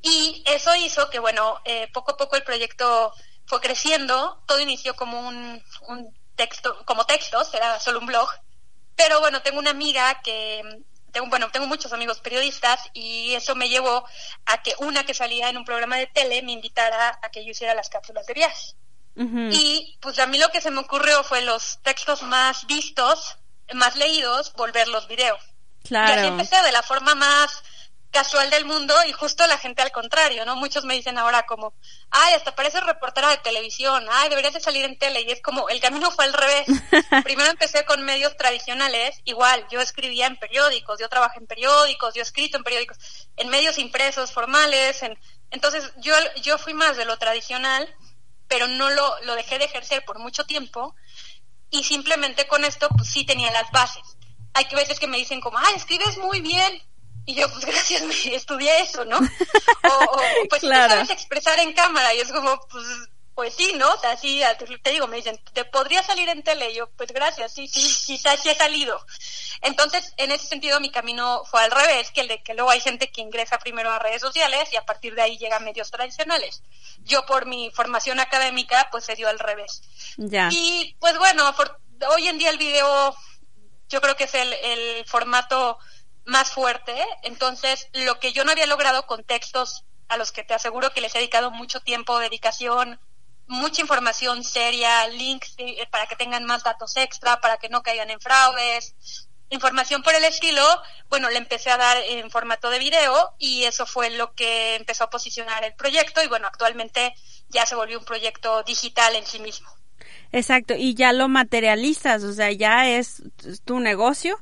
Y 0.00 0.44
eso 0.46 0.76
hizo 0.76 1.10
que, 1.10 1.18
bueno, 1.18 1.60
eh, 1.64 1.88
poco 1.92 2.12
a 2.12 2.16
poco 2.16 2.36
el 2.36 2.44
proyecto 2.44 3.12
fue 3.46 3.60
creciendo, 3.60 4.44
todo 4.46 4.60
inició 4.60 4.94
como 4.94 5.26
un, 5.26 5.60
un 5.88 6.14
texto, 6.36 6.84
como 6.84 7.04
textos, 7.04 7.52
era 7.52 7.80
solo 7.80 7.98
un 7.98 8.06
blog, 8.06 8.28
pero 8.98 9.20
bueno, 9.20 9.40
tengo 9.42 9.60
una 9.60 9.70
amiga 9.70 10.20
que, 10.24 10.60
tengo, 11.12 11.28
bueno, 11.28 11.50
tengo 11.52 11.68
muchos 11.68 11.92
amigos 11.92 12.18
periodistas 12.18 12.80
y 12.92 13.32
eso 13.34 13.54
me 13.54 13.68
llevó 13.68 14.04
a 14.44 14.60
que 14.60 14.74
una 14.80 15.04
que 15.04 15.14
salía 15.14 15.48
en 15.48 15.56
un 15.56 15.64
programa 15.64 15.96
de 15.96 16.08
tele 16.08 16.42
me 16.42 16.50
invitara 16.50 17.16
a 17.22 17.30
que 17.30 17.44
yo 17.44 17.52
hiciera 17.52 17.74
las 17.74 17.88
cápsulas 17.88 18.26
de 18.26 18.34
viaje. 18.34 18.74
Y 19.50 19.98
pues 20.00 20.20
a 20.20 20.26
mí 20.26 20.38
lo 20.38 20.48
que 20.50 20.60
se 20.60 20.70
me 20.70 20.78
ocurrió 20.78 21.24
fue 21.24 21.42
los 21.42 21.80
textos 21.82 22.22
más 22.22 22.68
vistos, 22.68 23.38
más 23.74 23.96
leídos, 23.96 24.52
volverlos 24.52 25.08
video. 25.08 25.36
Claro. 25.82 26.08
Y 26.08 26.18
así 26.18 26.26
empecé 26.28 26.62
de 26.62 26.70
la 26.70 26.82
forma 26.82 27.16
más 27.16 27.64
casual 28.10 28.48
del 28.50 28.64
mundo 28.64 28.94
y 29.06 29.12
justo 29.12 29.46
la 29.46 29.58
gente 29.58 29.82
al 29.82 29.92
contrario, 29.92 30.44
¿no? 30.44 30.56
Muchos 30.56 30.84
me 30.84 30.94
dicen 30.94 31.18
ahora 31.18 31.44
como, 31.44 31.74
ay, 32.10 32.34
hasta 32.34 32.54
parece 32.54 32.80
reportera 32.80 33.28
de 33.30 33.38
televisión, 33.38 34.06
ay, 34.10 34.28
deberías 34.28 34.54
de 34.54 34.60
salir 34.60 34.84
en 34.84 34.98
tele 34.98 35.22
y 35.22 35.30
es 35.30 35.42
como, 35.42 35.68
el 35.68 35.80
camino 35.80 36.10
fue 36.10 36.24
al 36.24 36.32
revés. 36.32 36.66
Primero 37.24 37.50
empecé 37.50 37.84
con 37.84 38.02
medios 38.04 38.36
tradicionales, 38.36 39.20
igual, 39.24 39.66
yo 39.70 39.80
escribía 39.80 40.26
en 40.26 40.36
periódicos, 40.36 40.98
yo 40.98 41.08
trabajé 41.08 41.38
en 41.38 41.46
periódicos, 41.46 42.14
yo 42.14 42.20
he 42.20 42.22
escrito 42.22 42.56
en 42.56 42.64
periódicos, 42.64 42.96
en 43.36 43.48
medios 43.48 43.78
impresos, 43.78 44.32
formales, 44.32 45.02
en... 45.02 45.18
entonces 45.50 45.92
yo, 45.98 46.14
yo 46.42 46.58
fui 46.58 46.74
más 46.74 46.96
de 46.96 47.04
lo 47.04 47.18
tradicional, 47.18 47.94
pero 48.48 48.66
no 48.66 48.88
lo, 48.90 49.20
lo 49.22 49.34
dejé 49.34 49.58
de 49.58 49.66
ejercer 49.66 50.04
por 50.06 50.18
mucho 50.18 50.44
tiempo 50.44 50.94
y 51.70 51.84
simplemente 51.84 52.46
con 52.46 52.64
esto 52.64 52.88
pues 52.96 53.10
sí 53.10 53.24
tenía 53.24 53.52
las 53.52 53.70
bases. 53.70 54.16
Hay 54.54 54.64
que 54.64 54.76
veces 54.76 54.98
que 54.98 55.06
me 55.06 55.18
dicen 55.18 55.40
como, 55.40 55.58
ay, 55.58 55.74
escribes 55.76 56.16
muy 56.16 56.40
bien, 56.40 56.82
y 57.28 57.34
yo, 57.34 57.46
pues 57.50 57.66
gracias, 57.66 58.02
me 58.24 58.34
estudié 58.34 58.80
eso, 58.80 59.04
¿no? 59.04 59.18
O, 59.18 59.20
pues 60.48 60.62
claro. 60.62 60.94
sabes 60.94 61.10
expresar 61.10 61.58
en 61.60 61.74
cámara 61.74 62.14
y 62.14 62.20
es 62.20 62.32
como, 62.32 62.58
pues, 62.70 62.86
pues 63.34 63.54
sí, 63.54 63.74
¿no? 63.76 63.92
O 63.92 64.00
sea, 64.00 64.16
sí, 64.16 64.40
te 64.82 64.90
digo, 64.90 65.06
me 65.08 65.18
dicen, 65.18 65.38
¿te 65.52 65.66
podría 65.66 66.02
salir 66.02 66.30
en 66.30 66.42
tele? 66.42 66.70
Y 66.70 66.76
yo, 66.76 66.88
pues 66.96 67.12
gracias, 67.12 67.52
sí, 67.52 67.68
sí, 67.68 67.82
quizás 68.06 68.40
sí 68.40 68.48
he 68.48 68.54
salido. 68.54 68.98
Entonces, 69.60 70.14
en 70.16 70.32
ese 70.32 70.46
sentido, 70.46 70.80
mi 70.80 70.90
camino 70.90 71.42
fue 71.44 71.62
al 71.62 71.70
revés, 71.70 72.10
que 72.12 72.22
el 72.22 72.28
de 72.28 72.42
que 72.42 72.54
luego 72.54 72.70
hay 72.70 72.80
gente 72.80 73.10
que 73.10 73.20
ingresa 73.20 73.58
primero 73.58 73.90
a 73.90 73.98
redes 73.98 74.22
sociales 74.22 74.72
y 74.72 74.76
a 74.76 74.86
partir 74.86 75.14
de 75.14 75.20
ahí 75.20 75.36
llega 75.36 75.56
a 75.56 75.60
medios 75.60 75.90
tradicionales. 75.90 76.62
Yo, 77.00 77.26
por 77.26 77.44
mi 77.44 77.70
formación 77.72 78.20
académica, 78.20 78.88
pues 78.90 79.04
se 79.04 79.16
dio 79.16 79.28
al 79.28 79.38
revés. 79.38 79.82
Ya. 80.16 80.48
Y, 80.50 80.96
pues 80.98 81.18
bueno, 81.18 81.54
hoy 82.08 82.26
en 82.26 82.38
día 82.38 82.48
el 82.48 82.58
video, 82.58 83.14
yo 83.90 84.00
creo 84.00 84.16
que 84.16 84.24
es 84.24 84.34
el, 84.34 84.50
el 84.54 85.04
formato 85.04 85.78
más 86.28 86.52
fuerte. 86.52 86.94
Entonces, 87.22 87.88
lo 87.92 88.20
que 88.20 88.32
yo 88.32 88.44
no 88.44 88.52
había 88.52 88.66
logrado 88.66 89.06
con 89.06 89.24
textos 89.24 89.84
a 90.08 90.16
los 90.16 90.30
que 90.30 90.44
te 90.44 90.54
aseguro 90.54 90.92
que 90.92 91.00
les 91.00 91.14
he 91.14 91.18
dedicado 91.18 91.50
mucho 91.50 91.80
tiempo, 91.80 92.18
dedicación, 92.18 93.00
mucha 93.46 93.80
información 93.80 94.44
seria, 94.44 95.08
links 95.08 95.54
eh, 95.56 95.86
para 95.90 96.06
que 96.06 96.16
tengan 96.16 96.44
más 96.44 96.62
datos 96.62 96.96
extra, 96.96 97.40
para 97.40 97.56
que 97.56 97.68
no 97.68 97.82
caigan 97.82 98.10
en 98.10 98.20
fraudes, 98.20 98.94
información 99.50 100.02
por 100.02 100.14
el 100.14 100.24
estilo, 100.24 100.62
bueno, 101.08 101.30
le 101.30 101.38
empecé 101.38 101.70
a 101.70 101.78
dar 101.78 101.96
en 102.06 102.30
formato 102.30 102.68
de 102.68 102.78
video 102.78 103.34
y 103.38 103.64
eso 103.64 103.86
fue 103.86 104.10
lo 104.10 104.34
que 104.34 104.76
empezó 104.76 105.04
a 105.04 105.10
posicionar 105.10 105.64
el 105.64 105.74
proyecto 105.74 106.22
y 106.22 106.28
bueno, 106.28 106.46
actualmente 106.46 107.14
ya 107.48 107.64
se 107.64 107.74
volvió 107.74 107.98
un 107.98 108.04
proyecto 108.04 108.62
digital 108.64 109.16
en 109.16 109.24
sí 109.24 109.38
mismo. 109.38 109.68
Exacto, 110.30 110.74
y 110.74 110.94
ya 110.94 111.14
lo 111.14 111.28
materializas, 111.28 112.22
o 112.22 112.34
sea, 112.34 112.52
ya 112.52 112.86
es 112.86 113.22
tu 113.64 113.80
negocio 113.80 114.38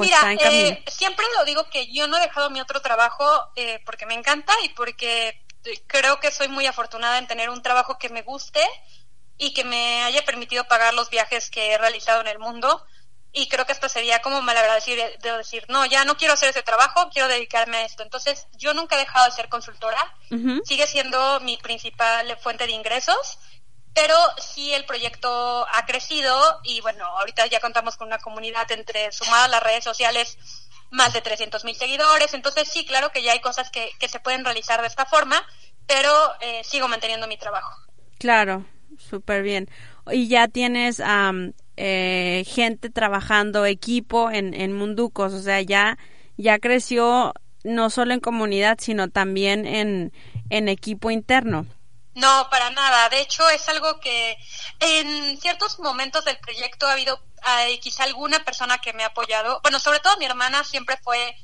Mira, 0.00 0.32
eh, 0.34 0.84
siempre 0.86 1.24
lo 1.36 1.44
digo 1.44 1.68
que 1.70 1.90
yo 1.92 2.06
no 2.06 2.18
he 2.18 2.20
dejado 2.20 2.50
mi 2.50 2.60
otro 2.60 2.82
trabajo 2.82 3.24
eh, 3.56 3.80
porque 3.86 4.06
me 4.06 4.14
encanta 4.14 4.52
y 4.64 4.68
porque 4.70 5.44
eh, 5.64 5.82
creo 5.86 6.20
que 6.20 6.30
soy 6.30 6.48
muy 6.48 6.66
afortunada 6.66 7.18
en 7.18 7.26
tener 7.26 7.48
un 7.48 7.62
trabajo 7.62 7.98
que 7.98 8.10
me 8.10 8.22
guste 8.22 8.60
y 9.38 9.54
que 9.54 9.64
me 9.64 10.02
haya 10.02 10.24
permitido 10.24 10.64
pagar 10.64 10.92
los 10.92 11.08
viajes 11.08 11.50
que 11.50 11.72
he 11.72 11.78
realizado 11.78 12.20
en 12.20 12.28
el 12.28 12.38
mundo. 12.38 12.84
y 13.34 13.48
creo 13.48 13.64
que 13.64 13.72
esto 13.72 13.88
sería 13.88 14.20
como 14.20 14.42
malagradecido 14.42 15.06
de 15.22 15.38
decir, 15.38 15.64
no, 15.68 15.86
ya 15.86 16.04
no 16.04 16.18
quiero 16.18 16.34
hacer 16.34 16.50
ese 16.50 16.62
trabajo, 16.62 17.08
quiero 17.10 17.28
dedicarme 17.28 17.78
a 17.78 17.84
esto. 17.86 18.02
Entonces, 18.02 18.46
yo 18.58 18.74
nunca 18.74 18.96
he 18.96 18.98
dejado 18.98 19.24
de 19.24 19.32
ser 19.32 19.48
consultora, 19.48 20.14
sigue 20.64 20.86
siendo 20.86 21.40
mi 21.40 21.56
principal 21.56 22.36
fuente 22.42 22.66
de 22.66 22.72
ingresos, 22.72 23.38
pero 23.94 24.14
sí 24.38 24.72
el 24.72 24.84
proyecto 24.84 25.66
ha 25.72 25.86
crecido 25.86 26.60
y 26.62 26.80
bueno, 26.80 27.04
ahorita 27.04 27.46
ya 27.46 27.60
contamos 27.60 27.96
con 27.96 28.08
una 28.08 28.18
comunidad 28.18 28.70
entre 28.72 29.12
sumadas 29.12 29.50
las 29.50 29.62
redes 29.62 29.84
sociales 29.84 30.38
más 30.90 31.12
de 31.12 31.22
300 31.22 31.64
mil 31.64 31.74
seguidores, 31.74 32.34
entonces 32.34 32.68
sí, 32.68 32.84
claro 32.84 33.10
que 33.10 33.22
ya 33.22 33.32
hay 33.32 33.40
cosas 33.40 33.70
que, 33.70 33.90
que 33.98 34.08
se 34.08 34.20
pueden 34.20 34.44
realizar 34.44 34.80
de 34.80 34.88
esta 34.88 35.06
forma, 35.06 35.42
pero 35.86 36.10
eh, 36.40 36.62
sigo 36.64 36.88
manteniendo 36.88 37.26
mi 37.26 37.36
trabajo. 37.36 37.74
Claro, 38.18 38.64
súper 38.98 39.42
bien. 39.42 39.68
Y 40.10 40.28
ya 40.28 40.48
tienes 40.48 41.02
eh, 41.76 42.44
gente 42.46 42.90
trabajando, 42.90 43.64
equipo 43.64 44.30
en, 44.30 44.54
en 44.54 44.72
Munducos, 44.72 45.32
o 45.32 45.40
sea, 45.40 45.60
ya, 45.62 45.98
ya 46.36 46.58
creció 46.58 47.32
no 47.64 47.90
solo 47.90 48.12
en 48.12 48.20
comunidad, 48.20 48.78
sino 48.80 49.08
también 49.08 49.66
en, 49.66 50.12
en 50.50 50.68
equipo 50.68 51.10
interno. 51.10 51.66
No, 52.14 52.48
para 52.50 52.70
nada. 52.70 53.08
De 53.08 53.20
hecho, 53.20 53.48
es 53.48 53.68
algo 53.68 53.98
que 54.00 54.36
en 54.80 55.40
ciertos 55.40 55.78
momentos 55.78 56.24
del 56.24 56.38
proyecto 56.38 56.86
ha 56.86 56.92
habido 56.92 57.22
quizá 57.80 58.04
alguna 58.04 58.44
persona 58.44 58.78
que 58.78 58.92
me 58.92 59.02
ha 59.02 59.08
apoyado. 59.08 59.60
Bueno, 59.62 59.78
sobre 59.80 60.00
todo 60.00 60.16
mi 60.18 60.26
hermana 60.26 60.62
siempre 60.64 60.98
fue 61.02 61.34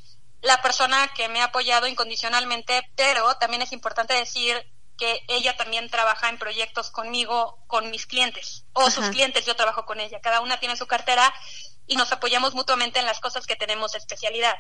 la 0.43 0.61
persona 0.63 1.09
que 1.15 1.29
me 1.29 1.41
ha 1.41 1.47
apoyado 1.47 1.87
incondicionalmente, 1.87 2.89
pero 2.97 3.37
también 3.39 3.63
es 3.63 3.73
importante 3.73 4.15
decir 4.15 4.71
que 4.97 5.23
ella 5.29 5.57
también 5.57 5.89
trabaja 5.91 6.29
en 6.29 6.39
proyectos 6.39 6.91
conmigo, 6.91 7.65
con 7.67 7.91
mis 7.91 8.07
clientes, 8.07 8.65
o 8.73 8.91
sus 8.91 9.09
clientes, 9.09 9.47
yo 9.47 9.57
trabajo 9.57 9.87
con 9.87 10.01
ella. 10.01 10.21
Cada 10.21 10.41
una 10.41 10.61
tiene 10.61 10.77
su 10.77 10.87
cartera 10.87 11.33
y 11.87 11.97
nos 11.97 12.13
apoyamos 12.13 12.55
mutuamente 12.55 12.99
en 12.99 13.07
las 13.07 13.21
cosas 13.21 13.47
que 13.47 13.57
tenemos 13.57 13.95
especialidad 13.95 14.57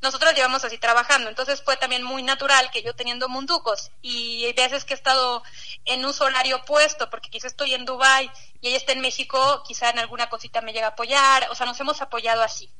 nosotros 0.00 0.34
llevamos 0.34 0.64
así 0.64 0.78
trabajando. 0.78 1.28
Entonces 1.28 1.62
fue 1.62 1.76
también 1.76 2.02
muy 2.02 2.22
natural 2.22 2.70
que 2.70 2.82
yo 2.82 2.94
teniendo 2.94 3.28
munducos 3.28 3.90
y 4.02 4.52
veces 4.54 4.84
que 4.84 4.94
he 4.94 4.96
estado 4.96 5.42
en 5.84 6.04
un 6.04 6.14
horario 6.20 6.56
opuesto, 6.56 7.10
porque 7.10 7.30
quizá 7.30 7.46
estoy 7.46 7.74
en 7.74 7.84
Dubai 7.84 8.30
y 8.60 8.68
ella 8.68 8.76
está 8.76 8.92
en 8.92 9.00
México, 9.00 9.62
quizá 9.66 9.90
en 9.90 9.98
alguna 9.98 10.28
cosita 10.28 10.60
me 10.60 10.72
llega 10.72 10.86
a 10.86 10.90
apoyar, 10.90 11.48
o 11.50 11.54
sea, 11.54 11.66
nos 11.66 11.80
hemos 11.80 12.00
apoyado 12.00 12.42
así. 12.42 12.70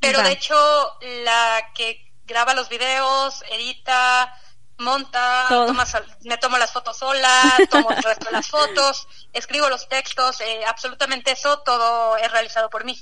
Pero 0.00 0.22
de 0.22 0.32
hecho, 0.32 0.54
la 1.24 1.70
que 1.74 2.12
graba 2.26 2.54
los 2.54 2.68
videos, 2.68 3.42
edita, 3.50 4.34
monta, 4.78 5.48
me 6.22 6.38
tomo 6.38 6.58
las 6.58 6.72
fotos 6.72 6.98
sola, 6.98 7.42
tomo 7.70 7.90
el 7.90 8.02
resto 8.02 8.26
de 8.26 8.32
las 8.32 8.48
fotos, 8.48 9.06
escribo 9.32 9.68
los 9.68 9.88
textos, 9.88 10.40
eh, 10.40 10.64
absolutamente 10.66 11.32
eso 11.32 11.60
todo 11.60 12.16
es 12.16 12.30
realizado 12.30 12.70
por 12.70 12.84
mí. 12.84 12.98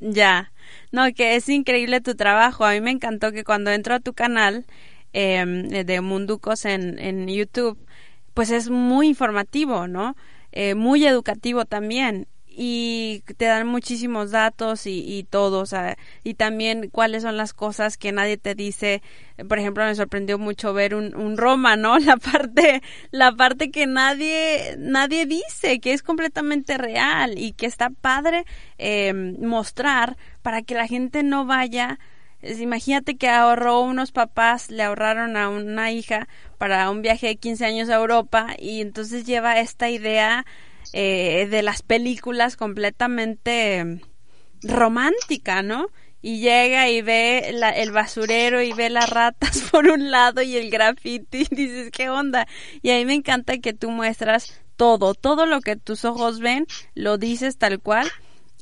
Ya. 0.00 0.52
No, 0.94 1.12
que 1.12 1.34
es 1.34 1.48
increíble 1.48 2.00
tu 2.00 2.14
trabajo. 2.14 2.64
A 2.64 2.70
mí 2.70 2.80
me 2.80 2.92
encantó 2.92 3.32
que 3.32 3.42
cuando 3.42 3.72
entro 3.72 3.96
a 3.96 3.98
tu 4.00 4.12
canal 4.12 4.64
eh, 5.12 5.44
de 5.84 6.00
Munducos 6.00 6.64
en, 6.64 7.00
en 7.00 7.26
YouTube, 7.26 7.76
pues 8.32 8.52
es 8.52 8.70
muy 8.70 9.08
informativo, 9.08 9.88
¿no? 9.88 10.14
Eh, 10.52 10.76
muy 10.76 11.04
educativo 11.04 11.64
también 11.64 12.28
y 12.56 13.22
te 13.36 13.46
dan 13.46 13.66
muchísimos 13.66 14.30
datos 14.30 14.86
y, 14.86 15.04
y 15.06 15.24
todo, 15.24 15.60
o 15.60 15.66
sea, 15.66 15.96
y 16.22 16.34
también 16.34 16.90
cuáles 16.90 17.22
son 17.22 17.36
las 17.36 17.52
cosas 17.52 17.96
que 17.96 18.12
nadie 18.12 18.36
te 18.36 18.54
dice. 18.54 19.02
Por 19.48 19.58
ejemplo, 19.58 19.84
me 19.84 19.94
sorprendió 19.94 20.38
mucho 20.38 20.72
ver 20.72 20.94
un, 20.94 21.14
un 21.16 21.36
Roma, 21.36 21.76
¿no? 21.76 21.98
La 22.04 22.16
parte, 22.16 22.82
la 23.10 23.32
parte 23.32 23.70
que 23.70 23.86
nadie, 23.86 24.76
nadie 24.78 25.26
dice, 25.26 25.80
que 25.80 25.92
es 25.92 26.02
completamente 26.02 26.78
real 26.78 27.38
y 27.38 27.52
que 27.52 27.66
está 27.66 27.90
padre 27.90 28.44
eh, 28.78 29.12
mostrar 29.12 30.16
para 30.42 30.62
que 30.62 30.74
la 30.74 30.86
gente 30.86 31.22
no 31.22 31.46
vaya 31.46 31.98
imagínate 32.60 33.16
que 33.16 33.28
ahorró 33.28 33.80
unos 33.80 34.12
papás, 34.12 34.70
le 34.70 34.82
ahorraron 34.82 35.36
a 35.36 35.48
una 35.48 35.90
hija 35.92 36.28
para 36.58 36.90
un 36.90 37.02
viaje 37.02 37.28
de 37.28 37.36
15 37.36 37.64
años 37.64 37.88
a 37.88 37.96
Europa 37.96 38.48
y 38.58 38.80
entonces 38.80 39.24
lleva 39.24 39.60
esta 39.60 39.88
idea 39.88 40.44
eh, 40.92 41.46
de 41.50 41.62
las 41.62 41.82
películas 41.82 42.56
completamente 42.56 44.00
romántica, 44.62 45.62
¿no? 45.62 45.86
Y 46.22 46.40
llega 46.40 46.88
y 46.88 47.02
ve 47.02 47.54
el 47.76 47.90
basurero 47.90 48.62
y 48.62 48.72
ve 48.72 48.88
las 48.88 49.10
ratas 49.10 49.62
por 49.70 49.86
un 49.88 50.10
lado 50.10 50.40
y 50.42 50.56
el 50.56 50.70
graffiti 50.70 51.46
y 51.50 51.54
dices, 51.54 51.90
¿qué 51.90 52.08
onda? 52.08 52.46
Y 52.82 52.90
a 52.90 53.04
me 53.04 53.14
encanta 53.14 53.58
que 53.58 53.74
tú 53.74 53.90
muestras 53.90 54.60
todo, 54.76 55.14
todo 55.14 55.46
lo 55.46 55.60
que 55.60 55.76
tus 55.76 56.04
ojos 56.04 56.40
ven, 56.40 56.66
lo 56.94 57.18
dices 57.18 57.58
tal 57.58 57.80
cual. 57.80 58.10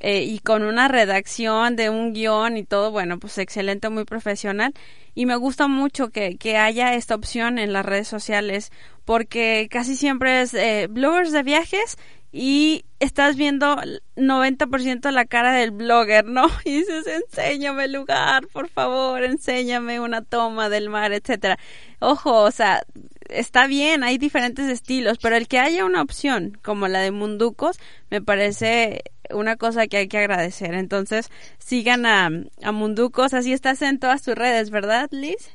Eh, 0.05 0.25
y 0.25 0.41
con 0.41 0.65
una 0.65 0.89
redacción 0.89 1.77
de 1.77 1.89
un 1.89 2.13
guion 2.13 2.57
y 2.57 2.65
todo, 2.65 2.91
bueno, 2.91 3.21
pues 3.21 3.39
excelente, 3.39 3.89
muy 3.89 4.05
profesional. 4.05 4.75
Y 5.15 5.27
me 5.27 5.37
gusta 5.37 5.69
mucho 5.69 6.09
que, 6.09 6.37
que 6.39 6.57
haya 6.57 6.95
esta 6.95 7.15
opción 7.15 7.61
en 7.61 7.73
las 7.73 7.87
redes 7.87 8.09
sociales, 8.09 8.73
porque 9.05 9.69
casi 9.71 9.95
siempre 9.95 10.43
es 10.43 10.55
eh, 10.55 10.89
bloggers 10.91 11.31
de 11.31 11.45
viajes 11.45 11.99
y 12.33 12.85
estás 12.99 13.37
viendo 13.37 13.77
90% 14.17 15.11
la 15.13 15.27
cara 15.27 15.53
del 15.53 15.71
blogger, 15.71 16.25
¿no? 16.25 16.49
Y 16.65 16.79
dices, 16.79 17.07
enséñame 17.07 17.85
el 17.85 17.93
lugar, 17.93 18.49
por 18.49 18.69
favor, 18.69 19.23
enséñame 19.23 20.01
una 20.01 20.23
toma 20.23 20.69
del 20.69 20.89
mar, 20.89 21.13
etcétera. 21.13 21.59
Ojo, 22.01 22.43
o 22.43 22.51
sea, 22.51 22.83
está 23.29 23.67
bien, 23.67 24.03
hay 24.03 24.19
diferentes 24.19 24.69
estilos, 24.69 25.19
pero 25.19 25.37
el 25.37 25.47
que 25.47 25.59
haya 25.59 25.85
una 25.85 26.03
opción 26.03 26.59
como 26.63 26.89
la 26.89 27.01
de 27.01 27.11
Munducos 27.11 27.79
me 28.11 28.23
parece 28.23 29.03
una 29.33 29.57
cosa 29.57 29.87
que 29.87 29.99
hay 29.99 30.09
que 30.09 30.19
agradecer. 30.19 30.75
Entonces, 30.75 31.31
sigan 31.59 32.07
a, 32.07 32.31
a 32.63 32.73
Munducos, 32.73 33.35
así 33.35 33.53
estás 33.53 33.83
en 33.83 33.99
todas 33.99 34.23
tus 34.23 34.35
redes, 34.35 34.71
¿verdad, 34.71 35.09
Liz? 35.11 35.51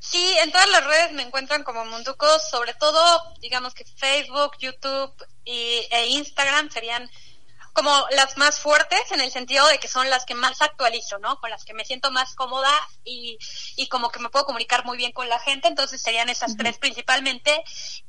Sí, 0.00 0.36
en 0.42 0.52
todas 0.52 0.68
las 0.70 0.86
redes 0.86 1.12
me 1.12 1.22
encuentran 1.22 1.64
como 1.64 1.84
Munducos, 1.84 2.48
sobre 2.50 2.72
todo, 2.74 3.22
digamos 3.40 3.74
que 3.74 3.84
Facebook, 3.84 4.56
YouTube 4.58 5.12
y, 5.44 5.86
e 5.90 6.06
Instagram 6.08 6.70
serían 6.70 7.10
como 7.72 8.06
las 8.10 8.36
más 8.36 8.58
fuertes 8.58 9.12
en 9.12 9.20
el 9.20 9.30
sentido 9.30 9.66
de 9.68 9.78
que 9.78 9.86
son 9.86 10.08
las 10.10 10.24
que 10.24 10.34
más 10.34 10.62
actualizo, 10.62 11.18
¿no? 11.18 11.38
Con 11.40 11.50
las 11.50 11.64
que 11.64 11.74
me 11.74 11.84
siento 11.84 12.10
más 12.10 12.34
cómoda 12.34 12.72
y, 13.04 13.38
y 13.76 13.88
como 13.88 14.10
que 14.10 14.18
me 14.18 14.30
puedo 14.30 14.46
comunicar 14.46 14.84
muy 14.84 14.96
bien 14.96 15.12
con 15.12 15.28
la 15.28 15.38
gente, 15.38 15.68
entonces 15.68 16.00
serían 16.00 16.28
esas 16.28 16.56
tres 16.56 16.78
principalmente. 16.78 17.62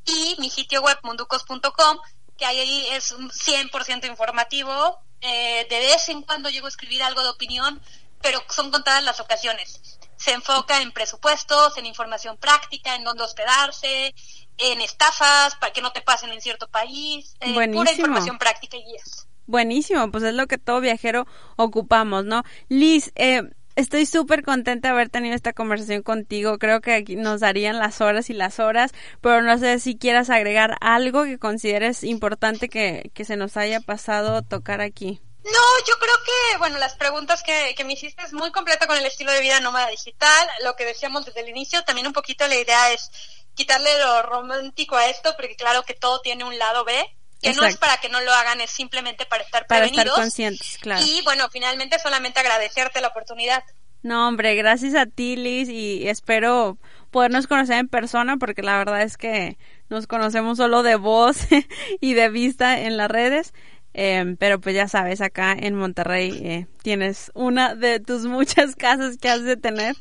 Y 0.05 0.35
mi 0.39 0.49
sitio 0.49 0.81
web 0.81 0.97
munducos.com, 1.03 1.97
que 2.37 2.45
ahí 2.45 2.87
es 2.91 3.11
un 3.11 3.29
100% 3.29 4.07
informativo. 4.07 4.99
Eh, 5.21 5.67
de 5.69 5.79
vez 5.79 6.09
en 6.09 6.21
cuando 6.21 6.49
llego 6.49 6.67
a 6.67 6.69
escribir 6.69 7.03
algo 7.03 7.21
de 7.21 7.29
opinión, 7.29 7.81
pero 8.21 8.43
son 8.49 8.71
contadas 8.71 9.03
las 9.03 9.19
ocasiones 9.19 9.99
se 10.19 10.33
enfoca 10.33 10.81
en 10.81 10.91
presupuestos, 10.91 11.77
en 11.77 11.85
información 11.85 12.37
práctica, 12.37 12.95
en 12.95 13.05
dónde 13.05 13.23
hospedarse, 13.23 14.13
en 14.57 14.81
estafas 14.81 15.55
para 15.55 15.71
que 15.71 15.81
no 15.81 15.93
te 15.93 16.01
pasen 16.01 16.29
en 16.31 16.41
cierto 16.41 16.67
país, 16.67 17.35
eh, 17.39 17.53
pura 17.71 17.91
información 17.91 18.37
práctica 18.37 18.75
y 18.75 18.83
guías. 18.83 19.27
Buenísimo, 19.47 20.11
pues 20.11 20.25
es 20.25 20.33
lo 20.33 20.45
que 20.47 20.57
todo 20.57 20.81
viajero 20.81 21.25
ocupamos, 21.55 22.25
¿no? 22.25 22.43
Liz, 22.67 23.11
eh, 23.15 23.43
estoy 23.79 24.05
súper 24.05 24.43
contenta 24.43 24.89
de 24.89 24.93
haber 24.93 25.09
tenido 25.09 25.35
esta 25.35 25.53
conversación 25.53 26.03
contigo. 26.03 26.57
Creo 26.59 26.81
que 26.81 26.93
aquí 26.93 27.15
nos 27.15 27.39
darían 27.39 27.79
las 27.79 28.01
horas 28.01 28.29
y 28.29 28.33
las 28.33 28.59
horas, 28.59 28.91
pero 29.21 29.41
no 29.41 29.57
sé 29.57 29.79
si 29.79 29.97
quieras 29.97 30.29
agregar 30.29 30.77
algo 30.81 31.23
que 31.23 31.39
consideres 31.39 32.03
importante 32.03 32.69
que, 32.69 33.11
que 33.13 33.25
se 33.25 33.37
nos 33.37 33.57
haya 33.57 33.79
pasado 33.79 34.41
tocar 34.41 34.81
aquí. 34.81 35.21
No, 35.45 35.85
yo 35.87 35.97
creo 35.97 36.15
que, 36.25 36.57
bueno, 36.57 36.77
las 36.77 36.95
preguntas 36.95 37.41
que, 37.41 37.73
que 37.75 37.85
me 37.85 37.93
hiciste 37.93 38.21
es 38.23 38.33
muy 38.33 38.51
completa 38.51 38.87
con 38.87 38.97
el 38.97 39.05
estilo 39.05 39.31
de 39.31 39.41
vida 39.41 39.61
nómada 39.61 39.87
digital. 39.87 40.47
Lo 40.63 40.75
que 40.75 40.85
decíamos 40.85 41.25
desde 41.25 41.41
el 41.41 41.49
inicio, 41.49 41.83
también 41.83 42.07
un 42.07 42.13
poquito 42.13 42.45
la 42.47 42.57
idea 42.57 42.91
es 42.91 43.09
quitarle 43.55 43.89
lo 43.99 44.21
romántico 44.23 44.95
a 44.95 45.07
esto, 45.07 45.33
porque 45.37 45.55
claro 45.55 45.83
que 45.83 45.93
todo 45.93 46.19
tiene 46.21 46.43
un 46.43 46.57
lado 46.57 46.83
B, 46.83 46.93
que 47.41 47.53
no 47.53 47.63
es 47.63 47.77
para 47.77 47.97
que 47.97 48.09
no 48.09 48.21
lo 48.21 48.31
hagan, 48.33 48.61
es 48.61 48.69
simplemente 48.69 49.25
para 49.25 49.43
estar 49.43 49.65
para 49.67 49.81
prevenidos. 49.81 50.07
estar 50.07 50.21
conscientes, 50.21 50.77
claro. 50.79 51.05
Y 51.05 51.21
bueno, 51.23 51.47
finalmente 51.49 51.97
solamente 51.99 52.39
agradecerte 52.39 53.01
la 53.01 53.09
oportunidad. 53.09 53.63
No, 54.01 54.27
hombre, 54.27 54.55
gracias 54.55 54.95
a 54.95 55.05
ti, 55.05 55.35
Liz, 55.35 55.67
y 55.69 56.07
espero 56.07 56.77
podernos 57.11 57.47
conocer 57.47 57.77
en 57.77 57.87
persona, 57.87 58.37
porque 58.37 58.61
la 58.61 58.77
verdad 58.77 59.01
es 59.01 59.17
que 59.17 59.57
nos 59.89 60.07
conocemos 60.07 60.57
solo 60.57 60.83
de 60.83 60.95
voz 60.95 61.47
y 61.99 62.13
de 62.13 62.29
vista 62.29 62.79
en 62.79 62.97
las 62.97 63.09
redes. 63.09 63.53
Eh, 63.93 64.35
pero 64.37 64.61
pues 64.61 64.75
ya 64.75 64.87
sabes, 64.87 65.19
acá 65.19 65.51
en 65.51 65.75
Monterrey 65.75 66.39
eh, 66.43 66.67
tienes 66.83 67.31
una 67.33 67.75
de 67.75 67.99
tus 67.99 68.23
muchas 68.25 68.75
casas 68.75 69.17
que 69.17 69.29
has 69.29 69.43
de 69.43 69.57
tener. 69.57 69.95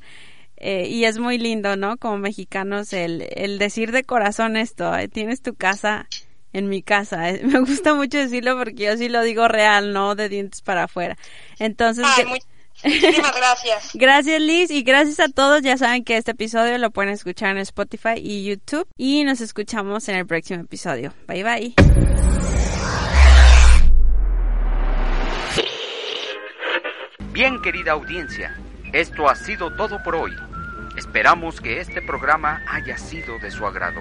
Eh, 0.57 0.89
y 0.89 1.05
es 1.05 1.19
muy 1.19 1.39
lindo, 1.39 1.77
¿no? 1.77 1.97
Como 1.99 2.19
mexicanos, 2.19 2.93
el, 2.93 3.29
el 3.37 3.59
decir 3.59 3.93
de 3.93 4.03
corazón 4.03 4.57
esto, 4.57 4.93
tienes 5.13 5.41
tu 5.41 5.55
casa 5.55 6.09
en 6.53 6.69
mi 6.69 6.83
casa. 6.83 7.19
Me 7.43 7.61
gusta 7.61 7.95
mucho 7.95 8.19
decirlo 8.19 8.57
porque 8.57 8.85
yo 8.85 8.97
sí 8.97 9.09
lo 9.09 9.23
digo 9.23 9.49
real, 9.49 9.93
no 9.93 10.15
de 10.15 10.29
dientes 10.29 10.63
para 10.63 10.85
afuera. 10.85 11.17
Entonces... 11.59 12.05
Muchísimas 12.85 13.37
gracias. 13.37 13.91
gracias 13.95 14.41
Liz 14.41 14.71
y 14.71 14.83
gracias 14.85 15.19
a 15.19 15.29
todos. 15.29 15.63
Ya 15.63 15.77
saben 15.77 16.05
que 16.05 16.17
este 16.17 16.31
episodio 16.31 16.79
lo 16.79 16.93
pueden 16.93 17.11
escuchar 17.11 17.51
en 17.51 17.59
Spotify 17.59 18.15
y 18.17 18.45
YouTube 18.45 18.87
y 18.97 19.25
nos 19.25 19.41
escuchamos 19.41 20.09
en 20.09 20.15
el 20.15 20.27
próximo 20.27 20.61
episodio. 20.61 21.13
Bye 21.27 21.43
bye. 21.43 21.75
Bien, 27.33 27.61
querida 27.63 27.93
audiencia, 27.93 28.57
esto 28.93 29.29
ha 29.29 29.35
sido 29.37 29.75
todo 29.77 30.03
por 30.03 30.17
hoy. 30.17 30.33
Esperamos 30.97 31.61
que 31.61 31.81
este 31.81 32.03
programa 32.03 32.63
haya 32.67 32.99
sido 32.99 33.39
de 33.39 33.53
su 33.53 33.65
agrado. 33.65 34.01